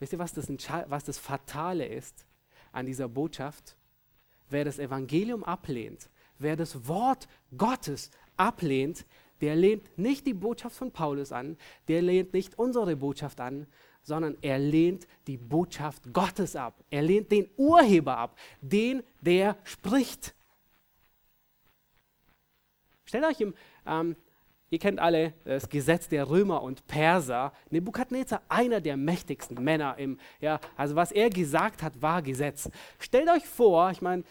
Wisst 0.00 0.12
ihr, 0.12 0.18
was 0.18 0.34
das, 0.34 0.48
was 0.88 1.04
das 1.04 1.18
Fatale 1.18 1.86
ist 1.86 2.26
an 2.72 2.84
dieser 2.84 3.08
Botschaft? 3.08 3.76
Wer 4.50 4.64
das 4.64 4.80
Evangelium 4.80 5.44
ablehnt, 5.44 6.10
wer 6.38 6.56
das 6.56 6.88
Wort 6.88 7.28
Gottes 7.56 8.10
ablehnt, 8.36 9.06
der 9.40 9.54
lehnt 9.54 9.96
nicht 9.96 10.26
die 10.26 10.34
Botschaft 10.34 10.76
von 10.76 10.90
Paulus 10.90 11.30
an, 11.30 11.56
der 11.86 12.02
lehnt 12.02 12.32
nicht 12.32 12.58
unsere 12.58 12.96
Botschaft 12.96 13.40
an, 13.40 13.68
sondern 14.08 14.38
er 14.40 14.58
lehnt 14.58 15.06
die 15.26 15.36
Botschaft 15.36 16.12
Gottes 16.12 16.56
ab. 16.56 16.82
Er 16.90 17.02
lehnt 17.02 17.30
den 17.30 17.48
Urheber 17.56 18.16
ab, 18.16 18.38
den, 18.62 19.02
der 19.20 19.56
spricht. 19.64 20.34
Stellt 23.04 23.24
euch 23.24 23.40
im, 23.40 23.54
ähm, 23.86 24.16
ihr 24.70 24.78
kennt 24.78 24.98
alle 24.98 25.34
das 25.44 25.68
Gesetz 25.68 26.08
der 26.08 26.28
Römer 26.28 26.62
und 26.62 26.86
Perser. 26.86 27.52
Nebukadnezar, 27.68 28.40
einer 28.48 28.80
der 28.80 28.96
mächtigsten 28.96 29.62
Männer 29.62 29.98
im, 29.98 30.18
ja, 30.40 30.58
also 30.76 30.96
was 30.96 31.12
er 31.12 31.28
gesagt 31.28 31.82
hat, 31.82 32.00
war 32.00 32.22
Gesetz. 32.22 32.70
Stellt 32.98 33.28
euch 33.28 33.46
vor, 33.46 33.90
ich 33.90 34.00
meine, 34.00 34.24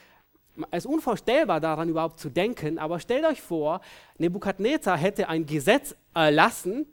es 0.72 0.86
ist 0.86 0.92
unvorstellbar 0.92 1.60
daran 1.60 1.88
überhaupt 1.88 2.20
zu 2.20 2.30
denken, 2.30 2.80
aber 2.80 3.00
stellt 3.00 3.26
euch 3.26 3.44
vor, 3.44 3.80
Nebukadnezar 4.18 4.98
hätte 4.98 5.30
ein 5.30 5.46
Gesetz 5.46 5.96
erlassen 6.16 6.88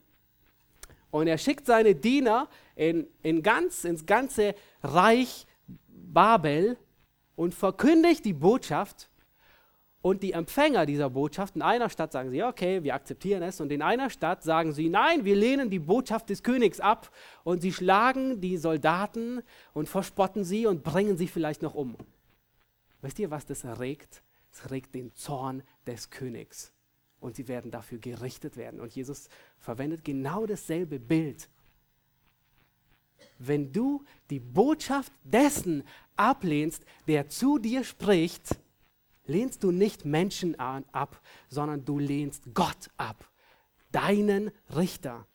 und 1.15 1.29
er 1.29 1.39
schickt 1.39 1.67
seine 1.67 1.95
Diener 1.95 2.49
in, 2.75 3.07
in 3.23 3.45
ganz, 3.45 3.85
ins 3.85 4.05
ganze 4.05 4.57
Reich 4.83 5.47
Babel 5.87 6.77
und 7.37 7.55
verkündigt 7.55 8.25
die 8.25 8.33
Botschaft. 8.33 9.09
Und 10.03 10.25
die 10.25 10.33
Empfänger 10.33 10.87
dieser 10.87 11.11
Botschaft, 11.11 11.55
in 11.55 11.63
einer 11.63 11.89
Stadt 11.89 12.11
sagen 12.11 12.33
sie, 12.33 12.43
okay, 12.43 12.83
wir 12.83 12.97
akzeptieren 12.97 13.45
es. 13.45 13.61
Und 13.61 13.71
in 13.71 13.81
einer 13.81 14.11
Stadt 14.11 14.43
sagen 14.43 14.73
sie, 14.73 14.89
nein, 14.89 15.25
wir 15.25 15.37
lehnen 15.37 15.71
die 15.71 15.79
Botschaft 15.79 16.31
des 16.31 16.43
Königs 16.43 16.81
ab. 16.81 17.13
Und 17.45 17.63
sie 17.63 17.73
schlagen 17.73 18.41
die 18.41 18.57
Soldaten 18.57 19.41
und 19.73 19.89
verspotten 19.89 20.43
sie 20.43 20.67
und 20.67 20.83
bringen 20.83 21.17
sie 21.17 21.29
vielleicht 21.29 21.63
noch 21.63 21.77
um. 21.77 21.97
Wisst 23.03 23.21
ihr, 23.21 23.31
was 23.31 23.47
das 23.47 23.63
erregt? 23.63 24.25
Es 24.51 24.69
regt 24.73 24.97
den 24.97 25.15
Zorn 25.15 25.63
des 25.87 26.11
Königs. 26.11 26.74
Und 27.25 27.37
sie 27.37 27.49
werden 27.49 27.71
dafür 27.71 27.97
gerichtet 27.97 28.59
werden. 28.59 28.81
Und 28.81 28.95
Jesus 28.95 29.31
verwendet 29.59 30.05
genau 30.05 30.45
dasselbe 30.45 31.01
Bild. 31.01 31.49
Wenn 33.39 33.73
du 33.73 34.05
die 34.29 34.41
Botschaft 34.41 35.11
dessen 35.23 35.85
ablehnst, 36.17 36.85
der 37.09 37.31
zu 37.31 37.59
dir 37.59 37.83
spricht, 37.83 38.61
lehnst 39.25 39.65
du 39.65 39.71
nicht 39.71 40.05
Menschen 40.05 40.61
an, 40.61 40.85
ab, 40.93 41.19
sondern 41.49 41.83
du 41.87 41.99
lehnst 41.99 42.43
Gott 42.53 42.91
ab, 42.99 43.27
deinen 43.91 44.51
Richter. 44.77 45.27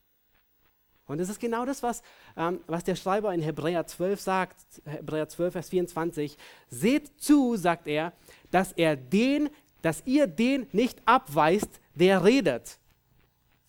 Und 1.07 1.17
das 1.17 1.29
ist 1.29 1.39
genau 1.39 1.65
das, 1.65 1.81
was, 1.81 2.03
ähm, 2.37 2.59
was 2.67 2.83
der 2.83 2.95
Schreiber 2.95 3.33
in 3.33 3.41
Hebräer 3.41 3.87
12 3.87 4.21
sagt, 4.21 4.57
Hebräer 4.85 5.27
12, 5.27 5.53
Vers 5.53 5.69
24. 5.69 6.37
Seht 6.69 7.19
zu, 7.19 7.55
sagt 7.55 7.87
er, 7.87 8.13
dass 8.51 8.73
er 8.73 8.95
den, 8.95 9.49
dass 9.81 10.03
ihr 10.05 10.27
den 10.27 10.67
nicht 10.71 11.01
abweist, 11.05 11.79
der 11.95 12.23
redet. 12.23 12.79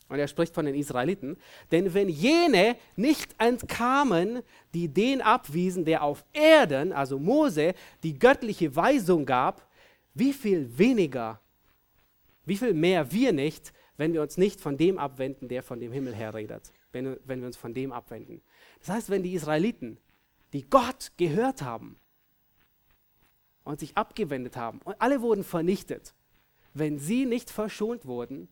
Und 0.09 0.19
er 0.19 0.27
spricht 0.27 0.55
von 0.55 0.67
den 0.67 0.75
Israeliten. 0.75 1.37
Denn 1.71 1.95
wenn 1.95 2.09
jene 2.09 2.77
nicht 2.97 3.35
entkamen, 3.39 4.43
die 4.75 4.89
den 4.89 5.23
abwiesen, 5.23 5.85
der 5.85 6.03
auf 6.03 6.25
Erden, 6.33 6.93
also 6.93 7.19
Mose, 7.19 7.75
die 8.03 8.19
göttliche 8.19 8.75
Weisung 8.75 9.25
gab, 9.25 9.69
wie 10.15 10.33
viel 10.33 10.77
weniger, 10.77 11.41
wie 12.45 12.57
viel 12.57 12.75
mehr 12.75 13.13
wir 13.13 13.33
nicht, 13.33 13.73
wenn 13.97 14.13
wir 14.13 14.23
uns 14.23 14.37
nicht 14.37 14.61
von 14.61 14.77
dem 14.77 14.99
abwenden, 14.99 15.49
der 15.49 15.63
von 15.63 15.79
dem 15.79 15.93
Himmel 15.93 16.15
her 16.15 16.35
redet 16.35 16.73
wenn, 16.93 17.17
wenn 17.25 17.41
wir 17.41 17.47
uns 17.47 17.57
von 17.57 17.75
dem 17.75 17.93
abwenden. 17.93 18.43
Das 18.81 18.91
heißt, 18.91 19.11
wenn 19.11 19.23
die 19.23 19.35
Israeliten, 19.35 19.99
die 20.53 20.69
Gott 20.69 21.13
gehört 21.17 21.63
haben 21.63 21.97
und 23.65 23.81
sich 23.81 23.97
abgewendet 23.97 24.57
haben 24.57 24.81
und 24.85 24.97
alle 25.01 25.21
wurden 25.23 25.45
vernichtet, 25.45 26.15
wenn 26.75 26.99
sie 26.99 27.27
nicht 27.27 27.51
verschont 27.51 28.07
wurden, 28.07 28.49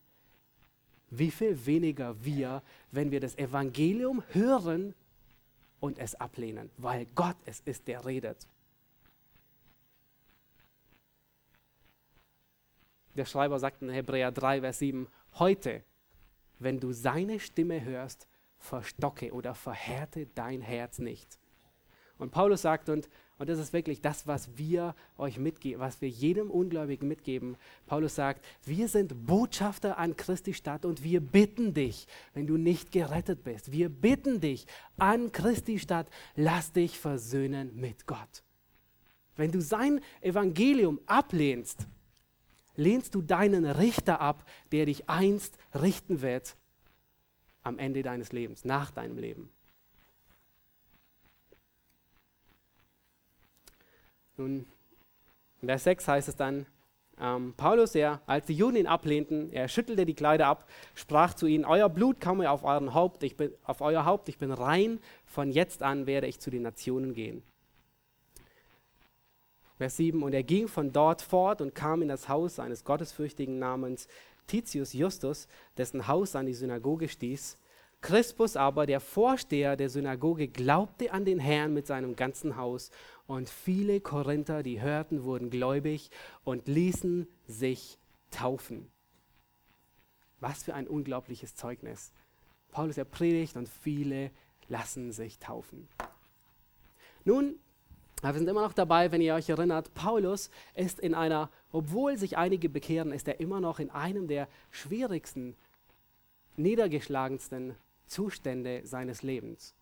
wie 1.10 1.30
viel 1.30 1.66
weniger 1.66 2.22
wir, 2.24 2.62
wenn 2.90 3.10
wir 3.10 3.20
das 3.20 3.36
Evangelium 3.38 4.22
hören 4.32 4.94
und 5.80 5.98
es 5.98 6.14
ablehnen, 6.14 6.70
weil 6.76 7.06
Gott 7.14 7.36
es 7.46 7.60
ist, 7.60 7.88
der 7.88 8.04
redet. 8.04 8.46
Der 13.14 13.24
Schreiber 13.24 13.58
sagt 13.58 13.82
in 13.82 13.88
Hebräer 13.88 14.30
3, 14.30 14.60
Vers 14.60 14.78
7, 14.78 15.08
heute 15.38 15.82
wenn 16.58 16.80
du 16.80 16.92
seine 16.92 17.40
Stimme 17.40 17.84
hörst, 17.84 18.26
verstocke 18.58 19.32
oder 19.32 19.54
verhärte 19.54 20.26
dein 20.34 20.60
Herz 20.60 20.98
nicht. 20.98 21.38
Und 22.18 22.32
Paulus 22.32 22.62
sagt, 22.62 22.88
und, 22.88 23.08
und 23.38 23.48
das 23.48 23.58
ist 23.58 23.72
wirklich 23.72 24.00
das, 24.00 24.26
was 24.26 24.58
wir 24.58 24.94
euch 25.16 25.38
mitgeben, 25.38 25.80
was 25.80 26.00
wir 26.00 26.08
jedem 26.08 26.50
Ungläubigen 26.50 27.06
mitgeben. 27.06 27.56
Paulus 27.86 28.16
sagt, 28.16 28.44
wir 28.64 28.88
sind 28.88 29.26
Botschafter 29.26 29.96
an 29.96 30.16
Christi 30.16 30.54
Stadt 30.54 30.84
und 30.84 31.04
wir 31.04 31.20
bitten 31.20 31.72
dich, 31.72 32.08
wenn 32.34 32.48
du 32.48 32.56
nicht 32.56 32.90
gerettet 32.90 33.44
bist, 33.44 33.70
wir 33.70 33.88
bitten 33.88 34.40
dich 34.40 34.66
an 34.96 35.30
Christi 35.30 35.78
Stadt, 35.78 36.08
lass 36.34 36.72
dich 36.72 36.98
versöhnen 36.98 37.74
mit 37.76 38.06
Gott. 38.06 38.42
Wenn 39.36 39.52
du 39.52 39.60
sein 39.60 40.00
Evangelium 40.20 41.00
ablehnst, 41.06 41.86
lehnst 42.74 43.14
du 43.14 43.22
deinen 43.22 43.64
Richter 43.66 44.20
ab, 44.20 44.44
der 44.72 44.86
dich 44.86 45.08
einst 45.08 45.56
richten 45.74 46.22
wird 46.22 46.56
am 47.62 47.78
Ende 47.78 48.02
deines 48.02 48.32
Lebens, 48.32 48.64
nach 48.64 48.90
deinem 48.90 49.16
Leben. 49.16 49.50
Nun, 54.38 54.66
in 55.60 55.68
Vers 55.68 55.84
6 55.84 56.06
heißt 56.06 56.28
es 56.28 56.36
dann, 56.36 56.64
ähm, 57.20 57.54
Paulus, 57.56 57.96
er, 57.96 58.22
als 58.26 58.46
die 58.46 58.54
Juden 58.54 58.76
ihn 58.76 58.86
ablehnten, 58.86 59.52
er 59.52 59.66
schüttelte 59.66 60.06
die 60.06 60.14
Kleider 60.14 60.46
ab, 60.46 60.68
sprach 60.94 61.34
zu 61.34 61.48
ihnen, 61.48 61.64
euer 61.64 61.88
Blut 61.88 62.20
komme 62.20 62.48
auf, 62.48 62.62
euren 62.62 62.94
Haupt, 62.94 63.24
ich 63.24 63.36
bin, 63.36 63.52
auf 63.64 63.80
euer 63.80 64.04
Haupt, 64.04 64.28
ich 64.28 64.38
bin 64.38 64.52
rein, 64.52 65.00
von 65.26 65.50
jetzt 65.50 65.82
an 65.82 66.06
werde 66.06 66.28
ich 66.28 66.38
zu 66.38 66.50
den 66.50 66.62
Nationen 66.62 67.14
gehen. 67.14 67.42
Vers 69.76 69.96
7, 69.96 70.22
und 70.22 70.32
er 70.32 70.44
ging 70.44 70.68
von 70.68 70.92
dort 70.92 71.20
fort 71.20 71.60
und 71.60 71.74
kam 71.74 72.02
in 72.02 72.08
das 72.08 72.28
Haus 72.28 72.60
eines 72.60 72.84
Gottesfürchtigen 72.84 73.58
namens 73.58 74.06
Titius 74.46 74.92
Justus, 74.92 75.48
dessen 75.76 76.06
Haus 76.06 76.36
an 76.36 76.46
die 76.46 76.54
Synagoge 76.54 77.08
stieß. 77.08 77.58
Crispus 78.00 78.56
aber, 78.56 78.86
der 78.86 79.00
Vorsteher 79.00 79.76
der 79.76 79.90
Synagoge, 79.90 80.48
glaubte 80.48 81.12
an 81.12 81.24
den 81.24 81.40
Herrn 81.40 81.74
mit 81.74 81.86
seinem 81.86 82.14
ganzen 82.14 82.56
Haus. 82.56 82.90
Und 83.26 83.48
viele 83.48 84.00
Korinther, 84.00 84.62
die 84.62 84.80
hörten, 84.80 85.24
wurden 85.24 85.50
gläubig 85.50 86.10
und 86.44 86.68
ließen 86.68 87.26
sich 87.46 87.98
taufen. 88.30 88.88
Was 90.40 90.62
für 90.62 90.74
ein 90.74 90.86
unglaubliches 90.86 91.56
Zeugnis. 91.56 92.12
Paulus, 92.70 92.96
er 92.96 93.04
predigt 93.04 93.56
und 93.56 93.68
viele 93.68 94.30
lassen 94.68 95.10
sich 95.10 95.38
taufen. 95.38 95.88
Nun, 97.24 97.58
wir 98.22 98.32
sind 98.32 98.48
immer 98.48 98.62
noch 98.62 98.72
dabei, 98.72 99.10
wenn 99.10 99.20
ihr 99.20 99.34
euch 99.34 99.48
erinnert, 99.48 99.92
Paulus 99.94 100.50
ist 100.74 101.00
in 101.00 101.14
einer, 101.14 101.50
obwohl 101.72 102.16
sich 102.16 102.36
einige 102.36 102.68
bekehren, 102.68 103.12
ist 103.12 103.26
er 103.26 103.40
immer 103.40 103.60
noch 103.60 103.80
in 103.80 103.90
einem 103.90 104.28
der 104.28 104.48
schwierigsten, 104.70 105.56
niedergeschlagensten 106.56 107.74
Zustände 108.08 108.82
seines 108.84 109.22
Lebens. 109.22 109.74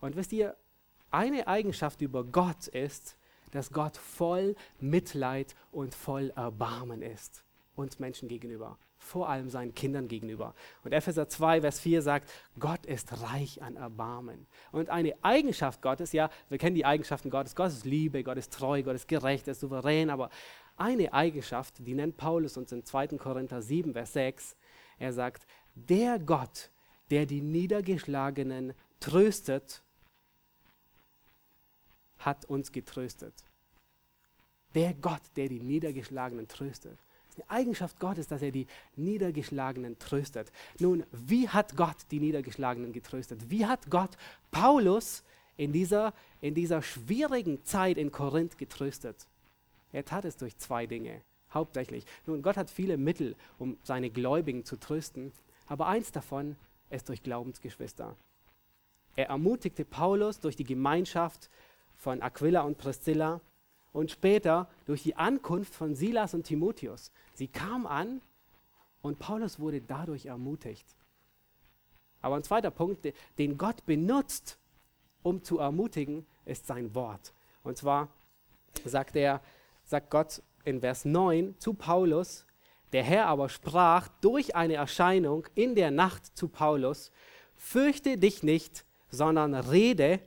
Und 0.00 0.16
wisst 0.16 0.32
ihr, 0.32 0.56
eine 1.10 1.46
Eigenschaft 1.46 2.00
über 2.00 2.24
Gott 2.24 2.68
ist, 2.68 3.16
dass 3.50 3.72
Gott 3.72 3.96
voll 3.96 4.56
Mitleid 4.80 5.56
und 5.72 5.94
voll 5.94 6.30
Erbarmen 6.30 7.02
ist 7.02 7.44
uns 7.74 7.98
Menschen 7.98 8.28
gegenüber 8.28 8.78
vor 8.98 9.28
allem 9.28 9.48
seinen 9.48 9.74
Kindern 9.74 10.08
gegenüber. 10.08 10.54
Und 10.84 10.92
Epheser 10.92 11.28
2, 11.28 11.62
Vers 11.62 11.80
4 11.80 12.02
sagt, 12.02 12.30
Gott 12.58 12.84
ist 12.86 13.22
reich 13.22 13.62
an 13.62 13.76
Erbarmen. 13.76 14.46
Und 14.72 14.90
eine 14.90 15.14
Eigenschaft 15.22 15.82
Gottes, 15.82 16.12
ja, 16.12 16.30
wir 16.48 16.58
kennen 16.58 16.74
die 16.74 16.84
Eigenschaften 16.84 17.30
Gottes, 17.30 17.54
Gott 17.54 17.68
ist 17.68 17.86
Liebe, 17.86 18.22
Gott 18.22 18.36
ist 18.36 18.52
treu, 18.52 18.82
Gott 18.82 18.96
ist 18.96 19.08
gerecht, 19.08 19.48
er 19.48 19.52
ist 19.52 19.60
souverän, 19.60 20.10
aber 20.10 20.30
eine 20.76 21.12
Eigenschaft, 21.12 21.74
die 21.78 21.94
nennt 21.94 22.16
Paulus 22.16 22.56
uns 22.56 22.70
in 22.72 22.84
2. 22.84 23.08
Korinther 23.18 23.62
7, 23.62 23.92
Vers 23.92 24.12
6, 24.12 24.56
er 24.98 25.12
sagt, 25.12 25.46
der 25.74 26.18
Gott, 26.18 26.70
der 27.10 27.26
die 27.26 27.40
Niedergeschlagenen 27.40 28.74
tröstet, 29.00 29.82
hat 32.18 32.44
uns 32.46 32.72
getröstet. 32.72 33.34
Der 34.74 34.94
Gott, 34.94 35.22
der 35.36 35.48
die 35.48 35.60
Niedergeschlagenen 35.60 36.46
tröstet 36.48 36.98
Die 37.36 37.48
Eigenschaft 37.48 37.98
Gottes, 38.00 38.26
dass 38.26 38.42
er 38.42 38.50
die 38.50 38.66
Niedergeschlagenen 38.96 39.98
tröstet. 39.98 40.52
Nun, 40.78 41.04
wie 41.12 41.48
hat 41.48 41.76
Gott 41.76 41.96
die 42.10 42.20
Niedergeschlagenen 42.20 42.92
getröstet? 42.92 43.48
Wie 43.50 43.64
hat 43.64 43.90
Gott 43.90 44.16
Paulus 44.50 45.22
in 45.56 45.72
dieser, 45.72 46.12
in 46.40 46.54
dieser 46.54 46.82
schwierigen 46.82 47.64
Zeit 47.64 47.96
in 47.96 48.10
Korinth 48.10 48.58
getröstet? 48.58 49.26
Er 49.92 50.04
tat 50.04 50.24
es 50.24 50.36
durch 50.36 50.56
zwei 50.58 50.86
Dinge, 50.86 51.22
hauptsächlich. 51.54 52.04
Nun, 52.26 52.42
Gott 52.42 52.56
hat 52.56 52.70
viele 52.70 52.96
Mittel, 52.98 53.36
um 53.58 53.78
seine 53.84 54.10
Gläubigen 54.10 54.64
zu 54.64 54.76
trösten, 54.76 55.32
aber 55.66 55.86
eins 55.86 56.12
davon 56.12 56.56
ist 56.90 57.08
durch 57.08 57.22
Glaubensgeschwister. 57.22 58.16
Er 59.16 59.28
ermutigte 59.28 59.84
Paulus 59.84 60.40
durch 60.40 60.56
die 60.56 60.64
Gemeinschaft 60.64 61.50
von 61.96 62.22
Aquila 62.22 62.60
und 62.62 62.78
Priscilla 62.78 63.40
und 63.92 64.10
später 64.10 64.68
durch 64.86 65.02
die 65.02 65.16
Ankunft 65.16 65.74
von 65.74 65.94
Silas 65.94 66.34
und 66.34 66.44
Timotheus. 66.44 67.10
Sie 67.34 67.48
kamen 67.48 67.86
an 67.86 68.20
und 69.02 69.18
Paulus 69.18 69.58
wurde 69.58 69.80
dadurch 69.80 70.26
ermutigt. 70.26 70.86
Aber 72.20 72.36
ein 72.36 72.42
zweiter 72.42 72.70
Punkt, 72.70 73.12
den 73.38 73.58
Gott 73.58 73.84
benutzt, 73.86 74.58
um 75.22 75.42
zu 75.42 75.58
ermutigen, 75.58 76.26
ist 76.44 76.66
sein 76.66 76.94
Wort. 76.94 77.32
Und 77.62 77.76
zwar 77.76 78.08
sagt 78.84 79.16
er, 79.16 79.40
sagt 79.84 80.10
Gott 80.10 80.42
in 80.64 80.80
Vers 80.80 81.04
9 81.04 81.58
zu 81.58 81.74
Paulus, 81.74 82.44
der 82.92 83.02
Herr 83.02 83.26
aber 83.26 83.48
sprach 83.48 84.08
durch 84.20 84.56
eine 84.56 84.74
Erscheinung 84.74 85.46
in 85.54 85.74
der 85.74 85.90
Nacht 85.90 86.36
zu 86.36 86.48
Paulus, 86.48 87.10
fürchte 87.56 88.16
dich 88.16 88.42
nicht, 88.42 88.84
sondern 89.10 89.54
rede 89.54 90.20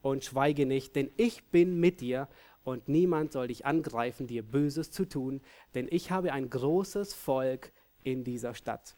und 0.00 0.24
schweige 0.24 0.66
nicht, 0.66 0.96
denn 0.96 1.10
ich 1.16 1.44
bin 1.44 1.78
mit 1.78 2.00
dir 2.00 2.28
und 2.64 2.88
niemand 2.88 3.32
soll 3.32 3.48
dich 3.48 3.66
angreifen, 3.66 4.26
dir 4.26 4.42
Böses 4.42 4.90
zu 4.90 5.08
tun, 5.08 5.40
denn 5.74 5.88
ich 5.90 6.10
habe 6.10 6.32
ein 6.32 6.50
großes 6.50 7.14
Volk 7.14 7.72
in 8.02 8.24
dieser 8.24 8.54
Stadt. 8.54 8.96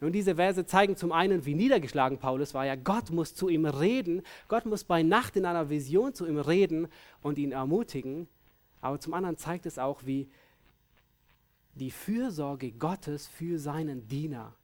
Nun, 0.00 0.12
diese 0.12 0.36
Verse 0.36 0.64
zeigen 0.64 0.96
zum 0.96 1.12
einen, 1.12 1.44
wie 1.44 1.54
niedergeschlagen 1.54 2.18
Paulus 2.18 2.54
war. 2.54 2.64
Ja, 2.64 2.74
Gott 2.74 3.10
muss 3.10 3.34
zu 3.34 3.50
ihm 3.50 3.66
reden. 3.66 4.22
Gott 4.48 4.64
muss 4.64 4.82
bei 4.82 5.02
Nacht 5.02 5.36
in 5.36 5.44
einer 5.44 5.68
Vision 5.68 6.14
zu 6.14 6.26
ihm 6.26 6.38
reden 6.38 6.88
und 7.22 7.36
ihn 7.36 7.52
ermutigen. 7.52 8.26
Aber 8.80 8.98
zum 8.98 9.12
anderen 9.12 9.36
zeigt 9.36 9.66
es 9.66 9.78
auch, 9.78 10.06
wie 10.06 10.30
die 11.80 11.90
Fürsorge 11.90 12.72
Gottes 12.72 13.26
für 13.26 13.58
seinen 13.58 14.06
Diener 14.06 14.54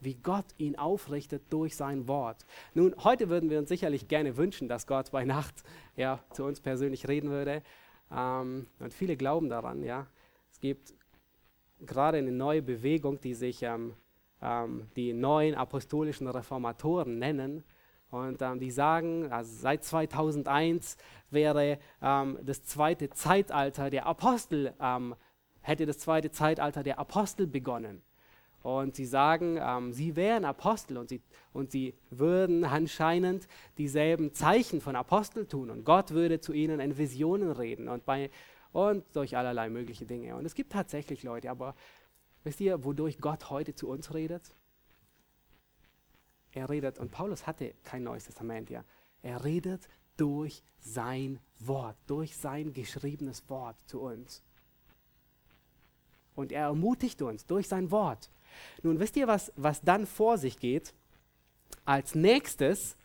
wie 0.00 0.14
Gott 0.14 0.44
ihn 0.58 0.76
aufrichtet 0.76 1.42
durch 1.50 1.74
sein 1.74 2.06
Wort. 2.06 2.44
Nun, 2.74 2.94
heute 3.02 3.28
würden 3.28 3.50
wir 3.50 3.58
uns 3.58 3.68
sicherlich 3.68 4.08
gerne 4.08 4.36
wünschen, 4.36 4.68
dass 4.68 4.86
Gott 4.86 5.10
bei 5.10 5.24
Nacht 5.24 5.54
ja, 5.96 6.20
zu 6.32 6.44
uns 6.44 6.60
persönlich 6.60 7.08
reden 7.08 7.30
würde. 7.30 7.62
Ähm, 8.12 8.66
und 8.78 8.92
viele 8.92 9.16
glauben 9.16 9.48
daran. 9.48 9.82
Ja. 9.82 10.06
Es 10.52 10.60
gibt 10.60 10.94
gerade 11.80 12.18
eine 12.18 12.32
neue 12.32 12.62
Bewegung, 12.62 13.20
die 13.20 13.34
sich 13.34 13.62
ähm, 13.62 13.94
ähm, 14.42 14.86
die 14.96 15.12
neuen 15.12 15.54
apostolischen 15.54 16.28
Reformatoren 16.28 17.18
nennen. 17.18 17.64
Und 18.10 18.40
ähm, 18.40 18.60
die 18.60 18.70
sagen, 18.70 19.32
also 19.32 19.52
seit 19.52 19.82
2001 19.82 20.96
wäre 21.30 21.78
ähm, 22.00 22.38
das 22.42 22.62
zweite 22.64 23.10
Zeitalter 23.10 23.90
der 23.90 24.06
Apostel, 24.06 24.72
ähm, 24.80 25.16
hätte 25.66 25.84
das 25.84 25.98
zweite 25.98 26.30
Zeitalter 26.30 26.82
der 26.82 26.98
Apostel 26.98 27.46
begonnen. 27.46 28.02
Und 28.62 28.96
sie 28.96 29.04
sagen, 29.04 29.58
ähm, 29.60 29.92
sie 29.92 30.16
wären 30.16 30.44
Apostel 30.44 30.96
und 30.96 31.08
sie, 31.08 31.20
und 31.52 31.70
sie 31.70 31.94
würden 32.10 32.64
anscheinend 32.64 33.46
dieselben 33.78 34.32
Zeichen 34.32 34.80
von 34.80 34.96
Apostel 34.96 35.46
tun. 35.46 35.70
Und 35.70 35.84
Gott 35.84 36.10
würde 36.10 36.40
zu 36.40 36.52
ihnen 36.52 36.80
in 36.80 36.96
Visionen 36.98 37.52
reden 37.52 37.88
und, 37.88 38.04
bei, 38.04 38.30
und 38.72 39.04
durch 39.14 39.36
allerlei 39.36 39.68
mögliche 39.68 40.06
Dinge. 40.06 40.36
Und 40.36 40.46
es 40.46 40.54
gibt 40.54 40.72
tatsächlich 40.72 41.22
Leute, 41.22 41.50
aber 41.50 41.74
wisst 42.44 42.60
ihr, 42.60 42.84
wodurch 42.84 43.18
Gott 43.18 43.50
heute 43.50 43.74
zu 43.74 43.88
uns 43.88 44.14
redet? 44.14 44.52
Er 46.52 46.68
redet, 46.68 46.98
und 46.98 47.10
Paulus 47.10 47.46
hatte 47.46 47.74
kein 47.84 48.02
Neues 48.02 48.24
Testament, 48.24 48.70
ja. 48.70 48.84
Er 49.22 49.44
redet 49.44 49.88
durch 50.16 50.62
sein 50.78 51.38
Wort, 51.58 51.96
durch 52.06 52.36
sein 52.36 52.72
geschriebenes 52.72 53.48
Wort 53.48 53.76
zu 53.86 54.00
uns. 54.00 54.42
Und 56.36 56.52
er 56.52 56.66
ermutigt 56.66 57.20
uns 57.22 57.46
durch 57.46 57.66
sein 57.66 57.90
Wort. 57.90 58.30
Nun 58.82 59.00
wisst 59.00 59.16
ihr, 59.16 59.26
was, 59.26 59.52
was 59.56 59.80
dann 59.82 60.06
vor 60.06 60.38
sich 60.38 60.58
geht? 60.58 60.94
Als 61.84 62.14
nächstes 62.14 62.96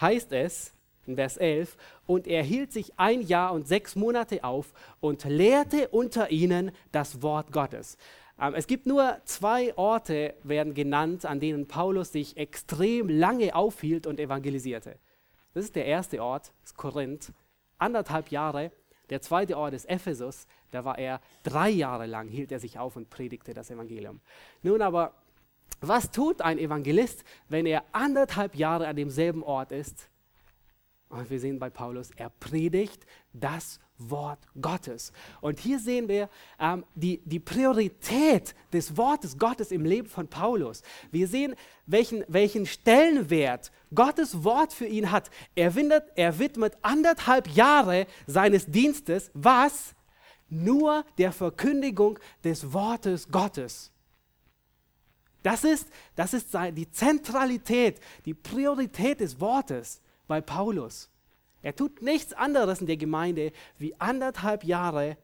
heißt 0.00 0.32
es 0.32 0.72
in 1.06 1.16
Vers 1.16 1.36
11, 1.36 1.76
und 2.06 2.26
er 2.26 2.42
hielt 2.42 2.72
sich 2.72 2.92
ein 2.96 3.20
Jahr 3.20 3.52
und 3.52 3.68
sechs 3.68 3.94
Monate 3.94 4.42
auf 4.44 4.72
und 5.00 5.24
lehrte 5.24 5.88
unter 5.88 6.30
ihnen 6.30 6.70
das 6.92 7.20
Wort 7.20 7.52
Gottes. 7.52 7.98
Ähm, 8.40 8.54
es 8.54 8.66
gibt 8.66 8.86
nur 8.86 9.18
zwei 9.24 9.76
Orte, 9.76 10.34
werden 10.42 10.74
genannt, 10.74 11.26
an 11.26 11.40
denen 11.40 11.66
Paulus 11.68 12.12
sich 12.12 12.36
extrem 12.36 13.08
lange 13.08 13.54
aufhielt 13.54 14.06
und 14.06 14.18
evangelisierte. 14.18 14.98
Das 15.52 15.64
ist 15.64 15.76
der 15.76 15.86
erste 15.86 16.22
Ort, 16.22 16.52
ist 16.64 16.76
Korinth, 16.76 17.32
anderthalb 17.78 18.30
Jahre. 18.30 18.72
Der 19.10 19.20
zweite 19.20 19.56
Ort 19.56 19.74
ist 19.74 19.88
Ephesus, 19.88 20.46
da 20.70 20.84
war 20.84 20.98
er 20.98 21.20
drei 21.42 21.68
Jahre 21.70 22.06
lang, 22.06 22.28
hielt 22.28 22.50
er 22.52 22.58
sich 22.58 22.78
auf 22.78 22.96
und 22.96 23.10
predigte 23.10 23.54
das 23.54 23.70
Evangelium. 23.70 24.20
Nun 24.62 24.82
aber, 24.82 25.14
was 25.80 26.10
tut 26.10 26.40
ein 26.40 26.58
Evangelist, 26.58 27.24
wenn 27.48 27.66
er 27.66 27.84
anderthalb 27.92 28.54
Jahre 28.54 28.86
an 28.86 28.96
demselben 28.96 29.42
Ort 29.42 29.72
ist? 29.72 30.08
Und 31.08 31.30
wir 31.30 31.38
sehen 31.38 31.58
bei 31.58 31.70
Paulus, 31.70 32.10
er 32.16 32.30
predigt 32.30 33.06
das 33.32 33.78
Wort 33.98 34.40
Gottes. 34.60 35.12
Und 35.40 35.60
hier 35.60 35.78
sehen 35.78 36.08
wir 36.08 36.28
ähm, 36.58 36.84
die, 36.94 37.20
die 37.24 37.38
Priorität 37.38 38.54
des 38.72 38.96
Wortes 38.96 39.38
Gottes 39.38 39.70
im 39.70 39.84
Leben 39.84 40.08
von 40.08 40.26
Paulus. 40.26 40.82
Wir 41.12 41.28
sehen, 41.28 41.54
welchen, 41.86 42.24
welchen 42.26 42.66
Stellenwert 42.66 43.70
Gottes 43.94 44.42
Wort 44.42 44.72
für 44.72 44.86
ihn 44.86 45.12
hat. 45.12 45.30
Er, 45.54 45.74
windet, 45.76 46.04
er 46.16 46.38
widmet 46.38 46.76
anderthalb 46.82 47.48
Jahre 47.48 48.06
seines 48.26 48.66
Dienstes, 48.66 49.30
was? 49.34 49.94
nur 50.54 51.04
der 51.18 51.32
Verkündigung 51.32 52.18
des 52.42 52.72
Wortes 52.72 53.28
Gottes. 53.28 53.90
Das 55.42 55.64
ist, 55.64 55.88
das 56.16 56.32
ist 56.32 56.48
die 56.72 56.90
Zentralität, 56.90 58.00
die 58.24 58.34
Priorität 58.34 59.20
des 59.20 59.38
Wortes 59.40 60.00
bei 60.26 60.40
Paulus. 60.40 61.10
Er 61.62 61.74
tut 61.74 62.02
nichts 62.02 62.32
anderes 62.32 62.80
in 62.80 62.86
der 62.86 62.96
Gemeinde, 62.96 63.52
wie 63.78 63.98
anderthalb 64.00 64.64
Jahre 64.64 65.16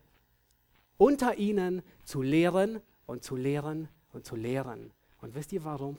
unter 0.96 1.36
ihnen 1.36 1.82
zu 2.04 2.22
lehren 2.22 2.80
und 3.06 3.24
zu 3.24 3.36
lehren 3.36 3.88
und 4.12 4.24
zu 4.24 4.36
lehren. 4.36 4.92
Und 5.20 5.34
wisst 5.34 5.52
ihr 5.52 5.64
warum? 5.64 5.98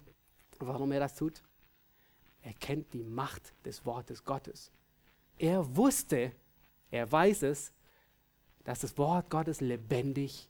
Warum 0.59 0.91
er 0.91 0.99
das 0.99 1.15
tut? 1.15 1.41
Er 2.41 2.53
kennt 2.53 2.93
die 2.93 3.03
Macht 3.03 3.53
des 3.65 3.85
Wortes 3.85 4.23
Gottes. 4.23 4.71
Er 5.37 5.75
wusste, 5.75 6.31
er 6.89 7.11
weiß 7.11 7.43
es, 7.43 7.71
dass 8.63 8.79
das 8.79 8.97
Wort 8.97 9.29
Gottes 9.29 9.61
lebendig 9.61 10.49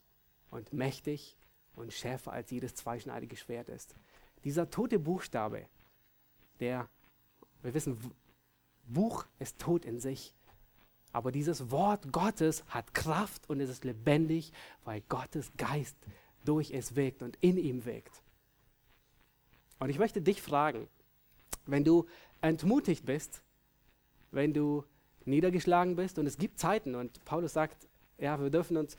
und 0.50 0.74
mächtig 0.74 1.38
und 1.76 1.94
schärfer 1.94 2.34
als 2.34 2.52
jedes 2.52 2.76
zweischneidige 2.76 3.36
Schwert 3.36 3.70
ist. 3.70 3.96
Dieser 4.44 4.70
tote 4.70 5.00
Buchstabe, 5.00 5.68
der, 6.60 6.90
wir 7.62 7.74
wissen, 7.74 7.98
Buch 8.94 9.26
ist 9.40 9.60
tot 9.60 9.86
in 9.86 10.00
sich, 10.00 10.34
aber 11.14 11.32
dieses 11.32 11.72
Wort 11.72 12.12
Gottes 12.12 12.64
hat 12.68 12.94
Kraft 12.94 13.50
und 13.50 13.60
es 13.60 13.70
ist 13.70 13.84
lebendig, 13.84 14.54
weil 14.86 15.02
Gottes 15.10 15.52
Geist 15.58 15.96
durch 16.46 16.72
es 16.72 16.96
wirkt 16.96 17.22
und 17.22 17.38
in 17.42 17.58
ihm 17.58 17.86
wirkt. 17.86 18.22
Und 19.80 19.90
ich 19.90 20.00
möchte 20.00 20.22
dich 20.22 20.42
fragen, 20.42 20.88
wenn 21.66 21.84
du 21.84 22.06
entmutigt 22.42 23.06
bist, 23.06 23.42
wenn 24.32 24.54
du 24.54 24.84
niedergeschlagen 25.26 25.96
bist 25.96 26.18
und 26.18 26.26
es 26.26 26.38
gibt 26.38 26.60
Zeiten 26.60 26.96
und 26.96 27.24
Paulus 27.26 27.54
sagt, 27.54 27.88
ja, 28.18 28.40
wir 28.40 28.50
dürfen 28.50 28.78
uns, 28.78 28.96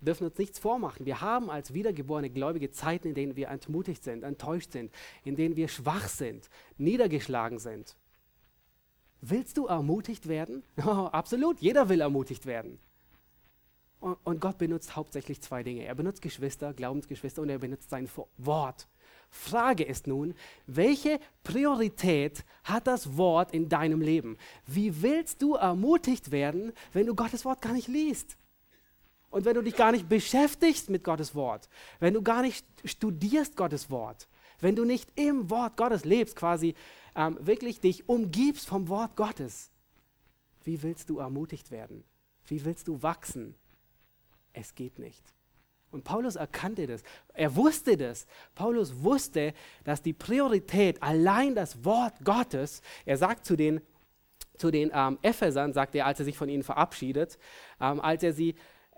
dürfen 0.00 0.26
uns 0.26 0.36
nichts 0.38 0.58
vormachen. 0.58 1.06
Wir 1.06 1.20
haben 1.20 1.50
als 1.50 1.72
wiedergeborene 1.72 2.30
Gläubige 2.30 2.70
Zeiten, 2.70 3.08
in 3.08 3.14
denen 3.14 3.36
wir 3.36 3.48
entmutigt 3.48 4.02
sind, 4.02 4.24
enttäuscht 4.24 4.72
sind, 4.72 4.92
in 5.24 5.36
denen 5.36 5.56
wir 5.56 5.68
schwach 5.68 6.08
sind, 6.08 6.50
niedergeschlagen 6.76 7.58
sind. 7.58 7.96
Willst 9.28 9.56
du 9.56 9.66
ermutigt 9.66 10.28
werden? 10.28 10.62
Oh, 10.86 11.08
absolut, 11.10 11.60
jeder 11.60 11.88
will 11.88 12.00
ermutigt 12.00 12.46
werden. 12.46 12.78
Und, 13.98 14.40
Gott 14.40 14.58
benutzt 14.58 14.94
hauptsächlich 14.94 15.40
zwei 15.40 15.62
Dinge. 15.62 15.84
Er 15.84 15.94
benutzt 15.94 16.22
Geschwister, 16.22 16.72
Glaubensgeschwister 16.72 17.42
und 17.42 17.48
er 17.48 17.58
benutzt 17.58 17.90
sein 17.90 18.08
Wort. 18.38 18.86
Frage 19.30 19.82
ist 19.82 20.06
nun, 20.06 20.34
welche 20.66 21.18
Priorität 21.42 22.44
hat 22.62 22.86
das 22.86 23.16
Wort 23.16 23.52
in 23.52 23.68
deinem 23.68 24.00
Leben? 24.00 24.38
Wie 24.66 25.02
willst 25.02 25.42
du 25.42 25.54
ermutigt 25.54 26.30
werden, 26.30 26.72
wenn 26.92 27.06
du 27.06 27.14
Gottes 27.16 27.44
Wort 27.44 27.62
gar 27.62 27.72
nicht 27.72 27.88
liest? 27.88 28.36
Und 29.30 29.44
wenn 29.44 29.54
du 29.54 29.62
dich 29.62 29.74
gar 29.74 29.90
nicht 29.90 30.08
beschäftigst 30.08 30.88
mit 30.88 31.02
Gottes 31.02 31.34
Wort, 31.34 31.68
wenn 31.98 32.14
du 32.14 32.22
gar 32.22 32.42
nicht 32.42 32.64
studierst 32.84 33.56
Gottes 33.56 33.90
Wort, 33.90 34.28
wenn 34.60 34.76
du 34.76 34.84
nicht 34.84 35.10
im 35.16 35.50
Wort 35.50 35.76
Gottes 35.76 36.04
lebst, 36.04 36.36
quasi 36.36 36.74
ähm, 37.14 37.38
wirklich 37.40 37.80
dich 37.80 38.08
umgibst 38.08 38.66
vom 38.66 38.88
Wort 38.88 39.16
Gottes, 39.16 39.70
wie 40.64 40.82
willst 40.82 41.10
du 41.10 41.18
ermutigt 41.18 41.70
werden? 41.70 42.04
Wie 42.46 42.64
willst 42.64 42.88
du 42.88 43.02
wachsen? 43.02 43.54
Es 44.52 44.74
geht 44.74 44.98
nicht. 44.98 45.22
Und 45.90 46.04
Paulus 46.04 46.36
erkannte 46.36 46.86
das. 46.86 47.02
Er 47.32 47.54
wusste 47.56 47.96
das. 47.96 48.26
Paulus 48.54 49.02
wusste, 49.02 49.54
dass 49.84 50.02
die 50.02 50.12
Priorität 50.12 51.02
allein 51.02 51.54
das 51.54 51.84
Wort 51.84 52.14
Gottes, 52.24 52.82
er 53.04 53.16
sagt 53.16 53.46
zu 53.46 53.56
den, 53.56 53.80
zu 54.58 54.70
den 54.70 54.90
ähm, 54.92 55.18
Ephesern, 55.22 55.72
sagt 55.72 55.94
er, 55.94 56.06
als 56.06 56.18
er 56.18 56.24
sich 56.24 56.36
von 56.36 56.48
ihnen 56.48 56.62
verabschiedet, 56.62 57.38
ähm, 57.80 58.00
als 58.00 58.22
er 58.22 58.32
sie, 58.32 58.56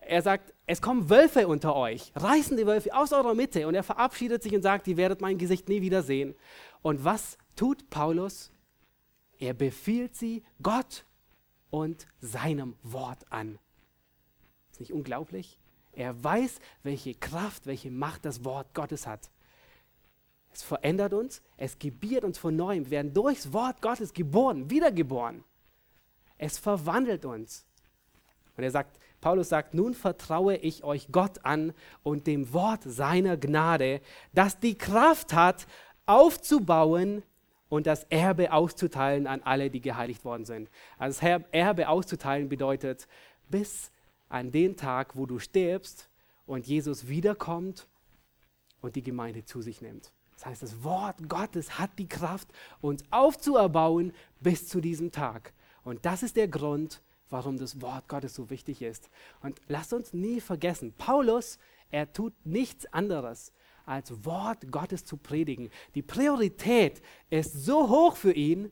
er 0.08 0.22
sagt, 0.22 0.54
es 0.66 0.80
kommen 0.80 1.10
Wölfe 1.10 1.46
unter 1.46 1.76
euch, 1.76 2.12
reißende 2.14 2.66
Wölfe 2.66 2.94
aus 2.94 3.12
eurer 3.12 3.34
Mitte. 3.34 3.68
Und 3.68 3.74
er 3.74 3.82
verabschiedet 3.82 4.42
sich 4.42 4.54
und 4.54 4.62
sagt, 4.62 4.86
ihr 4.88 4.96
werdet 4.96 5.20
mein 5.20 5.36
Gesicht 5.36 5.68
nie 5.68 5.82
wiedersehen. 5.82 6.34
Und 6.80 7.04
was 7.04 7.36
tut 7.56 7.90
Paulus? 7.90 8.50
Er 9.38 9.52
befiehlt 9.52 10.16
sie 10.16 10.42
Gott 10.62 11.04
und 11.70 12.06
seinem 12.20 12.74
Wort 12.82 13.30
an. 13.30 13.58
Ist 14.72 14.80
nicht 14.80 14.94
unglaublich? 14.94 15.58
Er 15.92 16.22
weiß, 16.24 16.58
welche 16.82 17.14
Kraft, 17.14 17.66
welche 17.66 17.90
Macht 17.90 18.24
das 18.24 18.44
Wort 18.44 18.72
Gottes 18.72 19.06
hat. 19.06 19.30
Es 20.50 20.62
verändert 20.62 21.12
uns, 21.12 21.42
es 21.58 21.78
gebiert 21.78 22.24
uns 22.24 22.38
von 22.38 22.56
neuem. 22.56 22.86
Wir 22.86 22.92
werden 22.92 23.12
durchs 23.12 23.52
Wort 23.52 23.82
Gottes 23.82 24.14
geboren, 24.14 24.70
wiedergeboren. 24.70 25.44
Es 26.38 26.56
verwandelt 26.56 27.26
uns. 27.26 27.66
Und 28.56 28.64
er 28.64 28.70
sagt, 28.70 28.98
Paulus 29.20 29.48
sagt, 29.48 29.74
nun 29.74 29.94
vertraue 29.94 30.56
ich 30.56 30.84
euch 30.84 31.08
Gott 31.10 31.44
an 31.44 31.72
und 32.02 32.26
dem 32.26 32.52
Wort 32.52 32.82
seiner 32.84 33.36
Gnade, 33.36 34.00
das 34.32 34.60
die 34.60 34.78
Kraft 34.78 35.32
hat, 35.32 35.66
aufzubauen 36.06 37.22
und 37.68 37.86
das 37.86 38.04
Erbe 38.04 38.52
auszuteilen 38.52 39.26
an 39.26 39.42
alle, 39.42 39.70
die 39.70 39.80
geheiligt 39.80 40.24
worden 40.24 40.44
sind. 40.44 40.70
Also 40.98 41.20
das 41.20 41.42
Erbe 41.52 41.88
auszuteilen 41.88 42.48
bedeutet, 42.48 43.08
bis 43.50 43.90
an 44.28 44.50
den 44.50 44.76
Tag, 44.76 45.16
wo 45.16 45.26
du 45.26 45.38
stirbst 45.38 46.08
und 46.46 46.66
Jesus 46.66 47.08
wiederkommt 47.08 47.88
und 48.80 48.96
die 48.96 49.02
Gemeinde 49.02 49.44
zu 49.44 49.60
sich 49.60 49.82
nimmt. 49.82 50.12
Das 50.34 50.46
heißt, 50.46 50.62
das 50.62 50.84
Wort 50.84 51.28
Gottes 51.28 51.78
hat 51.78 51.90
die 51.98 52.08
Kraft, 52.08 52.48
uns 52.80 53.02
aufzuerbauen 53.10 54.12
bis 54.40 54.68
zu 54.68 54.80
diesem 54.80 55.10
Tag. 55.10 55.52
Und 55.82 56.06
das 56.06 56.22
ist 56.22 56.36
der 56.36 56.48
Grund, 56.48 57.02
warum 57.30 57.58
das 57.58 57.80
Wort 57.80 58.08
Gottes 58.08 58.34
so 58.34 58.50
wichtig 58.50 58.82
ist. 58.82 59.10
Und 59.42 59.60
lasst 59.68 59.92
uns 59.92 60.12
nie 60.12 60.40
vergessen, 60.40 60.92
Paulus, 60.96 61.58
er 61.90 62.12
tut 62.12 62.34
nichts 62.44 62.86
anderes, 62.92 63.52
als 63.86 64.24
Wort 64.24 64.70
Gottes 64.70 65.04
zu 65.04 65.16
predigen. 65.16 65.70
Die 65.94 66.02
Priorität 66.02 67.00
ist 67.30 67.52
so 67.52 67.88
hoch 67.88 68.16
für 68.16 68.32
ihn, 68.32 68.70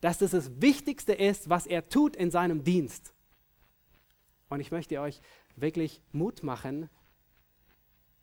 dass 0.00 0.18
das 0.18 0.32
das 0.32 0.60
Wichtigste 0.60 1.12
ist, 1.12 1.48
was 1.48 1.66
er 1.66 1.88
tut 1.88 2.14
in 2.16 2.30
seinem 2.30 2.64
Dienst. 2.64 3.12
Und 4.48 4.60
ich 4.60 4.70
möchte 4.70 5.00
euch 5.00 5.20
wirklich 5.56 6.02
Mut 6.12 6.42
machen, 6.42 6.88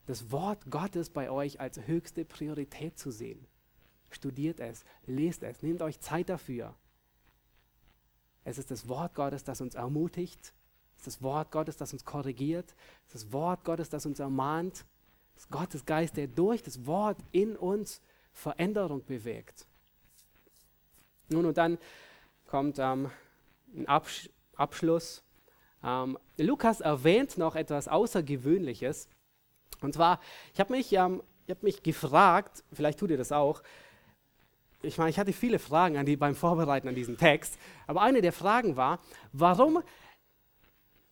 das 0.05 0.31
Wort 0.31 0.69
Gottes 0.69 1.09
bei 1.09 1.29
euch 1.29 1.59
als 1.59 1.87
höchste 1.87 2.25
Priorität 2.25 2.97
zu 2.97 3.11
sehen. 3.11 3.47
Studiert 4.11 4.59
es, 4.59 4.85
lest 5.07 5.43
es, 5.43 5.61
nehmt 5.63 5.81
euch 5.81 5.99
Zeit 5.99 6.29
dafür. 6.29 6.75
Es 8.45 8.57
ist 8.57 8.71
das 8.71 8.87
Wort 8.87 9.15
Gottes, 9.15 9.43
das 9.43 9.59
uns 9.59 9.75
ermutigt. 9.75 10.53
Es 10.95 11.07
ist 11.07 11.07
das 11.07 11.21
Wort 11.21 11.51
Gottes, 11.51 11.75
das 11.75 11.91
uns 11.91 12.05
korrigiert. 12.05 12.73
Es 13.07 13.15
ist 13.15 13.25
das 13.25 13.33
Wort 13.33 13.65
Gottes, 13.65 13.89
das 13.89 14.05
uns 14.05 14.19
ermahnt. 14.19 14.85
Es 15.35 15.43
ist 15.43 15.51
Gottes 15.51 15.85
Geist, 15.85 16.15
der 16.15 16.27
durch 16.27 16.63
das 16.63 16.85
Wort 16.85 17.17
in 17.31 17.57
uns 17.57 18.01
Veränderung 18.31 19.03
bewirkt. 19.03 19.65
Nun 21.29 21.45
und 21.45 21.57
dann 21.57 21.77
kommt 22.47 22.77
ähm, 22.79 23.09
ein 23.75 23.87
Absch 23.87 24.29
Abschluss. 24.55 25.21
Ähm, 25.83 26.17
Lukas 26.37 26.79
erwähnt 26.79 27.37
noch 27.37 27.55
etwas 27.55 27.87
Außergewöhnliches. 27.89 29.09
Und 29.81 29.93
zwar, 29.93 30.21
ich 30.53 30.59
habe 30.59 30.71
mich, 30.71 30.93
ähm, 30.93 31.21
hab 31.49 31.61
mich 31.61 31.83
gefragt, 31.83 32.63
vielleicht 32.71 32.99
tut 32.99 33.09
ihr 33.09 33.17
das 33.17 33.33
auch, 33.33 33.61
ich 34.85 34.97
meine, 34.97 35.09
ich 35.09 35.19
hatte 35.19 35.33
viele 35.33 35.59
Fragen 35.59 35.97
an 35.97 36.05
die, 36.05 36.15
beim 36.15 36.35
Vorbereiten 36.35 36.87
an 36.87 36.95
diesen 36.95 37.17
Text, 37.17 37.57
aber 37.87 38.01
eine 38.01 38.21
der 38.21 38.33
Fragen 38.33 38.75
war, 38.77 38.99
warum 39.33 39.81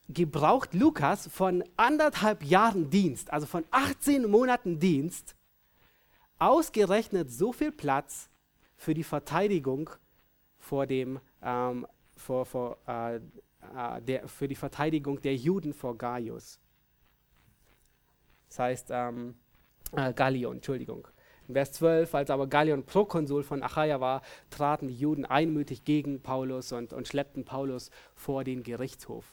gebraucht 0.10 0.74
Lukas 0.74 1.28
von 1.28 1.64
anderthalb 1.78 2.44
Jahren 2.44 2.90
Dienst, 2.90 3.32
also 3.32 3.46
von 3.46 3.66
18 3.72 4.30
Monaten 4.30 4.80
Dienst, 4.80 5.36
ausgerechnet 6.40 7.32
so 7.32 7.54
viel 7.54 7.72
Platz 7.72 8.30
für 8.76 8.94
die 8.94 9.04
Verteidigung 9.04 9.90
vor 10.58 10.86
dem, 10.86 11.20
ähm, 11.42 11.88
vor, 12.18 12.46
vor, 12.46 12.78
äh, 12.88 13.16
äh, 13.16 14.02
der, 14.02 14.28
für 14.28 14.48
die 14.48 14.56
Verteidigung 14.56 15.22
der 15.22 15.36
Juden 15.36 15.74
vor 15.74 15.98
Gaius. 15.98 16.60
Das 18.50 18.60
heißt, 18.60 18.88
ähm, 18.92 19.36
äh, 19.94 20.14
Gallion, 20.14 20.58
Entschuldigung. 20.58 21.08
Vers 21.54 21.72
12, 21.74 22.14
als 22.16 22.30
aber 22.30 22.48
Gallion 22.48 22.84
Prokonsul 22.84 23.44
von 23.44 23.64
Achaia 23.64 24.00
war, 24.00 24.22
traten 24.50 24.88
die 24.88 24.96
Juden 24.96 25.26
einmütig 25.26 25.84
gegen 25.86 26.22
Paulus 26.22 26.72
und, 26.72 26.94
und 26.94 27.08
schleppten 27.08 27.46
Paulus 27.46 27.90
vor 28.16 28.44
den 28.44 28.64
Gerichtshof. 28.64 29.26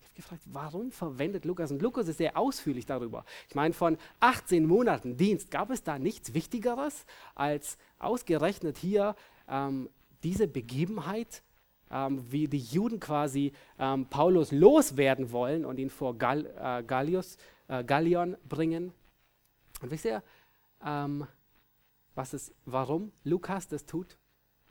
Ich 0.00 0.06
habe 0.06 0.14
gefragt, 0.16 0.42
warum 0.46 0.90
verwendet 0.90 1.44
Lukas? 1.44 1.70
Und 1.70 1.82
Lukas 1.82 2.08
ist 2.08 2.18
sehr 2.18 2.36
ausführlich 2.36 2.86
darüber. 2.86 3.24
Ich 3.48 3.54
meine, 3.54 3.74
von 3.74 3.98
18 4.20 4.66
Monaten 4.66 5.16
Dienst 5.16 5.50
gab 5.50 5.70
es 5.70 5.82
da 5.82 5.98
nichts 5.98 6.34
Wichtigeres, 6.34 7.04
als 7.34 7.78
ausgerechnet 7.98 8.78
hier 8.78 9.14
ähm, 9.48 9.88
diese 10.22 10.48
Begebenheit, 10.48 11.42
ähm, 11.90 12.24
wie 12.30 12.48
die 12.48 12.58
Juden 12.58 13.00
quasi 13.00 13.52
ähm, 13.78 14.06
Paulus 14.06 14.52
loswerden 14.52 15.32
wollen 15.32 15.64
und 15.64 15.78
ihn 15.78 15.90
vor 15.90 16.16
Gall, 16.16 16.46
äh, 16.58 16.82
Gallius, 16.82 17.36
äh, 17.68 17.84
Gallion 17.84 18.36
bringen. 18.48 18.92
Und 19.80 19.90
wisst 19.90 20.04
ihr, 20.04 20.22
ähm, 20.84 21.26
was 22.14 22.32
es, 22.32 22.52
warum 22.64 23.12
Lukas 23.24 23.68
das 23.68 23.86
tut. 23.86 24.18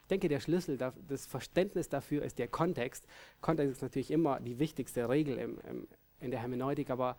Ich 0.01 0.07
denke, 0.07 0.29
der 0.29 0.39
Schlüssel, 0.39 0.77
das 0.77 1.25
Verständnis 1.25 1.89
dafür 1.89 2.23
ist 2.23 2.39
der 2.39 2.47
Kontext. 2.47 3.05
Kontext 3.41 3.73
ist 3.73 3.81
natürlich 3.81 4.11
immer 4.11 4.39
die 4.39 4.59
wichtigste 4.59 5.09
Regel 5.09 5.37
im, 5.37 5.59
im, 5.69 5.87
in 6.19 6.31
der 6.31 6.39
Hermeneutik, 6.39 6.89
aber 6.89 7.17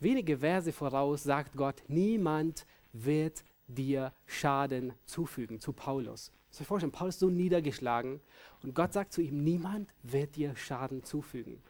wenige 0.00 0.38
Verse 0.38 0.72
voraus 0.72 1.22
sagt 1.22 1.56
Gott, 1.56 1.82
niemand 1.88 2.66
wird 2.92 3.44
dir 3.68 4.12
Schaden 4.26 4.92
zufügen, 5.04 5.60
zu 5.60 5.72
Paulus. 5.72 6.32
Muss 6.48 6.60
euch 6.60 6.66
vorstellen, 6.66 6.92
Paulus 6.92 7.16
ist 7.16 7.20
so 7.20 7.30
niedergeschlagen 7.30 8.20
und 8.62 8.74
Gott 8.74 8.92
sagt 8.92 9.12
zu 9.12 9.22
ihm, 9.22 9.42
niemand 9.42 9.92
wird 10.02 10.36
dir 10.36 10.54
Schaden 10.56 11.02
zufügen. 11.02 11.62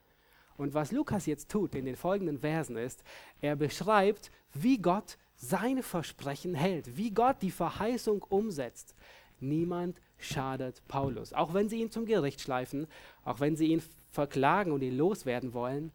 Und 0.56 0.74
was 0.74 0.92
Lukas 0.92 1.26
jetzt 1.26 1.50
tut 1.50 1.74
in 1.74 1.84
den 1.84 1.96
folgenden 1.96 2.38
Versen 2.38 2.76
ist, 2.76 3.02
er 3.40 3.56
beschreibt, 3.56 4.30
wie 4.52 4.78
Gott 4.78 5.18
seine 5.36 5.82
Versprechen 5.82 6.54
hält, 6.54 6.96
wie 6.96 7.10
Gott 7.10 7.36
die 7.42 7.50
Verheißung 7.50 8.22
umsetzt. 8.22 8.94
Niemand 9.40 10.00
schadet 10.18 10.82
Paulus. 10.88 11.32
Auch 11.32 11.54
wenn 11.54 11.68
sie 11.68 11.80
ihn 11.80 11.90
zum 11.90 12.06
Gericht 12.06 12.40
schleifen, 12.40 12.86
auch 13.24 13.40
wenn 13.40 13.56
sie 13.56 13.66
ihn 13.66 13.82
verklagen 14.10 14.72
und 14.72 14.82
ihn 14.82 14.96
loswerden 14.96 15.52
wollen, 15.52 15.92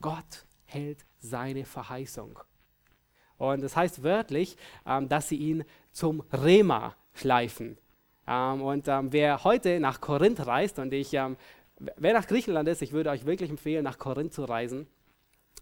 Gott 0.00 0.46
hält 0.64 1.04
seine 1.18 1.64
Verheißung. 1.64 2.38
Und 3.38 3.62
das 3.62 3.76
heißt 3.76 4.02
wörtlich, 4.02 4.56
ähm, 4.86 5.08
dass 5.08 5.28
sie 5.28 5.36
ihn 5.36 5.64
zum 5.92 6.22
Rema 6.32 6.94
schleifen. 7.14 7.78
Ähm, 8.26 8.62
und 8.62 8.88
ähm, 8.88 9.12
wer 9.12 9.44
heute 9.44 9.78
nach 9.80 10.00
Korinth 10.00 10.46
reist, 10.46 10.78
und 10.78 10.92
ich, 10.92 11.14
ähm, 11.14 11.36
wer 11.78 12.14
nach 12.14 12.26
Griechenland 12.26 12.68
ist, 12.68 12.82
ich 12.82 12.92
würde 12.92 13.10
euch 13.10 13.26
wirklich 13.26 13.50
empfehlen, 13.50 13.84
nach 13.84 13.98
Korinth 13.98 14.32
zu 14.32 14.44
reisen. 14.44 14.86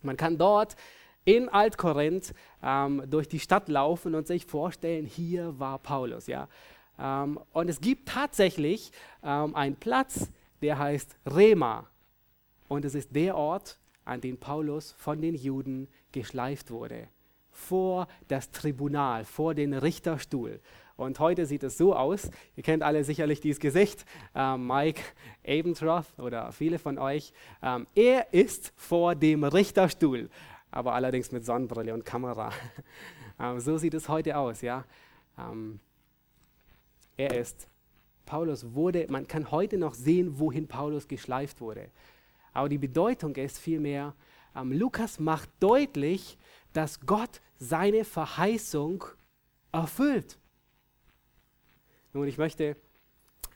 Man 0.03 0.17
kann 0.17 0.39
dort 0.39 0.77
in 1.25 1.49
Altkorinth 1.49 2.35
ähm, 2.63 3.03
durch 3.07 3.29
die 3.29 3.41
Stadt 3.41 3.69
laufen 3.69 4.15
und 4.15 4.27
sich 4.27 4.47
vorstellen, 4.47 5.07
hier 5.07 5.59
war 5.59 5.79
Paulus. 5.79 6.27
Ja? 6.27 6.49
Ähm, 6.99 7.39
und 7.53 7.69
es 7.69 7.81
gibt 7.81 8.09
tatsächlich 8.09 8.93
ähm, 9.23 9.55
einen 9.55 9.77
Platz, 9.77 10.31
der 10.63 10.79
heißt 10.79 11.17
Rema. 11.27 11.87
Und 12.69 12.85
es 12.85 12.95
ist 12.95 13.15
der 13.15 13.37
Ort, 13.37 13.79
an 14.05 14.21
dem 14.21 14.39
Paulus 14.39 14.93
von 14.93 15.21
den 15.21 15.35
Juden 15.35 15.89
geschleift 16.13 16.71
wurde. 16.71 17.09
Vor 17.51 18.09
das 18.29 18.51
Tribunal, 18.51 19.25
vor 19.25 19.55
den 19.55 19.75
Richterstuhl. 19.75 20.61
Und 20.97 21.19
heute 21.19 21.47
sieht 21.47 21.63
es 21.65 21.77
so 21.77 21.95
aus, 21.95 22.31
ihr 22.57 22.63
kennt 22.63 22.83
alle 22.83 23.03
sicherlich 23.03 23.41
dieses 23.41 23.59
Gesicht, 23.61 24.05
äh, 24.35 24.57
Mike 24.57 25.01
Abentroth 25.47 26.07
oder 26.19 26.53
viele 26.53 26.79
von 26.79 26.99
euch. 26.99 27.33
Ähm, 27.63 27.87
er 27.95 28.33
ist 28.33 28.73
vor 28.77 29.15
dem 29.15 29.43
Richterstuhl 29.43 30.29
aber 30.75 30.95
allerdings 30.95 31.31
mit 31.31 31.47
Sonnenbrille 31.47 31.95
und 31.95 32.05
Kamera. 32.05 32.53
ähm, 33.41 33.61
so 33.61 33.79
sieht 33.79 33.95
es 33.95 34.09
heute 34.09 34.37
aus, 34.37 34.61
ja. 34.61 34.85
Ähm, 35.39 35.79
er 37.17 37.39
ist, 37.39 37.69
Paulus 38.27 38.75
wurde, 38.75 39.07
man 39.09 39.29
kann 39.29 39.53
heute 39.53 39.79
noch 39.79 39.95
sehen, 39.95 40.41
wohin 40.41 40.67
Paulus 40.67 41.07
geschleift 41.07 41.61
wurde. 41.61 41.91
Aber 42.53 42.69
die 42.69 42.79
Bedeutung 42.79 43.37
ist 43.37 43.59
vielmehr, 43.59 44.17
ähm, 44.57 44.73
Lukas 44.73 45.21
macht 45.21 45.49
deutlich, 45.61 46.39
dass 46.73 47.01
Gott 47.07 47.41
seine 47.57 48.05
Verheißung 48.05 49.05
erfüllt. 49.71 50.41
Nun, 52.13 52.27
ich 52.27 52.37
möchte 52.37 52.77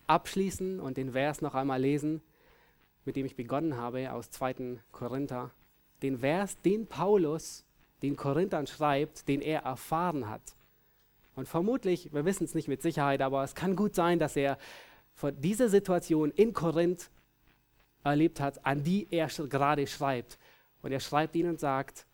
abschließen 0.06 0.78
und 0.78 0.96
den 0.96 1.12
Vers 1.12 1.42
noch 1.42 1.56
einmal 1.56 1.80
lesen, 1.80 2.22
mit 3.04 3.16
dem 3.16 3.26
ich 3.26 3.34
begonnen 3.34 3.76
habe, 3.76 4.12
aus 4.12 4.30
2. 4.30 4.78
Korinther 4.92 5.50
den 6.02 6.18
Vers, 6.18 6.60
den 6.62 6.86
Paulus 6.86 7.64
den 8.02 8.16
Korinthern 8.16 8.66
schreibt, 8.66 9.28
den 9.28 9.40
er 9.40 9.62
erfahren 9.62 10.28
hat. 10.28 10.54
Und 11.34 11.48
vermutlich, 11.48 12.12
wir 12.12 12.24
wissen 12.24 12.44
es 12.44 12.54
nicht 12.54 12.68
mit 12.68 12.82
Sicherheit, 12.82 13.22
aber 13.22 13.42
es 13.44 13.54
kann 13.54 13.76
gut 13.76 13.94
sein, 13.94 14.18
dass 14.18 14.36
er 14.36 14.58
von 15.14 15.40
dieser 15.40 15.68
Situation 15.68 16.30
in 16.30 16.52
Korinth 16.52 17.10
erlebt 18.04 18.40
hat, 18.40 18.64
an 18.64 18.82
die 18.82 19.06
er 19.10 19.28
gerade 19.28 19.86
schreibt. 19.86 20.38
Und 20.82 20.92
er 20.92 21.00
schreibt 21.00 21.34
ihnen 21.34 21.50
und 21.50 21.60
sagt, 21.60 22.06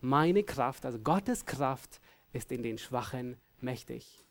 meine 0.00 0.42
Kraft, 0.42 0.84
also 0.84 0.98
Gottes 0.98 1.44
Kraft, 1.44 2.00
ist 2.32 2.52
in 2.52 2.62
den 2.62 2.78
Schwachen 2.78 3.36
mächtig. 3.60 4.25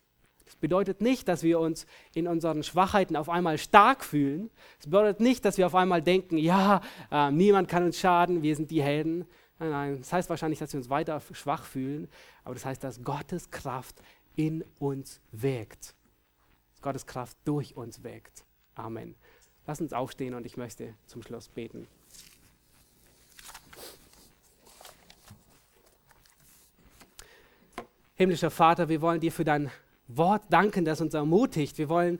Das 0.45 0.55
bedeutet 0.55 1.01
nicht, 1.01 1.27
dass 1.27 1.41
wir 1.41 1.59
uns 1.59 1.87
in 2.13 2.27
unseren 2.27 2.61
Schwachheiten 2.63 3.15
auf 3.15 3.29
einmal 3.29 3.57
stark 3.57 4.03
fühlen. 4.03 4.51
Es 4.79 4.85
bedeutet 4.85 5.19
nicht, 5.19 5.43
dass 5.43 5.57
wir 5.57 5.65
auf 5.65 5.75
einmal 5.75 6.01
denken, 6.01 6.37
ja, 6.37 6.81
äh, 7.11 7.31
niemand 7.31 7.67
kann 7.67 7.83
uns 7.83 7.99
schaden, 7.99 8.43
wir 8.43 8.55
sind 8.55 8.69
die 8.69 8.83
Helden. 8.83 9.25
Nein, 9.57 9.69
nein, 9.71 9.97
das 9.99 10.13
heißt 10.13 10.29
wahrscheinlich, 10.29 10.59
dass 10.59 10.71
wir 10.73 10.77
uns 10.77 10.89
weiter 10.89 11.21
schwach 11.31 11.63
fühlen, 11.63 12.07
aber 12.43 12.53
das 12.53 12.65
heißt, 12.65 12.83
dass 12.83 13.03
Gottes 13.03 13.49
Kraft 13.49 13.95
in 14.35 14.63
uns 14.79 15.19
wirkt. 15.31 15.95
Dass 16.73 16.81
Gottes 16.81 17.05
Kraft 17.05 17.37
durch 17.45 17.75
uns 17.75 18.03
wirkt. 18.03 18.43
Amen. 18.75 19.15
Lass 19.65 19.81
uns 19.81 19.93
aufstehen 19.93 20.35
und 20.35 20.45
ich 20.45 20.57
möchte 20.57 20.93
zum 21.07 21.23
Schluss 21.23 21.47
beten. 21.47 21.87
Himmlischer 28.17 28.51
Vater, 28.51 28.87
wir 28.89 29.01
wollen 29.01 29.19
dir 29.19 29.31
für 29.31 29.43
dein 29.43 29.71
Wort 30.07 30.43
danken, 30.49 30.85
das 30.85 31.01
uns 31.01 31.13
ermutigt. 31.13 31.77
Wir 31.77 31.89
wollen 31.89 32.19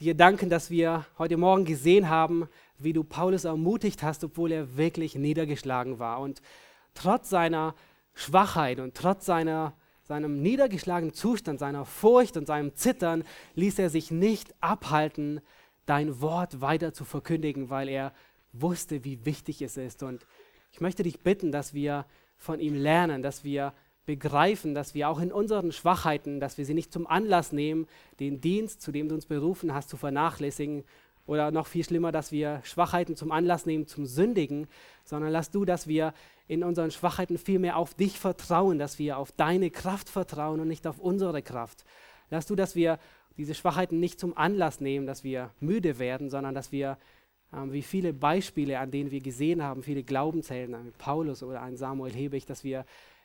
dir 0.00 0.14
danken, 0.14 0.50
dass 0.50 0.70
wir 0.70 1.06
heute 1.18 1.36
Morgen 1.36 1.64
gesehen 1.64 2.08
haben, 2.08 2.48
wie 2.78 2.92
du 2.92 3.04
Paulus 3.04 3.44
ermutigt 3.44 4.02
hast, 4.02 4.24
obwohl 4.24 4.50
er 4.52 4.76
wirklich 4.76 5.14
niedergeschlagen 5.14 5.98
war. 5.98 6.20
Und 6.20 6.42
trotz 6.94 7.30
seiner 7.30 7.74
Schwachheit 8.14 8.80
und 8.80 8.94
trotz 8.94 9.26
seiner, 9.26 9.74
seinem 10.02 10.42
niedergeschlagenen 10.42 11.14
Zustand, 11.14 11.60
seiner 11.60 11.84
Furcht 11.84 12.36
und 12.36 12.46
seinem 12.46 12.74
Zittern, 12.74 13.24
ließ 13.54 13.78
er 13.78 13.90
sich 13.90 14.10
nicht 14.10 14.54
abhalten, 14.60 15.40
dein 15.86 16.20
Wort 16.20 16.60
weiter 16.60 16.92
zu 16.92 17.04
verkündigen, 17.04 17.70
weil 17.70 17.88
er 17.88 18.12
wusste, 18.52 19.04
wie 19.04 19.24
wichtig 19.24 19.62
es 19.62 19.76
ist. 19.76 20.02
Und 20.02 20.26
ich 20.72 20.80
möchte 20.80 21.02
dich 21.02 21.20
bitten, 21.20 21.52
dass 21.52 21.74
wir 21.74 22.06
von 22.36 22.58
ihm 22.58 22.74
lernen, 22.74 23.22
dass 23.22 23.44
wir 23.44 23.72
begreifen, 24.10 24.74
dass 24.74 24.92
wir 24.92 25.08
auch 25.08 25.20
in 25.20 25.30
unseren 25.30 25.70
Schwachheiten, 25.70 26.40
dass 26.40 26.58
wir 26.58 26.64
sie 26.64 26.74
nicht 26.74 26.92
zum 26.92 27.06
Anlass 27.06 27.52
nehmen, 27.52 27.86
den 28.18 28.40
Dienst, 28.40 28.82
zu 28.82 28.90
dem 28.90 29.08
du 29.08 29.14
uns 29.14 29.26
berufen 29.26 29.72
hast, 29.72 29.88
zu 29.88 29.96
vernachlässigen 29.96 30.82
oder 31.26 31.52
noch 31.52 31.68
viel 31.68 31.84
schlimmer, 31.84 32.10
dass 32.10 32.32
wir 32.32 32.60
Schwachheiten 32.64 33.14
zum 33.14 33.30
Anlass 33.30 33.66
nehmen, 33.66 33.86
zum 33.86 34.06
Sündigen, 34.06 34.66
sondern 35.04 35.30
lass 35.30 35.52
du, 35.52 35.64
dass 35.64 35.86
wir 35.86 36.12
in 36.48 36.64
unseren 36.64 36.90
Schwachheiten 36.90 37.38
vielmehr 37.38 37.76
auf 37.76 37.94
dich 37.94 38.18
vertrauen, 38.18 38.80
dass 38.80 38.98
wir 38.98 39.16
auf 39.16 39.30
deine 39.30 39.70
Kraft 39.70 40.08
vertrauen 40.08 40.58
und 40.58 40.66
nicht 40.66 40.88
auf 40.88 40.98
unsere 40.98 41.40
Kraft. 41.40 41.84
Lass 42.30 42.46
du, 42.46 42.56
dass 42.56 42.74
wir 42.74 42.98
diese 43.36 43.54
Schwachheiten 43.54 44.00
nicht 44.00 44.18
zum 44.18 44.36
Anlass 44.36 44.80
nehmen, 44.80 45.06
dass 45.06 45.22
wir 45.22 45.50
müde 45.60 46.00
werden, 46.00 46.30
sondern 46.30 46.52
dass 46.52 46.72
wir, 46.72 46.98
äh, 47.52 47.58
wie 47.70 47.82
viele 47.82 48.12
Beispiele, 48.12 48.80
an 48.80 48.90
denen 48.90 49.12
wir 49.12 49.20
gesehen 49.20 49.62
haben, 49.62 49.84
viele 49.84 50.02
Glaubenshelden, 50.02 50.74
ein 50.74 50.92
Paulus 50.98 51.44
oder 51.44 51.62
ein 51.62 51.76
Samuel 51.76 52.12
Hebig, 52.12 52.44
dass 52.46 52.64
wir 52.64 52.84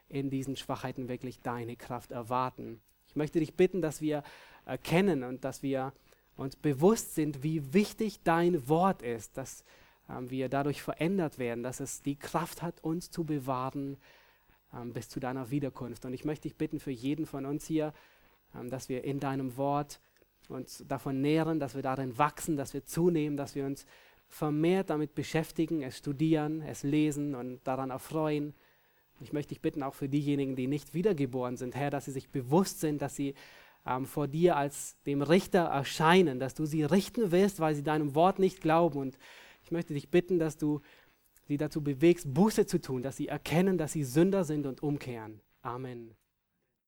in 0.10 0.30
diesen 0.30 0.56
Schwachheiten 0.56 1.08
wirklich 1.08 1.40
deine 1.42 1.76
Kraft 1.76 2.12
erwarten. 2.12 2.82
Ich 3.08 3.16
möchte 3.16 3.40
dich 3.40 3.56
bitten, 3.56 3.82
dass 3.82 4.02
wir 4.02 4.24
erkennen 4.66 5.24
und 5.24 5.44
dass 5.44 5.64
wir 5.64 5.94
uns 6.36 6.56
bewusst 6.56 7.16
sind, 7.16 7.44
wie 7.44 7.74
wichtig 7.74 8.20
dein 8.24 8.68
Wort 8.68 9.02
ist, 9.02 9.38
dass 9.38 9.64
ähm, 10.10 10.30
wir 10.30 10.50
dadurch 10.50 10.82
verändert 10.82 11.40
werden, 11.40 11.64
dass 11.64 11.80
es 11.80 12.02
die 12.02 12.18
Kraft 12.18 12.62
hat, 12.62 12.84
uns 12.84 13.10
zu 13.10 13.24
bewahren 13.24 13.98
ähm, 14.74 14.94
bis 14.94 15.10
zu 15.10 15.20
deiner 15.20 15.50
Wiederkunft. 15.50 16.06
Und 16.06 16.14
ich 16.14 16.26
möchte 16.26 16.48
dich 16.48 16.58
bitten 16.58 16.80
für 16.80 16.92
jeden 16.92 17.26
von 17.26 17.46
uns 17.46 17.66
hier, 17.66 17.94
ähm, 18.54 18.70
dass 18.70 18.90
wir 18.90 19.04
in 19.04 19.20
deinem 19.20 19.58
Wort 19.58 20.00
uns 20.50 20.84
davon 20.88 21.22
nähren, 21.22 21.60
dass 21.60 21.74
wir 21.74 21.82
darin 21.82 22.18
wachsen, 22.18 22.58
dass 22.58 22.74
wir 22.74 22.86
zunehmen, 22.86 23.38
dass 23.38 23.56
wir 23.56 23.66
uns 23.66 23.86
vermehrt 24.28 24.90
damit 24.90 25.16
beschäftigen, 25.16 25.82
es 25.82 25.98
studieren, 25.98 26.62
es 26.62 26.84
lesen 26.84 27.36
und 27.36 27.66
daran 27.66 27.92
erfreuen 27.92 28.54
ich 29.22 29.34
möchte 29.34 29.50
dich 29.50 29.62
bitten, 29.62 29.84
auch 29.84 29.96
für 29.96 30.10
diejenigen, 30.10 30.56
die 30.56 30.68
nicht 30.68 30.94
wiedergeboren 30.94 31.58
sind, 31.58 31.76
Herr, 31.76 31.90
dass 31.90 32.06
sie 32.06 32.12
sich 32.12 32.30
bewusst 32.30 32.80
sind, 32.80 33.02
dass 33.02 33.16
sie 33.16 33.34
ähm, 33.86 34.06
vor 34.06 34.28
dir 34.28 34.58
als 34.58 34.98
dem 35.06 35.22
Richter 35.22 35.62
erscheinen, 35.66 36.40
dass 36.40 36.54
du 36.54 36.66
sie 36.66 36.84
richten 36.84 37.32
wirst, 37.32 37.60
weil 37.60 37.76
sie 37.76 37.84
deinem 37.84 38.16
Wort 38.16 38.40
nicht 38.40 38.62
glauben. 38.62 39.00
Und 39.00 39.18
ich 39.64 39.72
möchte 39.72 39.94
dich 39.94 40.10
bitten, 40.10 40.40
dass 40.40 40.58
du 40.58 40.82
sie 41.48 41.58
dazu 41.58 41.84
bewegst, 41.84 42.34
Buße 42.34 42.66
zu 42.66 42.82
tun, 42.82 43.04
dass 43.04 43.18
sie 43.18 43.28
erkennen, 43.28 43.78
dass 43.78 43.94
sie 43.94 44.04
Sünder 44.04 44.44
sind 44.44 44.66
und 44.66 44.82
umkehren. 44.84 45.42
Amen. 45.62 46.16